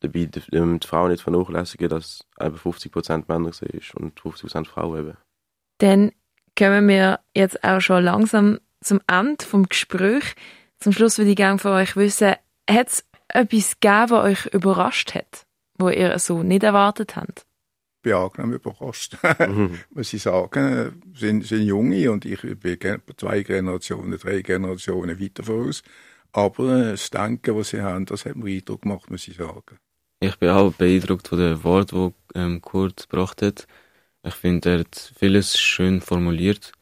dabei 0.00 0.24
die, 0.24 0.42
ähm, 0.52 0.80
die 0.80 0.86
Frau 0.86 1.08
nicht 1.08 1.22
vernachlässigen, 1.22 1.88
dass 1.88 2.24
eben 2.40 2.56
50% 2.56 3.24
Männer 3.28 3.52
sind 3.52 3.94
und 3.96 4.18
50% 4.18 4.66
Frauen 4.66 5.00
eben. 5.00 5.16
Dann 5.78 6.12
kommen 6.56 6.88
wir 6.88 7.20
jetzt 7.34 7.62
auch 7.62 7.80
schon 7.80 8.04
langsam 8.04 8.58
zum 8.80 9.00
Ende 9.06 9.44
vom 9.44 9.68
Gespräch. 9.68 10.34
Zum 10.78 10.92
Schluss 10.92 11.18
würde 11.18 11.30
ich 11.30 11.36
gerne 11.36 11.58
von 11.58 11.72
euch 11.72 11.96
wissen, 11.96 12.34
hat 12.68 12.88
es 12.88 13.04
etwas 13.34 13.78
gegeben, 13.80 14.10
was 14.10 14.24
euch 14.24 14.46
überrascht 14.54 15.14
hat, 15.14 15.46
wo 15.78 15.90
ihr 15.90 16.18
so 16.18 16.42
nicht 16.42 16.62
erwartet 16.62 17.16
habt? 17.16 17.44
bin 18.04 18.12
angenehm 18.12 18.52
überrascht, 18.52 19.16
mhm. 19.40 19.80
muss 19.90 20.12
ich 20.12 20.22
sagen. 20.22 21.02
Sind, 21.14 21.44
sind 21.44 21.66
junge 21.66 22.12
und 22.12 22.24
ich 22.24 22.40
bin 22.42 22.78
zwei 23.16 23.42
Generationen, 23.42 24.16
drei 24.18 24.42
Generationen 24.42 25.20
weiter 25.20 25.42
voraus. 25.42 25.82
Aber 26.30 26.90
das 26.90 27.10
Denken, 27.10 27.56
was 27.56 27.70
sie 27.70 27.80
haben, 27.80 28.06
das 28.06 28.24
hat 28.24 28.36
mir 28.36 28.54
Eindruck 28.54 28.82
gemacht, 28.82 29.10
muss 29.10 29.26
ich 29.26 29.36
sagen. 29.36 29.78
Ich 30.20 30.36
bin 30.38 30.50
auch 30.50 30.72
beeindruckt 30.72 31.28
von 31.28 31.38
dem 31.38 31.64
Wort, 31.64 31.92
das 31.92 32.12
ähm, 32.34 32.60
Kurt 32.60 33.08
gebracht 33.08 33.42
hat. 33.42 33.66
Ich 34.22 34.34
finde, 34.34 34.70
er 34.70 34.78
hat 34.80 35.12
vieles 35.18 35.58
schön 35.58 36.00
formuliert 36.00 36.72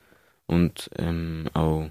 und 0.47 0.91
ähm, 0.97 1.49
auch 1.55 1.91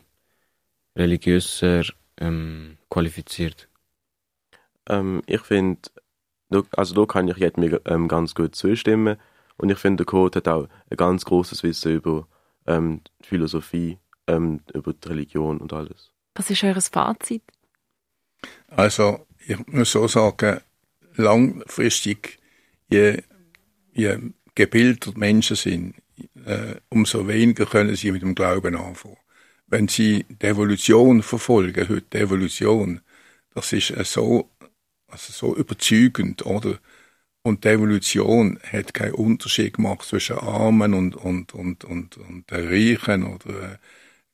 religiöser 0.95 1.83
ähm, 2.17 2.77
qualifiziert. 2.89 3.67
Ähm, 4.87 5.21
ich 5.25 5.41
finde, 5.41 5.81
also 6.71 6.93
da 6.95 7.05
kann 7.05 7.27
ich 7.27 7.37
jetzt 7.37 7.57
mir 7.57 7.81
ähm, 7.85 8.07
ganz 8.07 8.35
gut 8.35 8.55
zustimmen. 8.55 9.17
Und 9.57 9.69
ich 9.69 9.77
finde, 9.77 10.03
der 10.03 10.05
Kurt 10.05 10.35
hat 10.35 10.47
auch 10.47 10.67
ein 10.89 10.97
ganz 10.97 11.25
großes 11.25 11.63
Wissen 11.63 11.93
über 11.93 12.27
ähm, 12.65 13.01
die 13.21 13.27
Philosophie, 13.27 13.99
ähm, 14.27 14.61
über 14.73 14.93
die 14.93 15.07
Religion 15.07 15.59
und 15.59 15.73
alles. 15.73 16.11
Was 16.35 16.49
ist 16.49 16.63
eures 16.63 16.89
Fazit? 16.89 17.43
Also, 18.67 19.25
ich 19.45 19.57
muss 19.67 19.91
so 19.91 20.07
sagen, 20.07 20.61
langfristig, 21.15 22.39
je, 22.89 23.21
je 23.93 24.17
gebildet 24.55 25.17
Menschen 25.17 25.55
sind, 25.55 25.95
äh, 26.45 26.75
umso 26.89 27.27
weniger 27.27 27.65
können 27.65 27.95
sie 27.95 28.11
mit 28.11 28.21
dem 28.21 28.35
Glauben 28.35 28.75
anfangen. 28.75 29.17
Wenn 29.67 29.87
sie 29.87 30.25
die 30.29 30.47
Evolution 30.47 31.23
verfolgen, 31.23 31.87
heute 31.87 32.05
die 32.13 32.17
Evolution, 32.17 33.01
das 33.53 33.73
ist 33.73 33.91
äh, 33.91 34.03
so, 34.03 34.49
also 35.11 35.33
so 35.33 35.55
überzeugend, 35.55 36.45
oder? 36.45 36.79
Und 37.43 37.63
die 37.63 37.69
Evolution 37.69 38.59
hat 38.71 38.93
keinen 38.93 39.13
Unterschied 39.13 39.75
gemacht 39.75 40.07
zwischen 40.07 40.37
Armen 40.37 40.93
und, 40.93 41.15
und, 41.15 41.53
und, 41.53 41.83
und, 41.83 42.17
und 42.17 42.51
Reichen 42.51 43.23
oder 43.23 43.73
äh, 43.73 43.77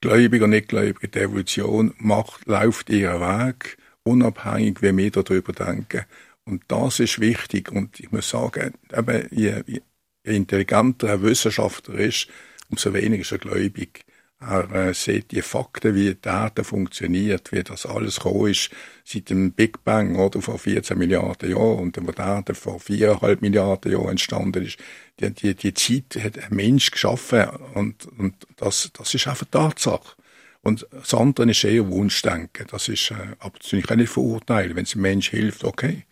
Gläubiger 0.01 0.47
Nichtgläubiger. 0.47 1.07
Die 1.07 1.19
Evolution 1.19 1.93
macht, 1.97 2.45
läuft 2.45 2.89
ihren 2.89 3.21
Weg, 3.21 3.77
unabhängig, 4.03 4.81
wie 4.81 4.95
wir 4.95 5.11
darüber 5.11 5.53
denken. 5.53 6.05
Und 6.45 6.63
das 6.67 6.99
ist 6.99 7.19
wichtig. 7.19 7.71
Und 7.71 7.99
ich 7.99 8.11
muss 8.11 8.29
sagen, 8.29 8.73
eben, 8.95 9.27
je, 9.31 9.63
je 9.65 9.81
intelligenter 10.23 11.13
ein 11.13 11.23
Wissenschaftler 11.23 11.95
ist, 11.95 12.27
umso 12.69 12.93
weniger 12.93 13.21
ist 13.21 13.31
er 13.31 13.37
gläubig. 13.37 14.05
Er 14.39 14.71
äh, 14.71 14.93
sieht 14.93 15.31
die 15.31 15.41
Fakten, 15.41 15.95
wie 15.95 16.13
die 16.13 16.27
Erde 16.29 16.63
funktioniert, 16.63 17.51
wie 17.51 17.63
das 17.63 17.87
alles 17.87 18.17
gekommen 18.17 18.51
ist 18.51 18.69
seit 19.03 19.31
dem 19.31 19.51
Big 19.53 19.83
Bang 19.83 20.15
oder 20.15 20.41
vor 20.41 20.59
14 20.59 20.97
Milliarden 20.97 21.49
Jahren 21.49 21.79
und 21.79 21.95
der 21.95 22.17
Erde 22.17 22.53
vor 22.53 22.77
4,5 22.77 23.37
Milliarden 23.41 23.91
Jahren 23.91 24.09
entstanden 24.09 24.63
ist. 24.63 24.77
Die, 25.19 25.31
die, 25.31 25.55
die 25.55 25.73
Zeit 25.73 26.23
hat 26.23 26.37
ein 26.37 26.55
Mensch 26.55 26.91
geschaffen 26.91 27.47
und, 27.73 28.05
und 28.17 28.35
das, 28.57 28.91
das 28.93 29.13
ist 29.15 29.27
einfach 29.27 29.47
Tatsache. 29.49 30.15
Und 30.61 30.85
das 30.91 31.13
andere 31.13 31.49
ist 31.49 31.63
eher 31.63 31.89
Wunschdenken. 31.89 32.67
Das 32.69 32.89
ist, 32.89 33.09
äh, 33.11 33.35
aber 33.39 33.57
das 33.57 33.73
ich 33.73 33.89
auch 33.89 33.95
nicht 33.95 34.09
verurteilen. 34.09 34.75
Wenn 34.75 34.83
es 34.83 34.93
einem 34.93 35.03
Mensch 35.03 35.29
hilft, 35.29 35.63
okay. 35.63 36.05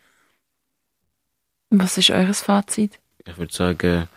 Was 1.69 1.97
ist 1.97 2.09
eures 2.09 2.41
Fazit? 2.41 2.99
Ich 3.23 3.37
würde 3.37 3.53
sagen, 3.53 4.07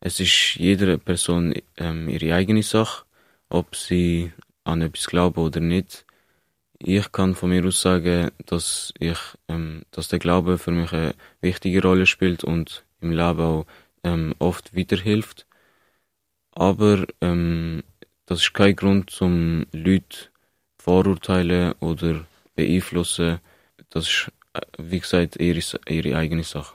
es 0.00 0.20
ist 0.20 0.54
jeder 0.56 0.98
Person 0.98 1.54
ähm, 1.76 2.08
ihre 2.08 2.34
eigene 2.34 2.62
Sache 2.62 3.04
ob 3.52 3.76
sie 3.76 4.32
an 4.64 4.80
etwas 4.82 5.06
glauben 5.06 5.40
oder 5.40 5.60
nicht. 5.60 6.06
Ich 6.78 7.12
kann 7.12 7.34
von 7.34 7.50
mir 7.50 7.64
aus 7.66 7.82
sagen, 7.82 8.30
dass 8.46 8.92
ich, 8.98 9.18
ähm, 9.48 9.82
dass 9.90 10.08
der 10.08 10.18
Glaube 10.18 10.58
für 10.58 10.72
mich 10.72 10.92
eine 10.92 11.14
wichtige 11.40 11.82
Rolle 11.82 12.06
spielt 12.06 12.44
und 12.44 12.84
im 13.00 13.10
Leben 13.12 13.40
auch 13.40 13.66
ähm, 14.04 14.34
oft 14.38 14.76
weiterhilft. 14.76 15.46
Aber 16.52 17.06
ähm, 17.20 17.82
das 18.26 18.40
ist 18.40 18.54
kein 18.54 18.74
Grund, 18.74 19.10
zum 19.10 19.66
Leute 19.72 20.28
vorurteilen 20.78 21.74
oder 21.80 22.24
beeinflussen. 22.54 23.38
Das 23.90 24.08
ist, 24.08 24.32
äh, 24.54 24.60
wie 24.78 25.00
gesagt, 25.00 25.36
ihre, 25.36 25.60
ihre 25.88 26.16
eigene 26.16 26.44
Sache. 26.44 26.74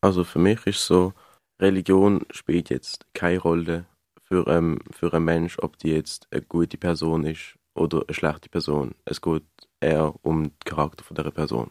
Also 0.00 0.24
für 0.24 0.38
mich 0.38 0.64
ist 0.66 0.86
so, 0.86 1.14
Religion 1.60 2.24
spielt 2.30 2.70
jetzt 2.70 3.06
keine 3.12 3.38
Rolle 3.38 3.86
für, 4.32 4.46
ähm, 4.46 4.78
für 4.90 5.12
einen 5.12 5.26
Mensch, 5.26 5.58
ob 5.58 5.76
die 5.76 5.90
jetzt 5.90 6.26
eine 6.30 6.40
gute 6.40 6.78
Person 6.78 7.26
ist 7.26 7.58
oder 7.74 8.02
eine 8.08 8.14
schlechte 8.14 8.48
Person. 8.48 8.94
Es 9.04 9.20
geht 9.20 9.44
eher 9.78 10.14
um 10.22 10.44
den 10.44 10.52
Charakter 10.64 11.04
von 11.04 11.14
der 11.14 11.30
Person. 11.30 11.70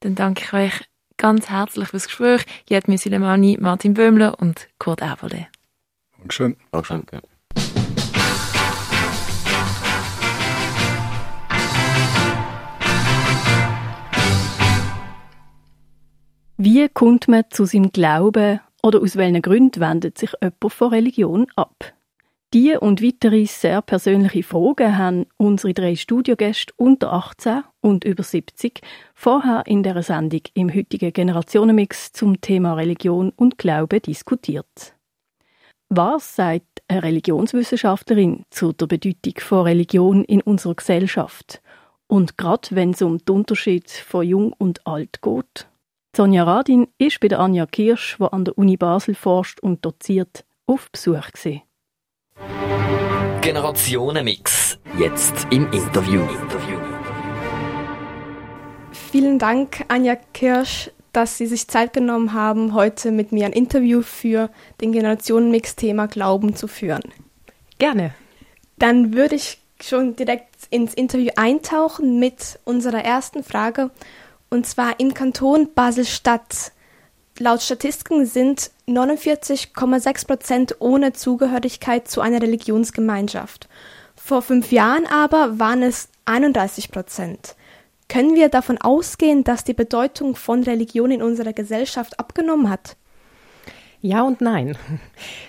Dann 0.00 0.16
danke 0.16 0.42
ich 0.42 0.52
euch 0.52 0.88
ganz 1.16 1.48
herzlich 1.48 1.86
fürs 1.86 2.06
Gespräch. 2.06 2.44
Jedmi 2.68 2.98
Silemani, 2.98 3.56
Martin 3.60 3.94
Böhmler 3.94 4.40
und 4.40 4.68
Kurt 4.80 5.00
Eberle. 5.00 5.46
Dankeschön. 6.18 6.56
Dankeschön. 6.72 7.06
Danke. 7.06 7.28
Wie 16.56 16.88
kommt 16.88 17.28
man 17.28 17.44
zu 17.50 17.64
seinem 17.64 17.92
Glauben 17.92 18.58
oder 18.82 19.00
aus 19.00 19.16
welchen 19.16 19.42
Gründen 19.42 19.80
wendet 19.80 20.18
sich 20.18 20.32
jemand 20.40 20.72
von 20.72 20.88
Religion 20.88 21.46
ab? 21.56 21.92
Diese 22.52 22.80
und 22.80 23.00
weitere 23.00 23.46
sehr 23.46 23.80
persönliche 23.80 24.42
Fragen 24.42 24.98
haben 24.98 25.26
unsere 25.36 25.72
drei 25.72 25.94
Studiogäste 25.94 26.74
unter 26.76 27.12
18 27.12 27.62
und 27.80 28.04
über 28.04 28.24
70 28.24 28.80
vorher 29.14 29.62
in 29.66 29.84
der 29.84 30.02
Sendung 30.02 30.40
im 30.54 30.74
heutigen 30.74 31.12
Generationenmix 31.12 32.10
zum 32.12 32.40
Thema 32.40 32.74
Religion 32.74 33.30
und 33.36 33.56
Glaube 33.56 34.00
diskutiert. 34.00 34.96
Was 35.90 36.34
sagt 36.34 36.82
eine 36.88 37.04
Religionswissenschaftlerin 37.04 38.44
zu 38.50 38.72
der 38.72 38.88
Bedeutung 38.88 39.34
von 39.38 39.62
Religion 39.62 40.24
in 40.24 40.40
unserer 40.40 40.74
Gesellschaft? 40.74 41.62
Und 42.08 42.36
gerade 42.36 42.68
wenn 42.72 42.90
es 42.90 43.02
um 43.02 43.18
den 43.18 43.36
Unterschied 43.36 43.88
von 43.88 44.26
Jung 44.26 44.52
und 44.58 44.84
Alt 44.88 45.22
geht? 45.22 45.69
Sonja 46.16 46.42
Radin 46.42 46.88
ist 46.98 47.20
bei 47.20 47.28
der 47.28 47.38
Anja 47.38 47.66
Kirsch, 47.66 48.16
die 48.18 48.24
an 48.24 48.44
der 48.44 48.58
Uni 48.58 48.76
Basel 48.76 49.14
forscht 49.14 49.60
und 49.60 49.84
doziert, 49.84 50.44
auf 50.66 50.90
Besuch 50.90 51.30
gewesen. 51.30 51.62
Generationenmix. 53.40 54.80
Jetzt 54.98 55.46
im 55.50 55.70
Interview. 55.70 56.26
Vielen 58.90 59.38
Dank, 59.38 59.84
Anja 59.86 60.16
Kirsch, 60.34 60.90
dass 61.12 61.38
Sie 61.38 61.46
sich 61.46 61.68
Zeit 61.68 61.92
genommen 61.92 62.32
haben, 62.32 62.74
heute 62.74 63.12
mit 63.12 63.30
mir 63.30 63.46
ein 63.46 63.52
Interview 63.52 64.02
für 64.02 64.50
den 64.80 64.90
Generationenmix-Thema 64.90 66.08
Glauben 66.08 66.56
zu 66.56 66.66
führen. 66.66 67.04
Gerne. 67.78 68.14
Dann 68.78 69.14
würde 69.14 69.36
ich 69.36 69.58
schon 69.80 70.16
direkt 70.16 70.66
ins 70.70 70.92
Interview 70.92 71.30
eintauchen 71.36 72.18
mit 72.18 72.58
unserer 72.64 73.04
ersten 73.04 73.44
Frage. 73.44 73.90
Und 74.50 74.66
zwar 74.66 74.98
im 74.98 75.14
Kanton 75.14 75.72
Basel-Stadt. 75.74 76.72
Laut 77.38 77.62
Statistiken 77.62 78.26
sind 78.26 78.72
49,6 78.88 80.26
Prozent 80.26 80.76
ohne 80.80 81.12
Zugehörigkeit 81.12 82.08
zu 82.08 82.20
einer 82.20 82.42
Religionsgemeinschaft. 82.42 83.68
Vor 84.16 84.42
fünf 84.42 84.72
Jahren 84.72 85.06
aber 85.06 85.58
waren 85.58 85.82
es 85.82 86.08
31 86.24 86.90
Prozent. 86.90 87.54
Können 88.08 88.34
wir 88.34 88.48
davon 88.48 88.76
ausgehen, 88.78 89.44
dass 89.44 89.62
die 89.62 89.72
Bedeutung 89.72 90.34
von 90.34 90.64
Religion 90.64 91.12
in 91.12 91.22
unserer 91.22 91.52
Gesellschaft 91.52 92.18
abgenommen 92.18 92.68
hat? 92.68 92.96
Ja 94.02 94.22
und 94.22 94.40
nein. 94.40 94.76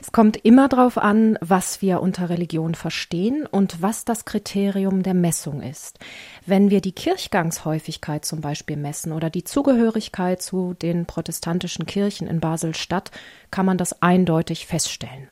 Es 0.01 0.11
kommt 0.11 0.37
immer 0.45 0.67
darauf 0.67 0.97
an, 0.97 1.37
was 1.41 1.81
wir 1.81 2.01
unter 2.01 2.29
Religion 2.29 2.75
verstehen 2.75 3.47
und 3.49 3.81
was 3.81 4.05
das 4.05 4.25
Kriterium 4.25 5.03
der 5.03 5.13
Messung 5.13 5.61
ist. 5.61 5.99
Wenn 6.45 6.71
wir 6.71 6.81
die 6.81 6.91
Kirchgangshäufigkeit 6.91 8.25
zum 8.25 8.41
Beispiel 8.41 8.75
messen 8.75 9.11
oder 9.11 9.29
die 9.29 9.43
Zugehörigkeit 9.43 10.41
zu 10.41 10.73
den 10.73 11.05
protestantischen 11.05 11.85
Kirchen 11.85 12.27
in 12.27 12.39
Basel-Stadt, 12.39 13.11
kann 13.51 13.65
man 13.65 13.77
das 13.77 14.01
eindeutig 14.01 14.65
feststellen. 14.65 15.29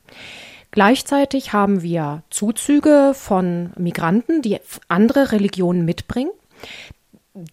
Gleichzeitig 0.70 1.52
haben 1.52 1.82
wir 1.82 2.22
Zuzüge 2.30 3.12
von 3.14 3.72
Migranten, 3.76 4.40
die 4.40 4.58
andere 4.86 5.32
Religionen 5.32 5.84
mitbringen 5.84 6.30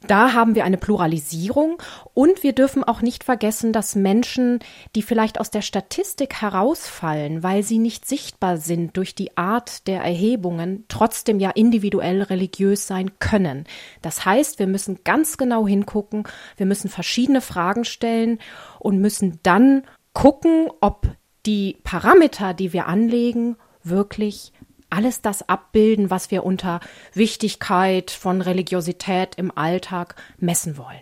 da 0.08 0.34
haben 0.34 0.56
wir 0.56 0.64
eine 0.64 0.78
Pluralisierung 0.78 1.82
und 2.16 2.42
wir 2.42 2.54
dürfen 2.54 2.84
auch 2.84 3.02
nicht 3.02 3.24
vergessen, 3.24 3.74
dass 3.74 3.96
Menschen, 3.96 4.60
die 4.96 5.04
vielleicht 5.04 5.40
aus 5.40 5.52
der 5.52 5.62
Statistik 5.62 6.42
herausfallen, 6.42 7.44
weil 7.44 7.62
sie 7.62 7.78
nicht 7.78 8.08
sichtbar 8.08 8.58
sind 8.58 8.98
durch 8.98 9.14
die 9.14 9.38
Art 9.38 9.86
der 9.88 10.02
Erhebungen, 10.02 10.86
trotzdem 10.88 11.40
ja 11.40 11.52
individuell 11.52 12.24
religiös 12.24 12.88
sein 12.88 13.20
können. 13.20 13.66
Das 14.02 14.26
heißt, 14.26 14.58
wir 14.58 14.68
müssen 14.68 15.04
ganz 15.04 15.38
genau 15.38 15.68
hingucken, 15.68 16.24
wir 16.58 16.66
müssen 16.66 16.90
verschiedene 16.90 17.42
Fragen 17.42 17.86
stellen 17.86 18.40
und 18.80 18.98
müssen 18.98 19.40
dann 19.44 19.84
gucken, 20.14 20.70
ob 20.82 21.08
die 21.46 21.78
Parameter, 21.84 22.56
die 22.56 22.74
wir 22.74 22.88
anlegen, 22.88 23.58
wirklich 23.84 24.52
alles 24.90 25.22
das 25.22 25.48
abbilden, 25.48 26.10
was 26.10 26.32
wir 26.32 26.44
unter 26.44 26.80
Wichtigkeit 27.14 28.12
von 28.12 28.42
Religiosität 28.42 29.36
im 29.36 29.56
Alltag 29.56 30.16
messen 30.38 30.78
wollen. 30.78 31.02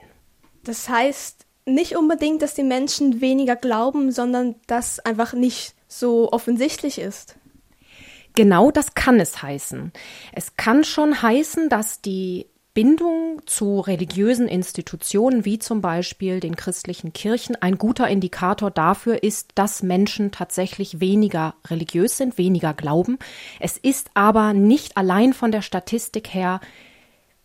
Das 0.64 0.90
heißt 0.90 1.46
nicht 1.66 1.96
unbedingt, 1.96 2.42
dass 2.42 2.54
die 2.54 2.64
Menschen 2.64 3.22
weniger 3.22 3.56
glauben, 3.56 4.12
sondern 4.12 4.56
dass 4.68 5.00
einfach 5.00 5.34
nicht 5.34 5.74
so 5.88 6.32
offensichtlich 6.32 7.00
ist. 7.00 7.36
Genau 8.36 8.70
das 8.70 8.94
kann 8.94 9.20
es 9.20 9.42
heißen. 9.42 9.94
Es 10.34 10.58
kann 10.58 10.84
schon 10.84 11.22
heißen, 11.22 11.70
dass 11.70 12.02
die 12.02 12.48
Bindung 12.76 13.42
zu 13.46 13.80
religiösen 13.80 14.50
Institutionen 14.50 15.46
wie 15.46 15.60
zum 15.60 15.80
Beispiel 15.80 16.42
den 16.42 16.58
christlichen 16.58 17.14
Kirchen 17.14 17.56
ein 17.56 17.78
guter 17.78 18.10
Indikator 18.10 18.70
dafür 18.70 19.24
ist, 19.24 19.52
dass 19.56 19.82
Menschen 19.82 20.32
tatsächlich 20.32 21.00
weniger 21.00 21.56
religiös 21.68 22.18
sind, 22.18 22.38
weniger 22.38 22.74
glauben. 22.74 23.18
Es 23.62 23.78
ist 23.78 24.12
aber 24.14 24.52
nicht 24.52 24.98
allein 24.98 25.32
von 25.32 25.54
der 25.54 25.62
Statistik 25.62 26.34
her 26.34 26.60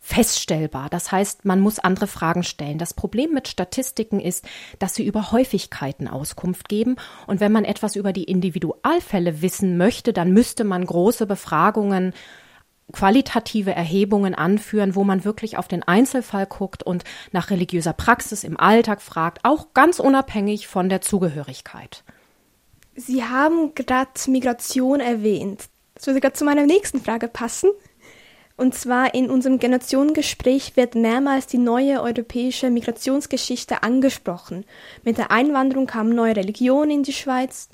feststellbar. 0.01 0.89
Das 0.91 1.13
heißt, 1.13 1.45
man 1.45 1.61
muss 1.61 1.79
andere 1.79 2.09
Fragen 2.09 2.43
stellen. 2.43 2.79
Das 2.79 2.95
Problem 2.95 3.33
mit 3.33 3.47
Statistiken 3.47 4.19
ist, 4.19 4.45
dass 4.81 4.95
sie 4.97 5.07
über 5.07 5.31
Häufigkeiten 5.31 6.09
Auskunft 6.09 6.69
geben. 6.69 6.97
Und 7.29 7.39
wenn 7.39 7.53
man 7.53 7.65
etwas 7.65 7.95
über 7.95 8.13
die 8.13 8.25
Individualfälle 8.25 9.43
wissen 9.43 9.77
möchte, 9.77 10.13
dann 10.13 10.33
müsste 10.33 10.65
man 10.65 10.85
große 10.85 11.27
Befragungen 11.27 12.15
qualitative 12.93 13.73
Erhebungen 13.73 14.35
anführen, 14.35 14.95
wo 14.95 15.05
man 15.05 15.25
wirklich 15.25 15.57
auf 15.57 15.69
den 15.69 15.83
Einzelfall 15.83 16.47
guckt 16.47 16.83
und 16.83 17.05
nach 17.33 17.51
religiöser 17.51 17.93
Praxis 17.93 18.45
im 18.45 18.59
Alltag 18.59 19.03
fragt, 19.03 19.45
auch 19.45 19.75
ganz 19.75 20.01
unabhängig 20.01 20.67
von 20.69 20.89
der 20.89 21.01
Zugehörigkeit. 21.01 22.05
Sie 22.95 23.25
haben 23.25 23.75
gerade 23.75 24.11
Migration 24.29 25.01
erwähnt. 25.01 25.69
Das 25.95 26.07
würde 26.07 26.21
gerade 26.21 26.35
zu 26.35 26.45
meiner 26.45 26.67
nächsten 26.67 27.01
Frage 27.01 27.29
passen. 27.29 27.71
Und 28.61 28.75
zwar 28.75 29.15
in 29.15 29.31
unserem 29.31 29.59
Generationengespräch 29.59 30.77
wird 30.77 30.95
mehrmals 30.95 31.47
die 31.47 31.57
neue 31.57 32.03
europäische 32.03 32.69
Migrationsgeschichte 32.69 33.83
angesprochen. 33.83 34.67
Mit 35.03 35.17
der 35.17 35.31
Einwanderung 35.31 35.87
kamen 35.87 36.15
neue 36.15 36.37
Religionen 36.37 36.91
in 36.91 37.03
die 37.03 37.15
Schweiz, 37.15 37.71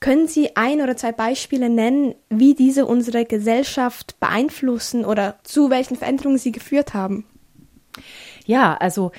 können 0.00 0.28
Sie 0.28 0.56
ein 0.56 0.80
oder 0.80 0.96
zwei 0.96 1.12
Beispiele 1.12 1.68
nennen, 1.68 2.14
wie 2.28 2.54
diese 2.54 2.86
unsere 2.86 3.24
Gesellschaft 3.24 4.18
beeinflussen 4.20 5.04
oder 5.04 5.36
zu 5.42 5.70
welchen 5.70 5.96
Veränderungen 5.96 6.38
sie 6.38 6.52
geführt 6.52 6.94
haben? 6.94 7.24
Ja, 8.44 8.74
also 8.74 9.12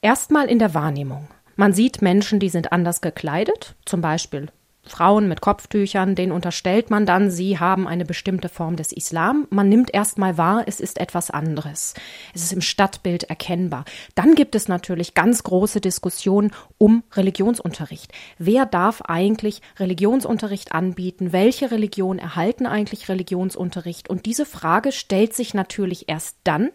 erstmal 0.00 0.46
in 0.46 0.58
der 0.58 0.74
Wahrnehmung. 0.74 1.28
Man 1.56 1.72
sieht 1.72 2.02
Menschen, 2.02 2.40
die 2.40 2.48
sind 2.48 2.72
anders 2.72 3.00
gekleidet, 3.00 3.76
zum 3.84 4.00
Beispiel 4.00 4.48
Frauen 4.86 5.28
mit 5.28 5.40
Kopftüchern, 5.40 6.14
denen 6.14 6.32
unterstellt 6.32 6.90
man 6.90 7.06
dann, 7.06 7.30
sie 7.30 7.58
haben 7.58 7.88
eine 7.88 8.04
bestimmte 8.04 8.48
Form 8.48 8.76
des 8.76 8.92
Islam. 8.92 9.46
Man 9.50 9.68
nimmt 9.68 9.92
erstmal 9.92 10.38
wahr, 10.38 10.64
es 10.66 10.80
ist 10.80 11.00
etwas 11.00 11.30
anderes. 11.30 11.94
Es 12.34 12.42
ist 12.42 12.52
im 12.52 12.60
Stadtbild 12.60 13.24
erkennbar. 13.24 13.84
Dann 14.14 14.34
gibt 14.34 14.54
es 14.54 14.68
natürlich 14.68 15.14
ganz 15.14 15.42
große 15.42 15.80
Diskussionen 15.80 16.52
um 16.78 17.02
Religionsunterricht. 17.12 18.12
Wer 18.38 18.66
darf 18.66 19.02
eigentlich 19.02 19.62
Religionsunterricht 19.78 20.72
anbieten? 20.72 21.32
Welche 21.32 21.70
Religionen 21.70 22.18
erhalten 22.18 22.66
eigentlich 22.66 23.08
Religionsunterricht? 23.08 24.10
Und 24.10 24.26
diese 24.26 24.46
Frage 24.46 24.92
stellt 24.92 25.34
sich 25.34 25.54
natürlich 25.54 26.08
erst 26.08 26.38
dann, 26.44 26.70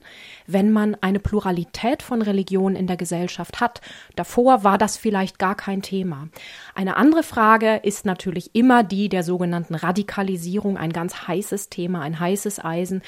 wenn 0.52 0.72
man 0.72 0.96
eine 1.02 1.20
Pluralität 1.20 2.02
von 2.02 2.22
Religionen 2.22 2.76
in 2.76 2.88
der 2.88 2.98
Gesellschaft 2.98 3.60
hat. 3.60 3.82
Davor 4.16 4.64
war 4.64 4.78
das 4.78 4.98
vielleicht 4.98 5.40
gar 5.40 5.56
kein 5.56 5.82
Thema. 5.82 6.30
Eine 6.76 6.98
andere 6.98 7.24
Frage 7.24 7.78
ist 7.78 8.06
natürlich 8.06 8.56
immer 8.56 8.84
die 8.84 9.10
der 9.10 9.24
sogenannten 9.24 9.76
Radikalisierung, 9.76 10.78
ein 10.78 10.94
ganz 10.94 11.28
heißes 11.28 11.70
Thema, 11.70 12.02
ein 12.02 12.20
heißes 12.20 12.64
Eisen, 12.64 13.02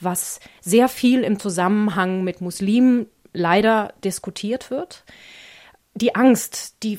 was 0.00 0.40
sehr 0.60 0.88
viel 0.88 1.22
im 1.22 1.38
Zusammenhang 1.38 2.24
mit 2.24 2.40
Muslimen 2.40 3.06
leider 3.32 3.94
diskutiert 4.04 4.70
wird. 4.70 5.04
Die 5.94 6.14
Angst, 6.14 6.82
die 6.82 6.98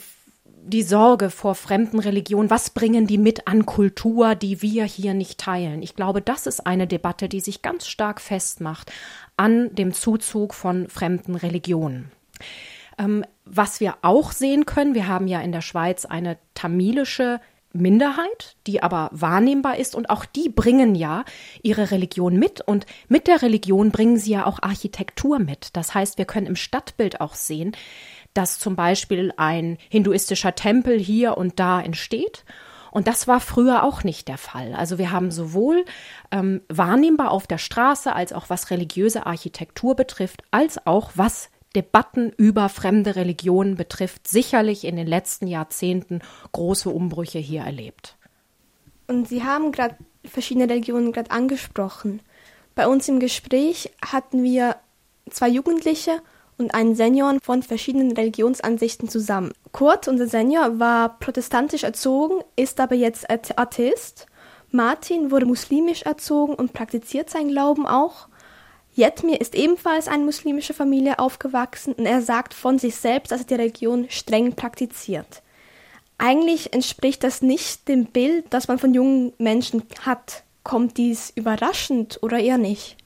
die 0.65 0.83
Sorge 0.83 1.29
vor 1.29 1.55
fremden 1.55 1.99
Religionen, 1.99 2.49
was 2.49 2.69
bringen 2.69 3.05
die 3.05 3.17
mit 3.17 3.47
an 3.47 3.65
Kultur, 3.65 4.35
die 4.35 4.61
wir 4.61 4.85
hier 4.85 5.13
nicht 5.13 5.39
teilen? 5.39 5.81
Ich 5.81 5.95
glaube, 5.95 6.21
das 6.21 6.47
ist 6.47 6.65
eine 6.65 6.87
Debatte, 6.87 7.27
die 7.27 7.41
sich 7.41 7.61
ganz 7.61 7.87
stark 7.87 8.21
festmacht 8.21 8.91
an 9.37 9.73
dem 9.75 9.93
Zuzug 9.93 10.53
von 10.53 10.87
fremden 10.89 11.35
Religionen. 11.35 12.11
Ähm, 12.97 13.25
was 13.45 13.79
wir 13.79 13.95
auch 14.01 14.31
sehen 14.31 14.65
können, 14.65 14.93
wir 14.93 15.07
haben 15.07 15.27
ja 15.27 15.41
in 15.41 15.51
der 15.51 15.61
Schweiz 15.61 16.05
eine 16.05 16.37
tamilische 16.53 17.39
Minderheit, 17.73 18.55
die 18.67 18.83
aber 18.83 19.09
wahrnehmbar 19.11 19.77
ist 19.77 19.95
und 19.95 20.11
auch 20.11 20.25
die 20.25 20.47
bringen 20.47 20.93
ja 20.93 21.25
ihre 21.63 21.89
Religion 21.89 22.37
mit 22.37 22.61
und 22.61 22.85
mit 23.07 23.27
der 23.27 23.41
Religion 23.41 23.91
bringen 23.91 24.17
sie 24.17 24.31
ja 24.31 24.45
auch 24.45 24.61
Architektur 24.61 25.39
mit. 25.39 25.75
Das 25.75 25.95
heißt, 25.95 26.19
wir 26.19 26.25
können 26.25 26.45
im 26.45 26.55
Stadtbild 26.55 27.19
auch 27.19 27.33
sehen, 27.33 27.75
dass 28.35 28.59
zum 28.59 28.75
Beispiel 28.75 29.33
ein 29.37 29.77
hinduistischer 29.89 30.53
Tempel 30.53 30.99
hier 30.99 31.35
und 31.37 31.59
da 31.59 31.81
entsteht 31.81 32.45
und 32.93 33.07
das 33.07 33.27
war 33.27 33.39
früher 33.39 33.83
auch 33.83 34.03
nicht 34.03 34.27
der 34.27 34.37
Fall. 34.37 34.75
Also 34.75 34.99
wir 34.99 35.11
haben 35.11 35.31
sowohl 35.31 35.83
ähm, 36.29 36.61
wahrnehmbar 36.69 37.31
auf 37.31 37.47
der 37.47 37.57
Straße, 37.57 38.13
als 38.13 38.33
auch 38.33 38.51
was 38.51 38.69
religiöse 38.69 39.25
Architektur 39.25 39.95
betrifft, 39.95 40.43
als 40.51 40.85
auch 40.85 41.09
was 41.15 41.49
Debatten 41.75 42.31
über 42.37 42.69
fremde 42.69 43.15
Religionen 43.15 43.77
betrifft, 43.77 44.27
sicherlich 44.27 44.83
in 44.83 44.95
den 44.95 45.07
letzten 45.07 45.47
Jahrzehnten 45.47 46.19
große 46.51 46.87
Umbrüche 46.91 47.39
hier 47.39 47.61
erlebt. 47.61 48.15
Und 49.07 49.27
Sie 49.27 49.43
haben 49.43 49.71
gerade 49.71 49.95
verschiedene 50.23 50.69
Religionen 50.69 51.13
gerade 51.13 51.31
angesprochen. 51.31 52.21
Bei 52.75 52.87
uns 52.87 53.07
im 53.07 53.19
Gespräch 53.19 53.91
hatten 54.05 54.43
wir 54.43 54.75
zwei 55.31 55.49
Jugendliche 55.49 56.21
und 56.57 56.73
einen 56.73 56.95
Senior 56.95 57.37
von 57.41 57.63
verschiedenen 57.63 58.11
Religionsansichten 58.11 59.09
zusammen. 59.09 59.53
Kurt, 59.71 60.07
unser 60.07 60.27
Senior, 60.27 60.79
war 60.79 61.19
protestantisch 61.19 61.83
erzogen, 61.83 62.43
ist 62.55 62.79
aber 62.79 62.95
jetzt 62.95 63.29
Atheist. 63.29 64.27
Martin 64.71 65.31
wurde 65.31 65.45
muslimisch 65.45 66.03
erzogen 66.03 66.55
und 66.55 66.73
praktiziert 66.73 67.29
seinen 67.29 67.49
Glauben 67.49 67.85
auch. 67.85 68.27
Jetmir 68.95 69.41
ist 69.41 69.55
ebenfalls 69.55 70.07
eine 70.07 70.23
muslimische 70.23 70.73
Familie 70.73 71.19
aufgewachsen 71.19 71.93
und 71.93 72.05
er 72.05 72.21
sagt 72.21 72.53
von 72.53 72.77
sich 72.77 72.95
selbst, 72.95 73.31
dass 73.31 73.41
er 73.41 73.47
die 73.47 73.55
Religion 73.55 74.05
streng 74.09 74.53
praktiziert. 74.53 75.41
Eigentlich 76.17 76.73
entspricht 76.73 77.23
das 77.23 77.41
nicht 77.41 77.87
dem 77.87 78.05
Bild, 78.05 78.45
das 78.51 78.67
man 78.67 78.79
von 78.79 78.93
jungen 78.93 79.33
Menschen 79.39 79.83
hat. 80.05 80.43
Kommt 80.63 80.97
dies 80.97 81.33
überraschend 81.35 82.19
oder 82.21 82.39
eher 82.39 82.57
nicht? 82.57 82.97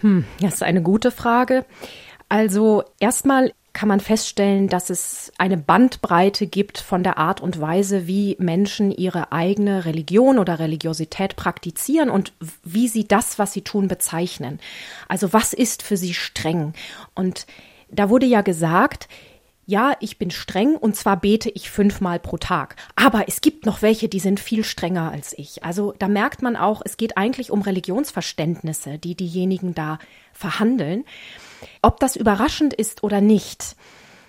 Hm, 0.00 0.24
das 0.40 0.54
ist 0.54 0.62
eine 0.62 0.82
gute 0.82 1.10
Frage. 1.10 1.64
Also 2.28 2.84
erstmal 3.00 3.52
kann 3.74 3.88
man 3.88 4.00
feststellen, 4.00 4.68
dass 4.68 4.88
es 4.88 5.32
eine 5.36 5.56
Bandbreite 5.56 6.46
gibt 6.46 6.78
von 6.78 7.02
der 7.02 7.18
Art 7.18 7.40
und 7.40 7.60
Weise, 7.60 8.06
wie 8.06 8.36
Menschen 8.38 8.92
ihre 8.92 9.32
eigene 9.32 9.84
Religion 9.84 10.38
oder 10.38 10.60
Religiosität 10.60 11.34
praktizieren 11.34 12.08
und 12.08 12.32
wie 12.62 12.86
sie 12.86 13.06
das, 13.06 13.38
was 13.38 13.52
sie 13.52 13.62
tun, 13.62 13.88
bezeichnen. 13.88 14.60
Also 15.08 15.32
was 15.32 15.52
ist 15.52 15.82
für 15.82 15.96
sie 15.96 16.14
streng? 16.14 16.72
Und 17.14 17.46
da 17.90 18.08
wurde 18.08 18.26
ja 18.26 18.42
gesagt, 18.42 19.08
ja, 19.66 19.96
ich 20.00 20.18
bin 20.18 20.30
streng 20.30 20.76
und 20.76 20.94
zwar 20.94 21.18
bete 21.18 21.50
ich 21.50 21.70
fünfmal 21.70 22.20
pro 22.20 22.36
Tag. 22.36 22.76
Aber 22.96 23.28
es 23.28 23.40
gibt 23.40 23.66
noch 23.66 23.82
welche, 23.82 24.08
die 24.08 24.20
sind 24.20 24.38
viel 24.38 24.62
strenger 24.62 25.10
als 25.10 25.36
ich. 25.36 25.64
Also 25.64 25.94
da 25.98 26.06
merkt 26.06 26.42
man 26.42 26.56
auch, 26.56 26.82
es 26.84 26.96
geht 26.96 27.16
eigentlich 27.16 27.50
um 27.50 27.62
Religionsverständnisse, 27.62 28.98
die 28.98 29.14
diejenigen 29.14 29.74
da 29.74 29.98
verhandeln. 30.32 31.04
Ob 31.82 32.00
das 32.00 32.16
überraschend 32.16 32.74
ist 32.74 33.02
oder 33.02 33.20
nicht, 33.20 33.76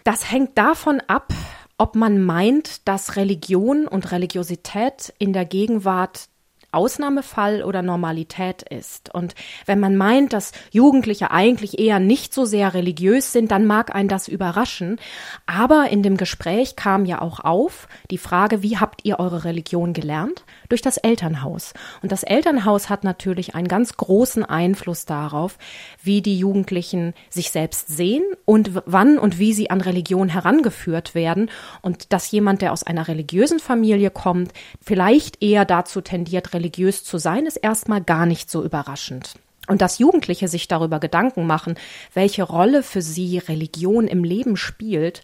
das 0.04 0.32
hängt 0.32 0.58
davon 0.58 1.02
ab, 1.08 1.34
ob 1.78 1.96
man 1.96 2.24
meint, 2.24 2.88
dass 2.88 3.16
Religion 3.16 3.88
und 3.88 4.12
Religiosität 4.12 5.14
in 5.20 5.34
der 5.34 5.46
Gegenwart 5.46 6.30
Ausnahmefall 6.76 7.64
oder 7.64 7.82
Normalität 7.82 8.62
ist. 8.62 9.14
Und 9.14 9.34
wenn 9.66 9.80
man 9.80 9.96
meint, 9.96 10.34
dass 10.34 10.52
Jugendliche 10.72 11.32
eigentlich 11.32 11.80
eher 11.80 12.00
nicht 12.00 12.34
so 12.34 12.46
sehr 12.46 12.74
religiös 12.74 13.32
sind, 13.32 13.52
dann 13.52 13.66
mag 13.66 13.96
ein 13.96 14.08
das 14.08 14.28
überraschen. 14.28 15.00
Aber 15.46 15.90
in 15.90 16.04
dem 16.04 16.18
Gespräch 16.18 16.76
kam 16.76 17.06
ja 17.06 17.22
auch 17.22 17.40
auf 17.40 17.88
die 18.12 18.18
Frage, 18.18 18.62
wie 18.62 18.78
habt 18.78 19.06
ihr 19.06 19.20
eure 19.20 19.44
Religion 19.46 19.94
gelernt? 19.94 20.44
Durch 20.70 20.82
das 20.82 20.98
Elternhaus. 20.98 21.74
Und 22.02 22.12
das 22.12 22.24
Elternhaus 22.24 22.90
hat 22.90 23.04
natürlich 23.04 23.56
einen 23.56 23.68
ganz 23.68 23.98
großen 23.98 24.44
Einfluss 24.44 25.06
darauf, 25.06 25.58
wie 26.02 26.22
die 26.22 26.38
Jugendlichen 26.38 27.14
sich 27.30 27.52
selbst 27.52 27.88
sehen 27.88 28.24
und 28.46 28.72
wann 28.86 29.18
und 29.18 29.40
wie 29.40 29.54
sie 29.54 29.70
an 29.70 29.82
Religion 29.82 30.30
herangeführt 30.30 31.16
werden. 31.16 31.50
Und 31.82 32.12
dass 32.14 32.30
jemand, 32.32 32.62
der 32.62 32.74
aus 32.74 32.84
einer 32.84 33.08
religiösen 33.08 33.60
Familie 33.60 34.10
kommt, 34.10 34.52
vielleicht 34.82 35.42
eher 35.42 35.66
dazu 35.66 36.02
tendiert, 36.02 36.54
religiös 36.66 37.04
zu 37.04 37.18
sein, 37.18 37.46
ist 37.46 37.58
erstmal 37.58 38.02
gar 38.02 38.26
nicht 38.26 38.50
so 38.50 38.64
überraschend. 38.64 39.36
Und 39.68 39.82
dass 39.82 40.00
Jugendliche 40.00 40.48
sich 40.48 40.68
darüber 40.68 41.00
Gedanken 41.00 41.48
machen, 41.48 41.76
welche 42.14 42.44
Rolle 42.44 42.84
für 42.84 43.02
sie 43.02 43.38
Religion 43.38 44.08
im 44.08 44.24
Leben 44.24 44.58
spielt, 44.58 45.24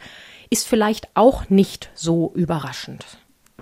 ist 0.49 0.67
vielleicht 0.67 1.09
auch 1.13 1.49
nicht 1.49 1.89
so 1.93 2.31
überraschend. 2.35 3.05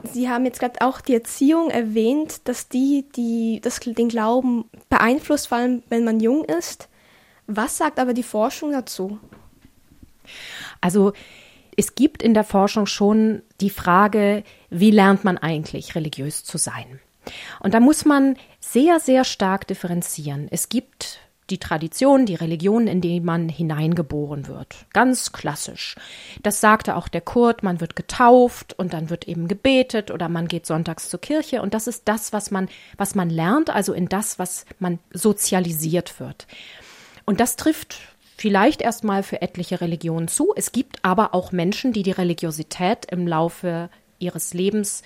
Sie 0.04 0.30
haben 0.30 0.46
jetzt 0.46 0.60
gerade 0.60 0.82
auch 0.82 1.02
die 1.02 1.14
Erziehung 1.14 1.70
erwähnt, 1.70 2.48
dass 2.48 2.70
die, 2.70 3.06
die 3.16 3.60
das, 3.62 3.82
den 3.82 4.08
Glauben 4.08 4.66
beeinflusst, 4.90 5.48
vor 5.48 5.58
allem 5.58 5.84
wenn 5.90 6.06
man 6.06 6.22
jung 6.22 6.46
ist. 6.46 6.88
Was 7.48 7.78
sagt 7.78 8.00
aber 8.00 8.14
die 8.14 8.24
Forschung 8.24 8.72
dazu? 8.72 9.20
Also 10.80 11.12
es 11.76 11.96
gibt 11.96 12.24
in 12.24 12.34
der 12.34 12.46
Forschung 12.46 12.86
schon 12.86 13.42
die 13.60 13.70
Frage, 13.70 14.44
wie 14.70 14.92
lernt 14.92 15.26
man 15.26 15.38
eigentlich 15.38 15.96
religiös 15.96 16.46
zu 16.46 16.58
sein? 16.58 17.02
Und 17.60 17.74
da 17.74 17.80
muss 17.80 18.06
man 18.06 18.36
sehr, 18.60 19.00
sehr 19.00 19.24
stark 19.24 19.68
differenzieren. 19.68 20.48
Es 20.52 20.70
gibt 20.70 21.20
die 21.50 21.58
Tradition, 21.58 22.26
die 22.26 22.36
Religion, 22.36 22.88
in 22.88 23.02
die 23.02 23.20
man 23.20 23.50
hineingeboren 23.50 24.48
wird. 24.48 24.86
Ganz 24.94 25.32
klassisch. 25.32 25.96
Das 26.44 26.62
sagte 26.62 26.96
auch 26.96 27.08
der 27.08 27.22
Kurt, 27.22 27.64
man 27.64 27.82
wird 27.82 27.96
getauft 27.96 28.78
und 28.78 28.94
dann 28.94 29.10
wird 29.10 29.28
eben 29.28 29.48
gebetet 29.48 30.12
oder 30.12 30.30
man 30.30 30.48
geht 30.48 30.66
sonntags 30.66 31.10
zur 31.10 31.20
Kirche 31.20 31.62
und 31.62 31.74
das 31.74 31.88
ist 31.88 32.04
das, 32.08 32.34
was 32.34 32.52
man, 32.52 32.70
was 32.98 33.16
man 33.16 33.30
lernt, 33.30 33.70
also 33.70 33.94
in 33.94 34.08
das, 34.08 34.40
was 34.40 34.66
man 34.80 35.00
sozialisiert 35.12 36.20
wird. 36.20 36.48
Und 37.26 37.40
das 37.40 37.56
trifft 37.56 37.98
vielleicht 38.38 38.82
erstmal 38.82 39.24
für 39.24 39.42
etliche 39.42 39.82
Religionen 39.82 40.28
zu. 40.28 40.54
Es 40.56 40.72
gibt 40.72 41.04
aber 41.04 41.34
auch 41.34 41.52
Menschen, 41.52 41.94
die 41.94 42.04
die 42.04 42.12
Religiosität 42.12 43.06
im 43.12 43.28
Laufe 43.28 43.90
ihres 44.18 44.54
Lebens 44.54 45.04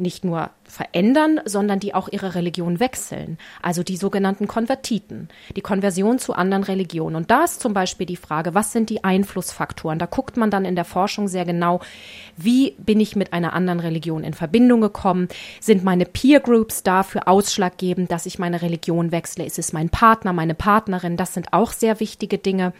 nicht 0.00 0.24
nur 0.24 0.50
verändern, 0.64 1.40
sondern 1.44 1.80
die 1.80 1.94
auch 1.94 2.08
ihre 2.10 2.34
Religion 2.34 2.80
wechseln. 2.80 3.38
Also 3.62 3.82
die 3.82 3.96
sogenannten 3.96 4.48
Konvertiten, 4.48 5.28
die 5.54 5.60
Konversion 5.60 6.18
zu 6.18 6.32
anderen 6.32 6.64
Religionen. 6.64 7.16
Und 7.16 7.30
da 7.30 7.44
ist 7.44 7.60
zum 7.60 7.74
Beispiel 7.74 8.06
die 8.06 8.16
Frage, 8.16 8.54
was 8.54 8.72
sind 8.72 8.90
die 8.90 9.04
Einflussfaktoren? 9.04 9.98
Da 9.98 10.06
guckt 10.06 10.36
man 10.36 10.50
dann 10.50 10.64
in 10.64 10.74
der 10.74 10.84
Forschung 10.84 11.28
sehr 11.28 11.44
genau, 11.44 11.80
wie 12.36 12.74
bin 12.78 13.00
ich 13.00 13.16
mit 13.16 13.32
einer 13.32 13.52
anderen 13.52 13.80
Religion 13.80 14.24
in 14.24 14.34
Verbindung 14.34 14.80
gekommen? 14.80 15.28
Sind 15.60 15.84
meine 15.84 16.06
Peer 16.06 16.40
Groups 16.40 16.82
dafür 16.82 17.28
ausschlaggebend, 17.28 18.10
dass 18.10 18.26
ich 18.26 18.38
meine 18.38 18.62
Religion 18.62 19.12
wechsle? 19.12 19.44
Ist 19.44 19.58
es 19.58 19.72
mein 19.72 19.90
Partner, 19.90 20.32
meine 20.32 20.54
Partnerin? 20.54 21.16
Das 21.16 21.34
sind 21.34 21.52
auch 21.52 21.72
sehr 21.72 22.00
wichtige 22.00 22.38
Dinge, 22.38 22.72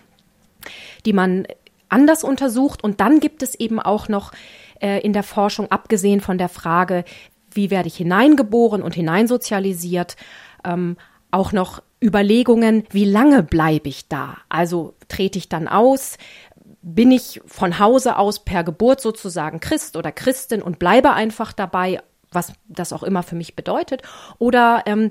die 1.04 1.12
man 1.12 1.46
anders 1.90 2.24
untersucht. 2.24 2.82
Und 2.82 3.00
dann 3.00 3.20
gibt 3.20 3.42
es 3.42 3.54
eben 3.54 3.80
auch 3.80 4.08
noch 4.08 4.32
äh, 4.81 5.01
in 5.01 5.12
der 5.12 5.22
Forschung, 5.22 5.70
abgesehen 5.70 6.20
von 6.20 6.39
der 6.39 6.49
Frage, 6.49 7.05
wie 7.53 7.70
werde 7.70 7.89
ich 7.89 7.97
hineingeboren 7.97 8.83
und 8.83 8.95
hineinsozialisiert, 8.95 10.16
ähm, 10.64 10.97
auch 11.31 11.53
noch 11.53 11.83
Überlegungen, 12.03 12.85
wie 12.91 13.05
lange 13.05 13.43
bleibe 13.43 13.89
ich 13.89 14.09
da? 14.09 14.39
Also 14.49 14.95
trete 15.09 15.39
ich 15.39 15.49
dann 15.49 15.68
aus? 15.68 16.16
Bin 16.83 17.11
ich 17.11 17.41
von 17.47 17.78
Hause 17.78 18.16
aus 18.16 18.45
per 18.45 18.64
Geburt 18.64 19.01
sozusagen 19.01 19.61
Christ 19.61 19.97
oder 19.97 20.12
Christin 20.12 20.62
und 20.62 20.78
bleibe 20.78 21.12
einfach 21.12 21.53
dabei, 21.53 22.01
was 22.33 22.53
das 22.68 22.93
auch 22.93 23.03
immer 23.03 23.22
für 23.22 23.35
mich 23.35 23.55
bedeutet? 23.55 24.03
Oder 24.39 24.85
ähm, 24.87 25.11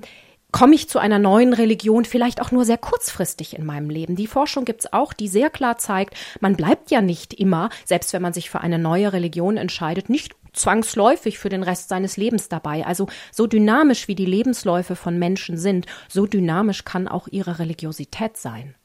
komme 0.52 0.76
ich 0.76 0.90
zu 0.90 1.00
einer 1.00 1.20
neuen 1.20 1.54
Religion 1.54 2.06
vielleicht 2.06 2.42
auch 2.42 2.52
nur 2.52 2.66
sehr 2.66 2.78
kurzfristig 2.78 3.56
in 3.56 3.66
meinem 3.66 3.90
Leben. 3.90 4.16
Die 4.16 4.28
Forschung 4.28 4.66
gibt's 4.66 4.92
auch, 4.92 5.14
die 5.14 5.28
sehr 5.28 5.50
klar 5.50 5.78
zeigt, 5.78 6.16
man 6.40 6.56
bleibt 6.56 6.92
ja 6.92 7.02
nicht 7.02 7.34
immer, 7.34 7.70
selbst 7.86 8.14
wenn 8.14 8.22
man 8.22 8.34
sich 8.34 8.50
für 8.50 8.62
eine 8.62 8.80
neue 8.80 9.14
Religion 9.14 9.58
entscheidet, 9.58 10.10
nicht 10.10 10.36
zwangsläufig 10.54 11.38
für 11.38 11.50
den 11.50 11.64
Rest 11.64 11.90
seines 11.90 12.18
Lebens 12.18 12.50
dabei. 12.50 12.86
Also 12.86 13.08
so 13.32 13.48
dynamisch 13.48 14.08
wie 14.08 14.16
die 14.16 14.26
Lebensläufe 14.26 14.96
von 14.96 15.20
Menschen 15.20 15.58
sind, 15.58 15.86
so 16.08 16.26
dynamisch 16.26 16.86
kann 16.86 17.08
auch 17.08 17.28
ihre 17.28 17.60
Religiosität 17.60 18.38
sein. 18.38 18.76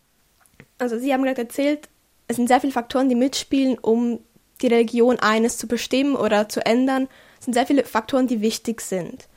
Also 0.78 0.98
Sie 0.98 1.12
haben 1.12 1.22
gerade 1.22 1.42
erzählt, 1.42 1.88
es 2.28 2.36
sind 2.36 2.48
sehr 2.48 2.60
viele 2.60 2.72
Faktoren, 2.72 3.08
die 3.08 3.14
mitspielen, 3.14 3.78
um 3.78 4.20
die 4.62 4.66
Religion 4.66 5.18
eines 5.18 5.58
zu 5.58 5.66
bestimmen 5.66 6.16
oder 6.16 6.48
zu 6.48 6.64
ändern. 6.64 7.08
Es 7.38 7.46
sind 7.46 7.54
sehr 7.54 7.66
viele 7.66 7.84
Faktoren, 7.84 8.26
die 8.26 8.40
wichtig 8.40 8.80
sind. 8.80 9.28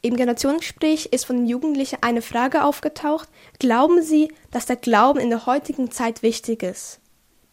Im 0.00 0.16
Generationsgespräch 0.16 1.06
ist 1.06 1.24
von 1.24 1.36
den 1.36 1.46
Jugendlichen 1.46 1.98
eine 2.02 2.22
Frage 2.22 2.64
aufgetaucht. 2.64 3.28
Glauben 3.58 4.02
Sie, 4.02 4.32
dass 4.50 4.66
der 4.66 4.76
Glauben 4.76 5.18
in 5.18 5.30
der 5.30 5.46
heutigen 5.46 5.90
Zeit 5.90 6.22
wichtig 6.22 6.62
ist? 6.62 7.00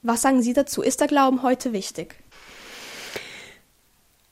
Was 0.03 0.21
sagen 0.21 0.43
Sie 0.43 0.53
dazu? 0.53 0.83
Ist 0.83 1.01
der 1.01 1.07
Glauben 1.07 1.41
heute 1.41 1.73
wichtig? 1.73 2.15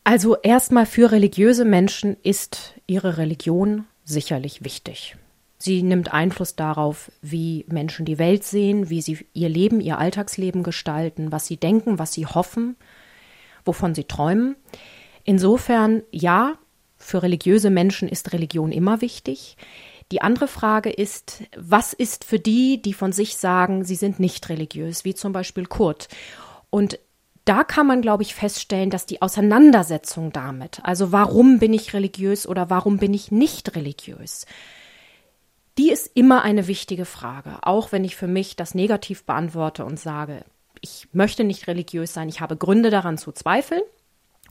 Also 0.04 0.36
erstmal 0.38 0.86
für 0.86 1.12
religiöse 1.12 1.66
Menschen 1.66 2.18
ist 2.22 2.76
ihre 2.86 3.18
Religion 3.18 3.86
sicherlich 4.04 4.64
wichtig. 4.64 5.16
Sie 5.58 5.82
nimmt 5.82 6.14
Einfluss 6.14 6.56
darauf, 6.56 7.10
wie 7.22 7.66
Menschen 7.70 8.06
die 8.06 8.20
Welt 8.20 8.44
sehen, 8.44 8.90
wie 8.90 9.02
sie 9.02 9.26
ihr 9.34 9.48
Leben, 9.48 9.80
ihr 9.80 9.98
Alltagsleben 9.98 10.62
gestalten, 10.62 11.32
was 11.32 11.48
sie 11.48 11.56
denken, 11.56 12.00
was 12.00 12.12
sie 12.12 12.26
hoffen, 12.26 12.76
wovon 13.64 13.96
sie 13.96 14.04
träumen. 14.04 14.58
Insofern 15.24 16.04
ja, 16.12 16.58
für 17.04 17.24
religiöse 17.24 17.70
Menschen 17.70 18.08
ist 18.08 18.34
Religion 18.34 18.72
immer 18.72 19.02
wichtig. 19.02 19.58
Die 20.12 20.22
andere 20.22 20.48
Frage 20.48 20.90
ist, 20.90 21.44
was 21.58 21.94
ist 21.94 22.24
für 22.24 22.40
die, 22.40 22.82
die 22.82 22.94
von 22.94 23.12
sich 23.12 23.38
sagen, 23.38 23.84
sie 23.84 23.96
sind 23.96 24.20
nicht 24.20 24.50
religiös, 24.50 25.06
wie 25.06 25.16
zum 25.16 25.34
Beispiel 25.34 25.66
Kurt? 25.66 26.08
Und 26.70 27.00
da 27.46 27.64
kann 27.64 27.88
man, 27.88 28.02
glaube 28.02 28.24
ich, 28.24 28.36
feststellen, 28.36 28.90
dass 28.90 29.06
die 29.06 29.22
Auseinandersetzung 29.22 30.32
damit, 30.32 30.80
also 30.84 31.12
warum 31.12 31.60
bin 31.60 31.74
ich 31.74 31.94
religiös 31.94 32.48
oder 32.48 32.70
warum 32.70 32.98
bin 32.98 33.14
ich 33.14 33.32
nicht 33.32 33.76
religiös, 33.76 34.46
die 35.78 35.92
ist 35.92 36.12
immer 36.14 36.44
eine 36.44 36.68
wichtige 36.68 37.06
Frage, 37.06 37.58
auch 37.62 37.92
wenn 37.92 38.04
ich 38.04 38.16
für 38.16 38.28
mich 38.28 38.56
das 38.56 38.76
negativ 38.76 39.24
beantworte 39.24 39.86
und 39.86 40.00
sage, 40.00 40.46
ich 40.82 41.08
möchte 41.14 41.44
nicht 41.44 41.68
religiös 41.68 42.14
sein, 42.14 42.30
ich 42.30 42.42
habe 42.42 42.56
Gründe 42.58 42.90
daran 42.90 43.18
zu 43.18 43.32
zweifeln. 43.32 43.82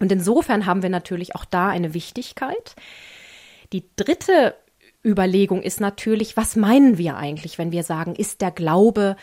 Und 0.02 0.10
insofern 0.10 0.66
haben 0.66 0.82
wir 0.82 0.90
natürlich 0.90 1.36
auch 1.36 1.44
da 1.44 1.68
eine 1.68 1.94
Wichtigkeit. 1.94 2.74
Die 3.72 3.84
dritte 3.94 4.56
Überlegung 5.04 5.62
ist 5.62 5.80
natürlich, 5.80 6.36
was 6.36 6.56
meinen 6.56 6.98
wir 6.98 7.16
eigentlich, 7.16 7.56
wenn 7.56 7.70
wir 7.70 7.84
sagen, 7.84 8.16
ist 8.16 8.40
der 8.40 8.50
Glaube 8.50 9.14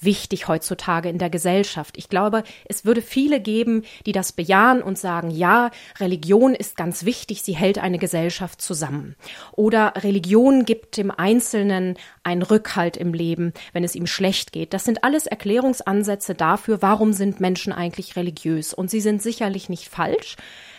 wichtig 0.00 0.48
heutzutage 0.48 1.08
in 1.08 1.18
der 1.18 1.30
Gesellschaft. 1.30 1.98
Ich 1.98 2.08
glaube, 2.08 2.44
es 2.66 2.84
würde 2.84 3.02
viele 3.02 3.40
geben, 3.40 3.82
die 4.06 4.12
das 4.12 4.32
bejahen 4.32 4.82
und 4.82 4.98
sagen, 4.98 5.30
ja, 5.30 5.70
Religion 5.98 6.54
ist 6.54 6.76
ganz 6.76 7.04
wichtig, 7.04 7.42
sie 7.42 7.56
hält 7.56 7.78
eine 7.78 7.98
Gesellschaft 7.98 8.62
zusammen. 8.62 9.16
Oder 9.52 9.94
Religion 9.96 10.64
gibt 10.64 10.96
dem 10.96 11.10
Einzelnen 11.10 11.96
einen 12.22 12.42
Rückhalt 12.42 12.96
im 12.96 13.12
Leben, 13.12 13.52
wenn 13.72 13.84
es 13.84 13.94
ihm 13.94 14.06
schlecht 14.06 14.52
geht. 14.52 14.72
Das 14.72 14.84
sind 14.84 15.04
alles 15.04 15.26
Erklärungsansätze 15.26 16.34
dafür, 16.34 16.82
warum 16.82 17.12
sind 17.12 17.40
Menschen 17.40 17.72
eigentlich 17.72 18.16
religiös. 18.16 18.72
Und 18.74 18.90
sie 18.90 19.00
sind 19.00 19.22
sicherlich 19.22 19.68
nicht 19.68 19.88
falsch. 19.88 20.36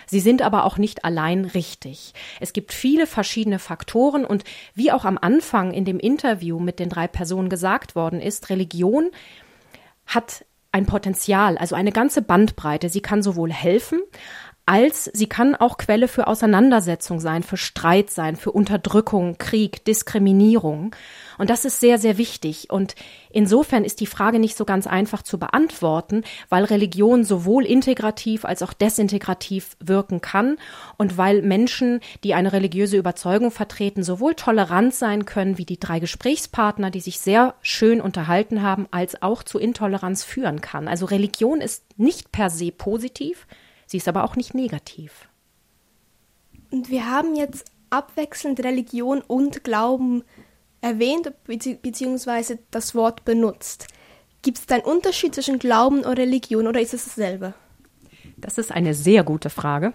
Sie 0.10 0.20
sind 0.20 0.41
aber 0.41 0.66
auch 0.66 0.78
nicht 0.78 1.05
allein 1.05 1.45
richtig. 1.45 2.14
Es 2.39 2.53
gibt 2.53 2.74
viele 2.74 3.05
verschiedene 3.05 3.60
Faktoren 3.60 4.26
und 4.26 4.43
wie 4.74 4.91
auch 4.91 5.05
am 5.05 5.18
Anfang 5.20 5.72
in 5.72 5.86
dem 5.86 5.99
Interview 5.99 6.60
mit 6.60 6.80
den 6.80 6.89
drei 6.89 7.07
Personen 7.07 7.49
gesagt 7.49 7.95
worden 7.95 8.20
ist, 8.20 8.49
Religion 8.49 9.12
hat 10.07 10.45
ein 10.72 10.86
Potenzial, 10.86 11.57
also 11.57 11.76
eine 11.76 11.91
ganze 11.91 12.22
Bandbreite. 12.22 12.89
Sie 12.89 13.01
kann 13.01 13.24
sowohl 13.24 13.51
helfen, 13.51 14.01
als 14.66 15.05
sie 15.05 15.28
kann 15.28 15.55
auch 15.55 15.78
Quelle 15.78 16.07
für 16.07 16.28
Auseinandersetzung 16.28 17.20
sein, 17.20 17.41
für 17.41 17.57
Streit 17.57 18.12
sein, 18.12 18.36
für 18.36 18.51
Unterdrückung, 18.51 19.38
Krieg, 19.38 19.84
Diskriminierung. 19.86 20.95
Und 21.40 21.50
das 21.50 21.64
ist 21.64 21.80
sehr, 21.80 21.98
sehr 21.98 22.18
wichtig. 22.18 22.70
Und 22.70 22.96
insofern 23.30 23.86
ist 23.86 24.02
die 24.02 24.08
Frage 24.08 24.40
nicht 24.40 24.58
so 24.58 24.66
ganz 24.66 24.88
einfach 24.88 25.24
zu 25.24 25.40
beantworten, 25.40 26.24
weil 26.50 26.66
Religion 26.66 27.24
sowohl 27.24 27.66
integrativ 27.66 28.44
als 28.44 28.62
auch 28.62 28.74
desintegrativ 28.74 29.78
wirken 29.80 30.20
kann 30.20 30.58
und 30.98 31.18
weil 31.18 31.42
Menschen, 31.42 32.02
die 32.26 32.34
eine 32.34 32.52
religiöse 32.52 32.98
Überzeugung 32.98 33.52
vertreten, 33.52 34.04
sowohl 34.04 34.36
tolerant 34.36 34.94
sein 34.94 35.24
können 35.24 35.58
wie 35.58 35.66
die 35.66 35.80
drei 35.80 36.00
Gesprächspartner, 36.00 36.92
die 36.92 37.00
sich 37.00 37.20
sehr 37.20 37.56
schön 37.62 38.02
unterhalten 38.02 38.62
haben, 38.62 38.88
als 38.92 39.22
auch 39.22 39.42
zu 39.42 39.60
Intoleranz 39.60 40.26
führen 40.26 40.60
kann. 40.60 40.90
Also 40.90 41.06
Religion 41.06 41.62
ist 41.62 41.86
nicht 41.98 42.34
per 42.34 42.50
se 42.50 42.74
positiv, 42.74 43.48
sie 43.86 43.98
ist 43.98 44.10
aber 44.10 44.26
auch 44.26 44.36
nicht 44.36 44.54
negativ. 44.54 45.30
Und 46.70 46.90
wir 46.90 47.10
haben 47.10 47.34
jetzt 47.34 47.72
abwechselnd 47.90 48.62
Religion 48.62 49.22
und 49.22 49.64
Glauben 49.64 50.24
erwähnt 50.82 51.32
bzw. 51.46 52.58
das 52.72 52.96
Wort 52.96 53.26
benutzt. 53.26 53.88
Gibt 54.42 54.60
es 54.60 54.70
einen 54.70 54.84
Unterschied 54.84 55.36
zwischen 55.36 55.60
Glauben 55.60 56.04
und 56.04 56.18
Religion 56.18 56.68
oder 56.68 56.80
ist 56.80 56.94
es 56.94 57.06
dasselbe? 57.06 57.54
Das 58.38 58.58
ist 58.58 58.72
eine 58.72 58.94
sehr 58.94 59.24
gute 59.24 59.50
Frage. 59.50 59.94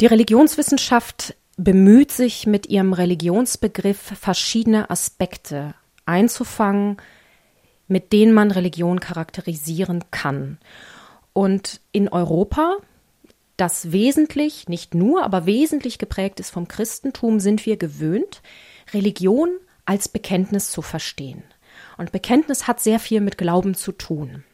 Die 0.00 0.06
Religionswissenschaft 0.06 1.34
bemüht 1.56 2.12
sich 2.12 2.46
mit 2.46 2.68
ihrem 2.68 2.92
Religionsbegriff 2.92 3.98
verschiedene 3.98 4.90
Aspekte 4.90 5.74
einzufangen, 6.06 6.98
mit 7.88 8.12
denen 8.12 8.32
man 8.32 8.50
Religion 8.50 9.00
charakterisieren 9.00 10.04
kann. 10.10 10.58
Und 11.32 11.80
in 11.90 12.08
Europa, 12.08 12.76
das 13.56 13.92
wesentlich, 13.92 14.68
nicht 14.68 14.94
nur, 14.94 15.24
aber 15.24 15.46
wesentlich 15.46 15.98
geprägt 15.98 16.38
ist 16.38 16.50
vom 16.50 16.68
Christentum, 16.68 17.40
sind 17.40 17.66
wir 17.66 17.76
gewöhnt, 17.76 18.42
Religion 18.92 19.50
als 19.84 20.08
Bekenntnis 20.08 20.70
zu 20.70 20.82
verstehen. 20.82 21.42
Und 21.96 22.12
Bekenntnis 22.12 22.66
hat 22.66 22.80
sehr 22.80 22.98
viel 22.98 23.20
mit 23.20 23.38
Glauben 23.38 23.74
zu 23.74 23.92
tun. 23.92 24.44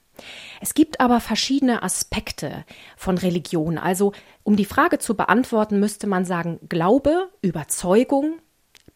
Es 0.60 0.74
gibt 0.74 1.00
aber 1.00 1.20
verschiedene 1.20 1.82
Aspekte 1.82 2.64
von 2.96 3.18
Religion. 3.18 3.78
Also, 3.78 4.12
um 4.44 4.56
die 4.56 4.64
Frage 4.64 4.98
zu 4.98 5.16
beantworten, 5.16 5.80
müsste 5.80 6.06
man 6.06 6.24
sagen, 6.24 6.60
Glaube, 6.68 7.30
Überzeugung, 7.42 8.38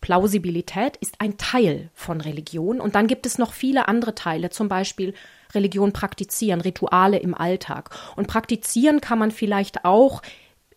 Plausibilität 0.01 0.97
ist 0.99 1.20
ein 1.20 1.36
Teil 1.39 1.91
von 1.93 2.20
Religion. 2.20 2.80
Und 2.80 2.95
dann 2.95 3.09
gibt 3.09 3.26
es 3.26 3.39
noch 3.39 3.53
viele 3.53 3.89
andere 3.89 4.14
Teile, 4.14 4.51
zum 4.51 4.68
Beispiel 4.68 5.14
Religion 5.55 5.93
praktizieren, 5.93 6.61
Rituale 6.61 7.18
im 7.18 7.34
Alltag. 7.34 7.91
Und 8.16 8.28
praktizieren 8.28 9.01
kann 9.01 9.18
man 9.18 9.32
vielleicht 9.32 9.84
auch, 9.84 10.22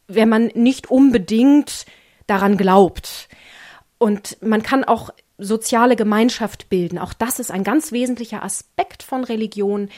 wenn 0.08 0.30
man 0.30 0.48
nicht 0.56 0.90
unbedingt 0.90 1.86
daran 2.26 2.58
glaubt. 2.58 3.28
Und 4.02 4.42
man 4.42 4.64
kann 4.64 4.84
auch 4.84 5.12
soziale 5.38 5.96
Gemeinschaft 5.96 6.70
bilden. 6.70 6.98
Auch 6.98 7.14
das 7.14 7.38
ist 7.38 7.52
ein 7.52 7.64
ganz 7.64 7.92
wesentlicher 7.92 8.42
Aspekt 8.42 9.04
von 9.04 9.24
Religion, 9.24 9.90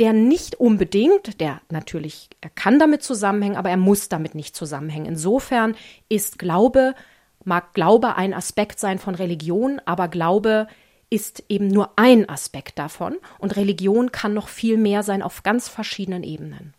der 0.00 0.12
nicht 0.12 0.56
unbedingt, 0.56 1.40
der 1.40 1.60
natürlich, 1.70 2.28
er 2.40 2.50
kann 2.50 2.80
damit 2.80 3.04
zusammenhängen, 3.04 3.54
aber 3.56 3.70
er 3.70 3.76
muss 3.76 4.08
damit 4.08 4.34
nicht 4.34 4.56
zusammenhängen. 4.56 5.06
Insofern 5.06 5.76
ist 6.08 6.40
Glaube, 6.40 6.96
mag 7.44 7.72
Glaube 7.72 8.16
ein 8.16 8.34
Aspekt 8.34 8.80
sein 8.80 8.98
von 8.98 9.14
Religion, 9.14 9.80
aber 9.84 10.08
Glaube 10.08 10.66
ist 11.08 11.44
eben 11.48 11.68
nur 11.68 11.92
ein 11.94 12.28
Aspekt 12.28 12.80
davon 12.80 13.14
und 13.38 13.54
Religion 13.54 14.10
kann 14.10 14.34
noch 14.34 14.48
viel 14.48 14.76
mehr 14.76 15.04
sein 15.04 15.22
auf 15.22 15.44
ganz 15.44 15.68
verschiedenen 15.68 16.24
Ebenen. 16.24 16.74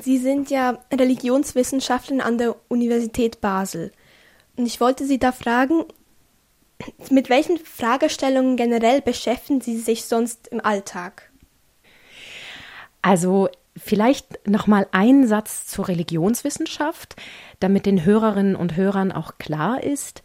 Sie 0.00 0.16
sind 0.16 0.48
ja 0.48 0.78
Religionswissenschaftlerin 0.90 2.22
an 2.22 2.38
der 2.38 2.56
Universität 2.68 3.42
Basel. 3.42 3.92
Und 4.56 4.66
ich 4.66 4.80
wollte 4.80 5.06
Sie 5.06 5.18
da 5.18 5.32
fragen, 5.32 5.84
mit 7.10 7.30
welchen 7.30 7.58
Fragestellungen 7.58 8.56
generell 8.56 9.00
beschäftigen 9.00 9.60
Sie 9.60 9.78
sich 9.78 10.04
sonst 10.04 10.48
im 10.48 10.60
Alltag? 10.60 11.30
Also 13.02 13.48
vielleicht 13.76 14.48
noch 14.48 14.66
mal 14.66 14.86
einen 14.92 15.26
Satz 15.26 15.66
zur 15.66 15.88
Religionswissenschaft, 15.88 17.16
damit 17.60 17.86
den 17.86 18.04
Hörerinnen 18.04 18.56
und 18.56 18.76
Hörern 18.76 19.12
auch 19.12 19.38
klar 19.38 19.82
ist, 19.82 20.22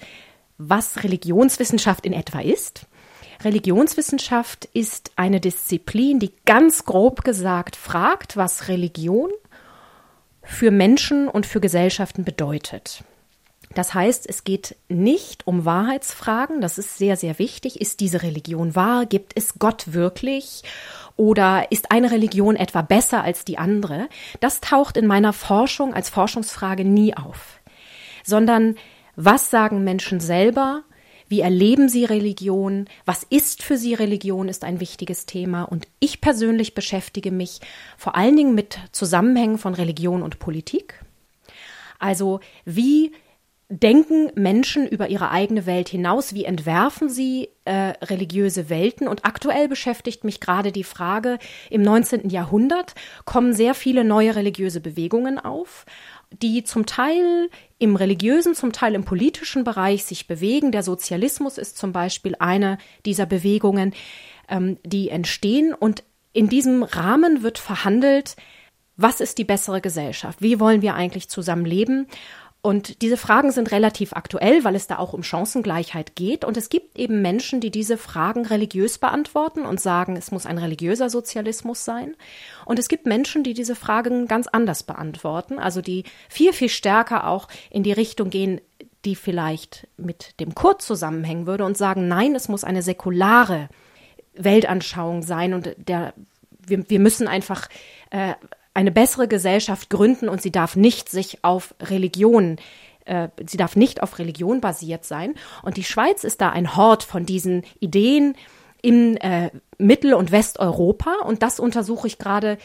was 0.58 1.04
Religionswissenschaft 1.04 2.06
in 2.06 2.14
etwa 2.14 2.40
ist. 2.40 2.86
Religionswissenschaft 3.44 4.66
ist 4.74 5.12
eine 5.16 5.40
Disziplin, 5.40 6.20
die 6.20 6.34
ganz 6.46 6.84
grob 6.84 7.24
gesagt 7.24 7.76
fragt, 7.76 8.36
was 8.36 8.68
Religion 8.68 9.32
für 10.44 10.72
Menschen 10.72 11.28
und 11.28 11.46
für 11.46 11.62
Gesellschaften 11.62 12.26
bedeutet. 12.26 13.04
Das 13.76 13.94
heißt, 13.94 14.28
es 14.28 14.44
geht 14.44 14.76
nicht 14.88 15.46
um 15.46 15.64
Wahrheitsfragen, 15.64 16.60
das 16.60 16.78
ist 16.78 16.98
sehr, 16.98 17.16
sehr 17.16 17.38
wichtig. 17.38 17.80
Ist 17.80 18.00
diese 18.00 18.24
Religion 18.24 18.76
wahr? 18.76 19.06
Gibt 19.06 19.34
es 19.36 19.60
Gott 19.60 19.94
wirklich? 19.94 20.64
Oder 21.18 21.72
ist 21.72 21.92
eine 21.92 22.12
Religion 22.12 22.56
etwa 22.56 22.82
besser 22.82 23.24
als 23.24 23.46
die 23.46 23.58
andere? 23.58 24.08
Das 24.40 24.62
taucht 24.62 24.98
in 24.98 25.06
meiner 25.06 25.34
Forschung 25.34 25.94
als 25.94 26.10
Forschungsfrage 26.10 26.84
nie 26.86 27.16
auf, 27.16 27.60
sondern 28.24 28.76
was 29.16 29.50
sagen 29.50 29.84
Menschen 29.84 30.20
selber? 30.20 30.84
Wie 31.28 31.42
erleben 31.42 31.90
sie 31.90 32.06
Religion? 32.06 32.86
Was 33.06 33.24
ist 33.24 33.62
für 33.62 33.78
sie 33.78 33.94
Religion, 33.94 34.50
ist 34.50 34.64
ein 34.64 34.80
wichtiges 34.80 35.28
Thema. 35.28 35.64
Und 35.64 35.88
ich 36.00 36.22
persönlich 36.22 36.74
beschäftige 36.74 37.32
mich 37.32 37.60
vor 37.98 38.16
allen 38.16 38.36
Dingen 38.36 38.56
mit 38.56 38.80
Zusammenhängen 38.94 39.60
von 39.60 39.76
Religion 39.76 40.24
und 40.24 40.40
Politik. 40.40 41.04
Also 42.00 42.40
wie 42.66 43.12
denken 43.70 44.32
Menschen 44.34 44.88
über 44.88 45.10
ihre 45.10 45.30
eigene 45.30 45.68
Welt 45.68 45.90
hinaus? 45.90 46.34
Wie 46.34 46.44
entwerfen 46.44 47.08
sie 47.08 47.50
äh, 47.66 47.94
religiöse 48.04 48.70
Welten? 48.70 49.08
Und 49.08 49.26
aktuell 49.26 49.68
beschäftigt 49.68 50.24
mich 50.24 50.40
gerade 50.40 50.72
die 50.72 50.84
Frage, 50.84 51.38
im 51.70 51.84
19. 51.84 52.30
Jahrhundert 52.30 52.96
kommen 53.26 53.54
sehr 53.54 53.76
viele 53.76 54.04
neue 54.04 54.36
religiöse 54.36 54.82
Bewegungen 54.82 55.38
auf, 55.38 55.86
die 56.32 56.64
zum 56.64 56.88
Teil 56.88 57.50
im 57.78 57.96
religiösen, 57.96 58.56
zum 58.56 58.72
Teil 58.72 58.96
im 58.96 59.06
politischen 59.06 59.64
Bereich 59.64 60.04
sich 60.04 60.28
bewegen. 60.28 60.72
Der 60.72 60.84
Sozialismus 60.84 61.60
ist 61.60 61.78
zum 61.78 61.92
Beispiel 61.92 62.36
eine 62.40 62.80
dieser 63.06 63.28
Bewegungen, 63.28 63.94
ähm, 64.50 64.78
die 64.84 65.10
entstehen. 65.10 65.76
Und 65.76 66.04
in 66.34 66.50
diesem 66.50 66.82
Rahmen 66.82 67.44
wird 67.44 67.60
verhandelt, 67.60 68.36
was 69.02 69.22
ist 69.22 69.38
die 69.38 69.46
bessere 69.46 69.80
Gesellschaft? 69.80 70.42
Wie 70.42 70.60
wollen 70.60 70.82
wir 70.82 70.94
eigentlich 70.94 71.30
zusammenleben? 71.30 72.08
Und 72.62 73.02
diese 73.02 73.16
Fragen 73.16 73.52
sind 73.52 73.72
relativ 73.72 74.12
aktuell, 74.12 74.66
weil 74.66 74.76
es 74.76 74.88
da 74.88 75.00
auch 75.00 75.14
um 75.14 75.24
Chancengleichheit 75.24 76.16
geht. 76.16 76.44
Und 76.44 76.58
es 76.58 76.68
gibt 76.68 77.00
eben 77.00 77.22
Menschen, 77.22 77.62
die 77.62 77.72
diese 77.72 77.98
Fragen 77.98 78.46
religiös 78.46 78.98
beantworten 78.98 79.66
und 79.66 79.80
sagen, 79.80 80.18
es 80.18 80.32
muss 80.32 80.46
ein 80.46 80.58
religiöser 80.58 81.10
Sozialismus 81.10 81.86
sein. 81.86 82.16
Und 82.66 82.78
es 82.78 82.90
gibt 82.90 83.06
Menschen, 83.06 83.44
die 83.44 83.54
diese 83.54 83.76
Fragen 83.76 84.28
ganz 84.28 84.48
anders 84.48 84.84
beantworten, 84.84 85.58
also 85.58 85.82
die 85.82 86.04
viel, 86.28 86.52
viel 86.52 86.68
stärker 86.68 87.28
auch 87.28 87.48
in 87.70 87.84
die 87.84 87.94
Richtung 87.94 88.30
gehen, 88.30 88.60
die 89.06 89.16
vielleicht 89.16 89.88
mit 89.96 90.38
dem 90.42 90.54
Kurt 90.54 90.82
zusammenhängen 90.82 91.48
würde 91.48 91.64
und 91.64 91.78
sagen, 91.78 92.10
nein, 92.10 92.36
es 92.36 92.50
muss 92.50 92.66
eine 92.66 92.82
säkulare 92.82 93.70
Weltanschauung 94.34 95.22
sein 95.22 95.54
und 95.54 95.76
der, 95.78 96.14
wir, 96.50 96.90
wir 96.90 97.00
müssen 97.00 97.30
einfach 97.30 97.70
äh, 98.10 98.34
eine 98.74 98.92
bessere 98.92 99.28
Gesellschaft 99.28 99.90
gründen 99.90 100.30
und 100.30 100.42
sie 100.42 100.52
darf 100.52 100.76
nicht 100.76 101.10
sich 101.10 101.44
auf 101.44 101.76
Religion 101.82 102.58
äh, 103.06 103.30
sie 103.48 103.58
darf 103.58 103.76
nicht 103.76 104.04
auf 104.04 104.20
Religion 104.20 104.62
basiert 104.62 105.04
sein. 105.04 105.34
Und 105.64 105.78
die 105.78 105.84
Schweiz 105.84 106.24
ist 106.24 106.42
da 106.42 106.50
ein 106.50 106.76
Hort 106.76 107.04
von 107.04 107.26
diesen 107.26 107.64
Ideen 107.80 108.36
in 108.82 109.18
äh, 109.18 109.50
Mittel- 109.78 110.14
und 110.14 110.32
Westeuropa. 110.32 111.16
Und 111.26 111.42
das 111.42 111.60
untersuche 111.60 112.08
ich 112.08 112.20
gerade 112.20 112.58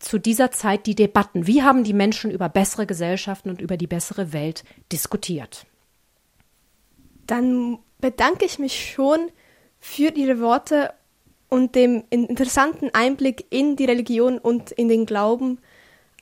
zu 0.00 0.18
dieser 0.18 0.50
Zeit 0.50 0.86
die 0.86 0.96
Debatten. 0.96 1.46
Wie 1.46 1.62
haben 1.62 1.84
die 1.84 1.94
Menschen 1.94 2.30
über 2.30 2.48
bessere 2.48 2.86
Gesellschaften 2.86 3.50
und 3.50 3.60
über 3.60 3.76
die 3.76 3.86
bessere 3.86 4.32
Welt 4.32 4.64
diskutiert? 4.90 5.66
Dann 7.26 7.78
bedanke 8.00 8.44
ich 8.44 8.58
mich 8.58 8.92
schon 8.92 9.30
für 9.78 10.12
Ihre 10.12 10.40
Worte 10.40 10.92
und 11.52 11.74
dem 11.74 12.02
interessanten 12.08 12.88
Einblick 12.94 13.44
in 13.50 13.76
die 13.76 13.84
Religion 13.84 14.38
und 14.38 14.72
in 14.72 14.88
den 14.88 15.04
Glauben. 15.04 15.58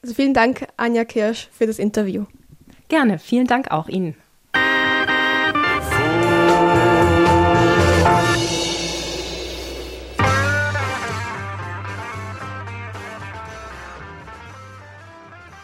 Also 0.03 0.13
vielen 0.13 0.35
Dank, 0.35 0.67
Anja 0.77 1.05
Kirsch, 1.05 1.49
für 1.53 1.69
das 1.69 1.79
Interview. 1.79 2.25
Gerne, 2.89 3.21
vielen 3.21 3.47
Dank 3.47 3.71
auch 3.71 3.89
Ihnen. 3.89 4.17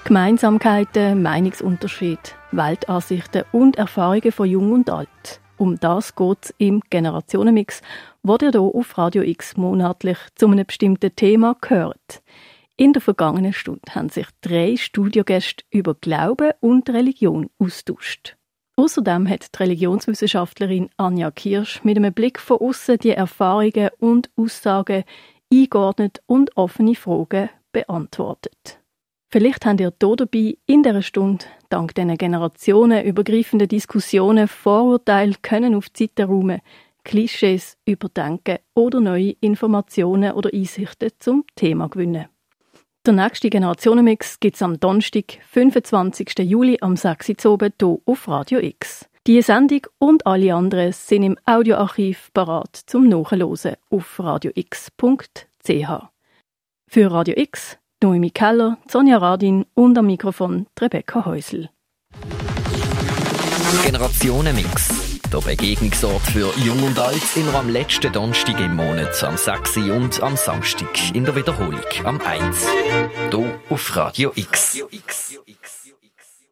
Gemeinsamkeiten, 0.04 1.20
Meinungsunterschied, 1.20 2.36
Weltansichten 2.52 3.42
und 3.50 3.74
Erfahrungen 3.74 4.30
von 4.30 4.48
Jung 4.48 4.70
und 4.70 4.88
Alt. 4.88 5.40
Um 5.58 5.80
das 5.80 6.14
geht 6.14 6.54
im 6.58 6.82
Generationenmix, 6.90 7.80
wo 8.22 8.36
ihr 8.40 8.50
hier 8.50 8.60
auf 8.60 8.98
Radio 8.98 9.22
X 9.22 9.56
monatlich 9.56 10.18
zu 10.34 10.46
einem 10.46 10.66
bestimmten 10.66 11.14
Thema 11.16 11.56
gehört. 11.60 12.22
In 12.76 12.92
der 12.92 13.00
vergangenen 13.00 13.54
Stunde 13.54 13.94
haben 13.94 14.10
sich 14.10 14.26
drei 14.42 14.76
Studiogäste 14.76 15.64
über 15.70 15.94
Glauben 15.94 16.52
und 16.60 16.90
Religion 16.90 17.48
austauscht. 17.58 18.36
Außerdem 18.76 19.26
hat 19.30 19.54
die 19.54 19.58
Religionswissenschaftlerin 19.62 20.90
Anja 20.98 21.30
Kirsch 21.30 21.82
mit 21.84 21.96
einem 21.96 22.12
Blick 22.12 22.38
von 22.38 22.58
außen 22.58 22.98
die 22.98 23.12
Erfahrungen 23.12 23.88
und 23.98 24.28
Aussagen 24.36 25.04
eingeordnet 25.50 26.22
und 26.26 26.54
offene 26.58 26.94
Fragen 26.94 27.48
beantwortet. 27.72 28.78
Vielleicht 29.28 29.66
habt 29.66 29.80
ihr 29.80 29.90
dabei 29.90 30.56
in 30.66 30.82
dieser 30.82 31.02
Stunde 31.02 31.44
dank 31.68 31.94
diesen 31.94 32.16
generationenübergreifenden 32.16 33.68
Diskussionen 33.68 34.46
Vorurteile 34.46 35.34
können 35.42 35.74
auf 35.74 35.88
die 35.88 36.04
Seite 36.04 36.26
räumen, 36.26 36.60
Klischees 37.04 37.76
überdenken 37.84 38.58
oder 38.74 39.00
neue 39.00 39.36
Informationen 39.40 40.32
oder 40.32 40.50
Einsichten 40.52 41.10
zum 41.18 41.44
Thema 41.56 41.88
gewinnen. 41.88 42.26
Der 43.04 43.14
nächste 43.14 43.50
Generationenmix 43.50 44.40
gibt 44.40 44.56
es 44.56 44.62
am 44.62 44.80
Donnerstag, 44.80 45.38
25. 45.48 46.38
Juli 46.40 46.78
am 46.80 46.96
6. 46.96 47.44
Uhr 47.44 47.58
hier 47.60 47.98
auf 48.04 48.28
Radio 48.28 48.58
X. 48.58 49.08
Diese 49.26 49.42
Sendung 49.42 49.82
und 49.98 50.26
alle 50.26 50.54
anderen 50.54 50.92
sind 50.92 51.22
im 51.24 51.38
Audioarchiv 51.46 52.30
parat 52.32 52.76
zum 52.86 53.08
Nachhören 53.08 53.76
auf 53.90 54.18
radiox.ch. 54.20 54.90
Für 56.88 57.10
Radio 57.10 57.34
X 57.36 57.78
Noemi 58.02 58.30
Keller, 58.30 58.76
Sonja 58.88 59.16
Radin 59.16 59.64
und 59.72 59.96
am 59.96 60.06
Mikrofon 60.06 60.66
Rebecca 60.78 61.24
Häusl. 61.24 61.70
Generationenmix. 63.84 65.22
Der 65.32 65.38
Begegnungsort 65.38 66.20
für 66.20 66.52
Jung 66.58 66.82
und 66.82 66.98
Alt 66.98 67.22
immer 67.36 67.54
am 67.54 67.70
letzten 67.70 68.12
Donnerstag 68.12 68.60
im 68.60 68.76
Monat, 68.76 69.24
am 69.24 69.36
6. 69.38 69.78
und 69.78 70.22
am 70.22 70.36
Samstag 70.36 71.14
in 71.14 71.24
der 71.24 71.34
Wiederholung 71.34 71.80
am 72.04 72.20
1. 72.20 72.66
Hier 73.30 73.60
auf 73.70 73.96
Radio 73.96 74.30
X. 74.34 74.78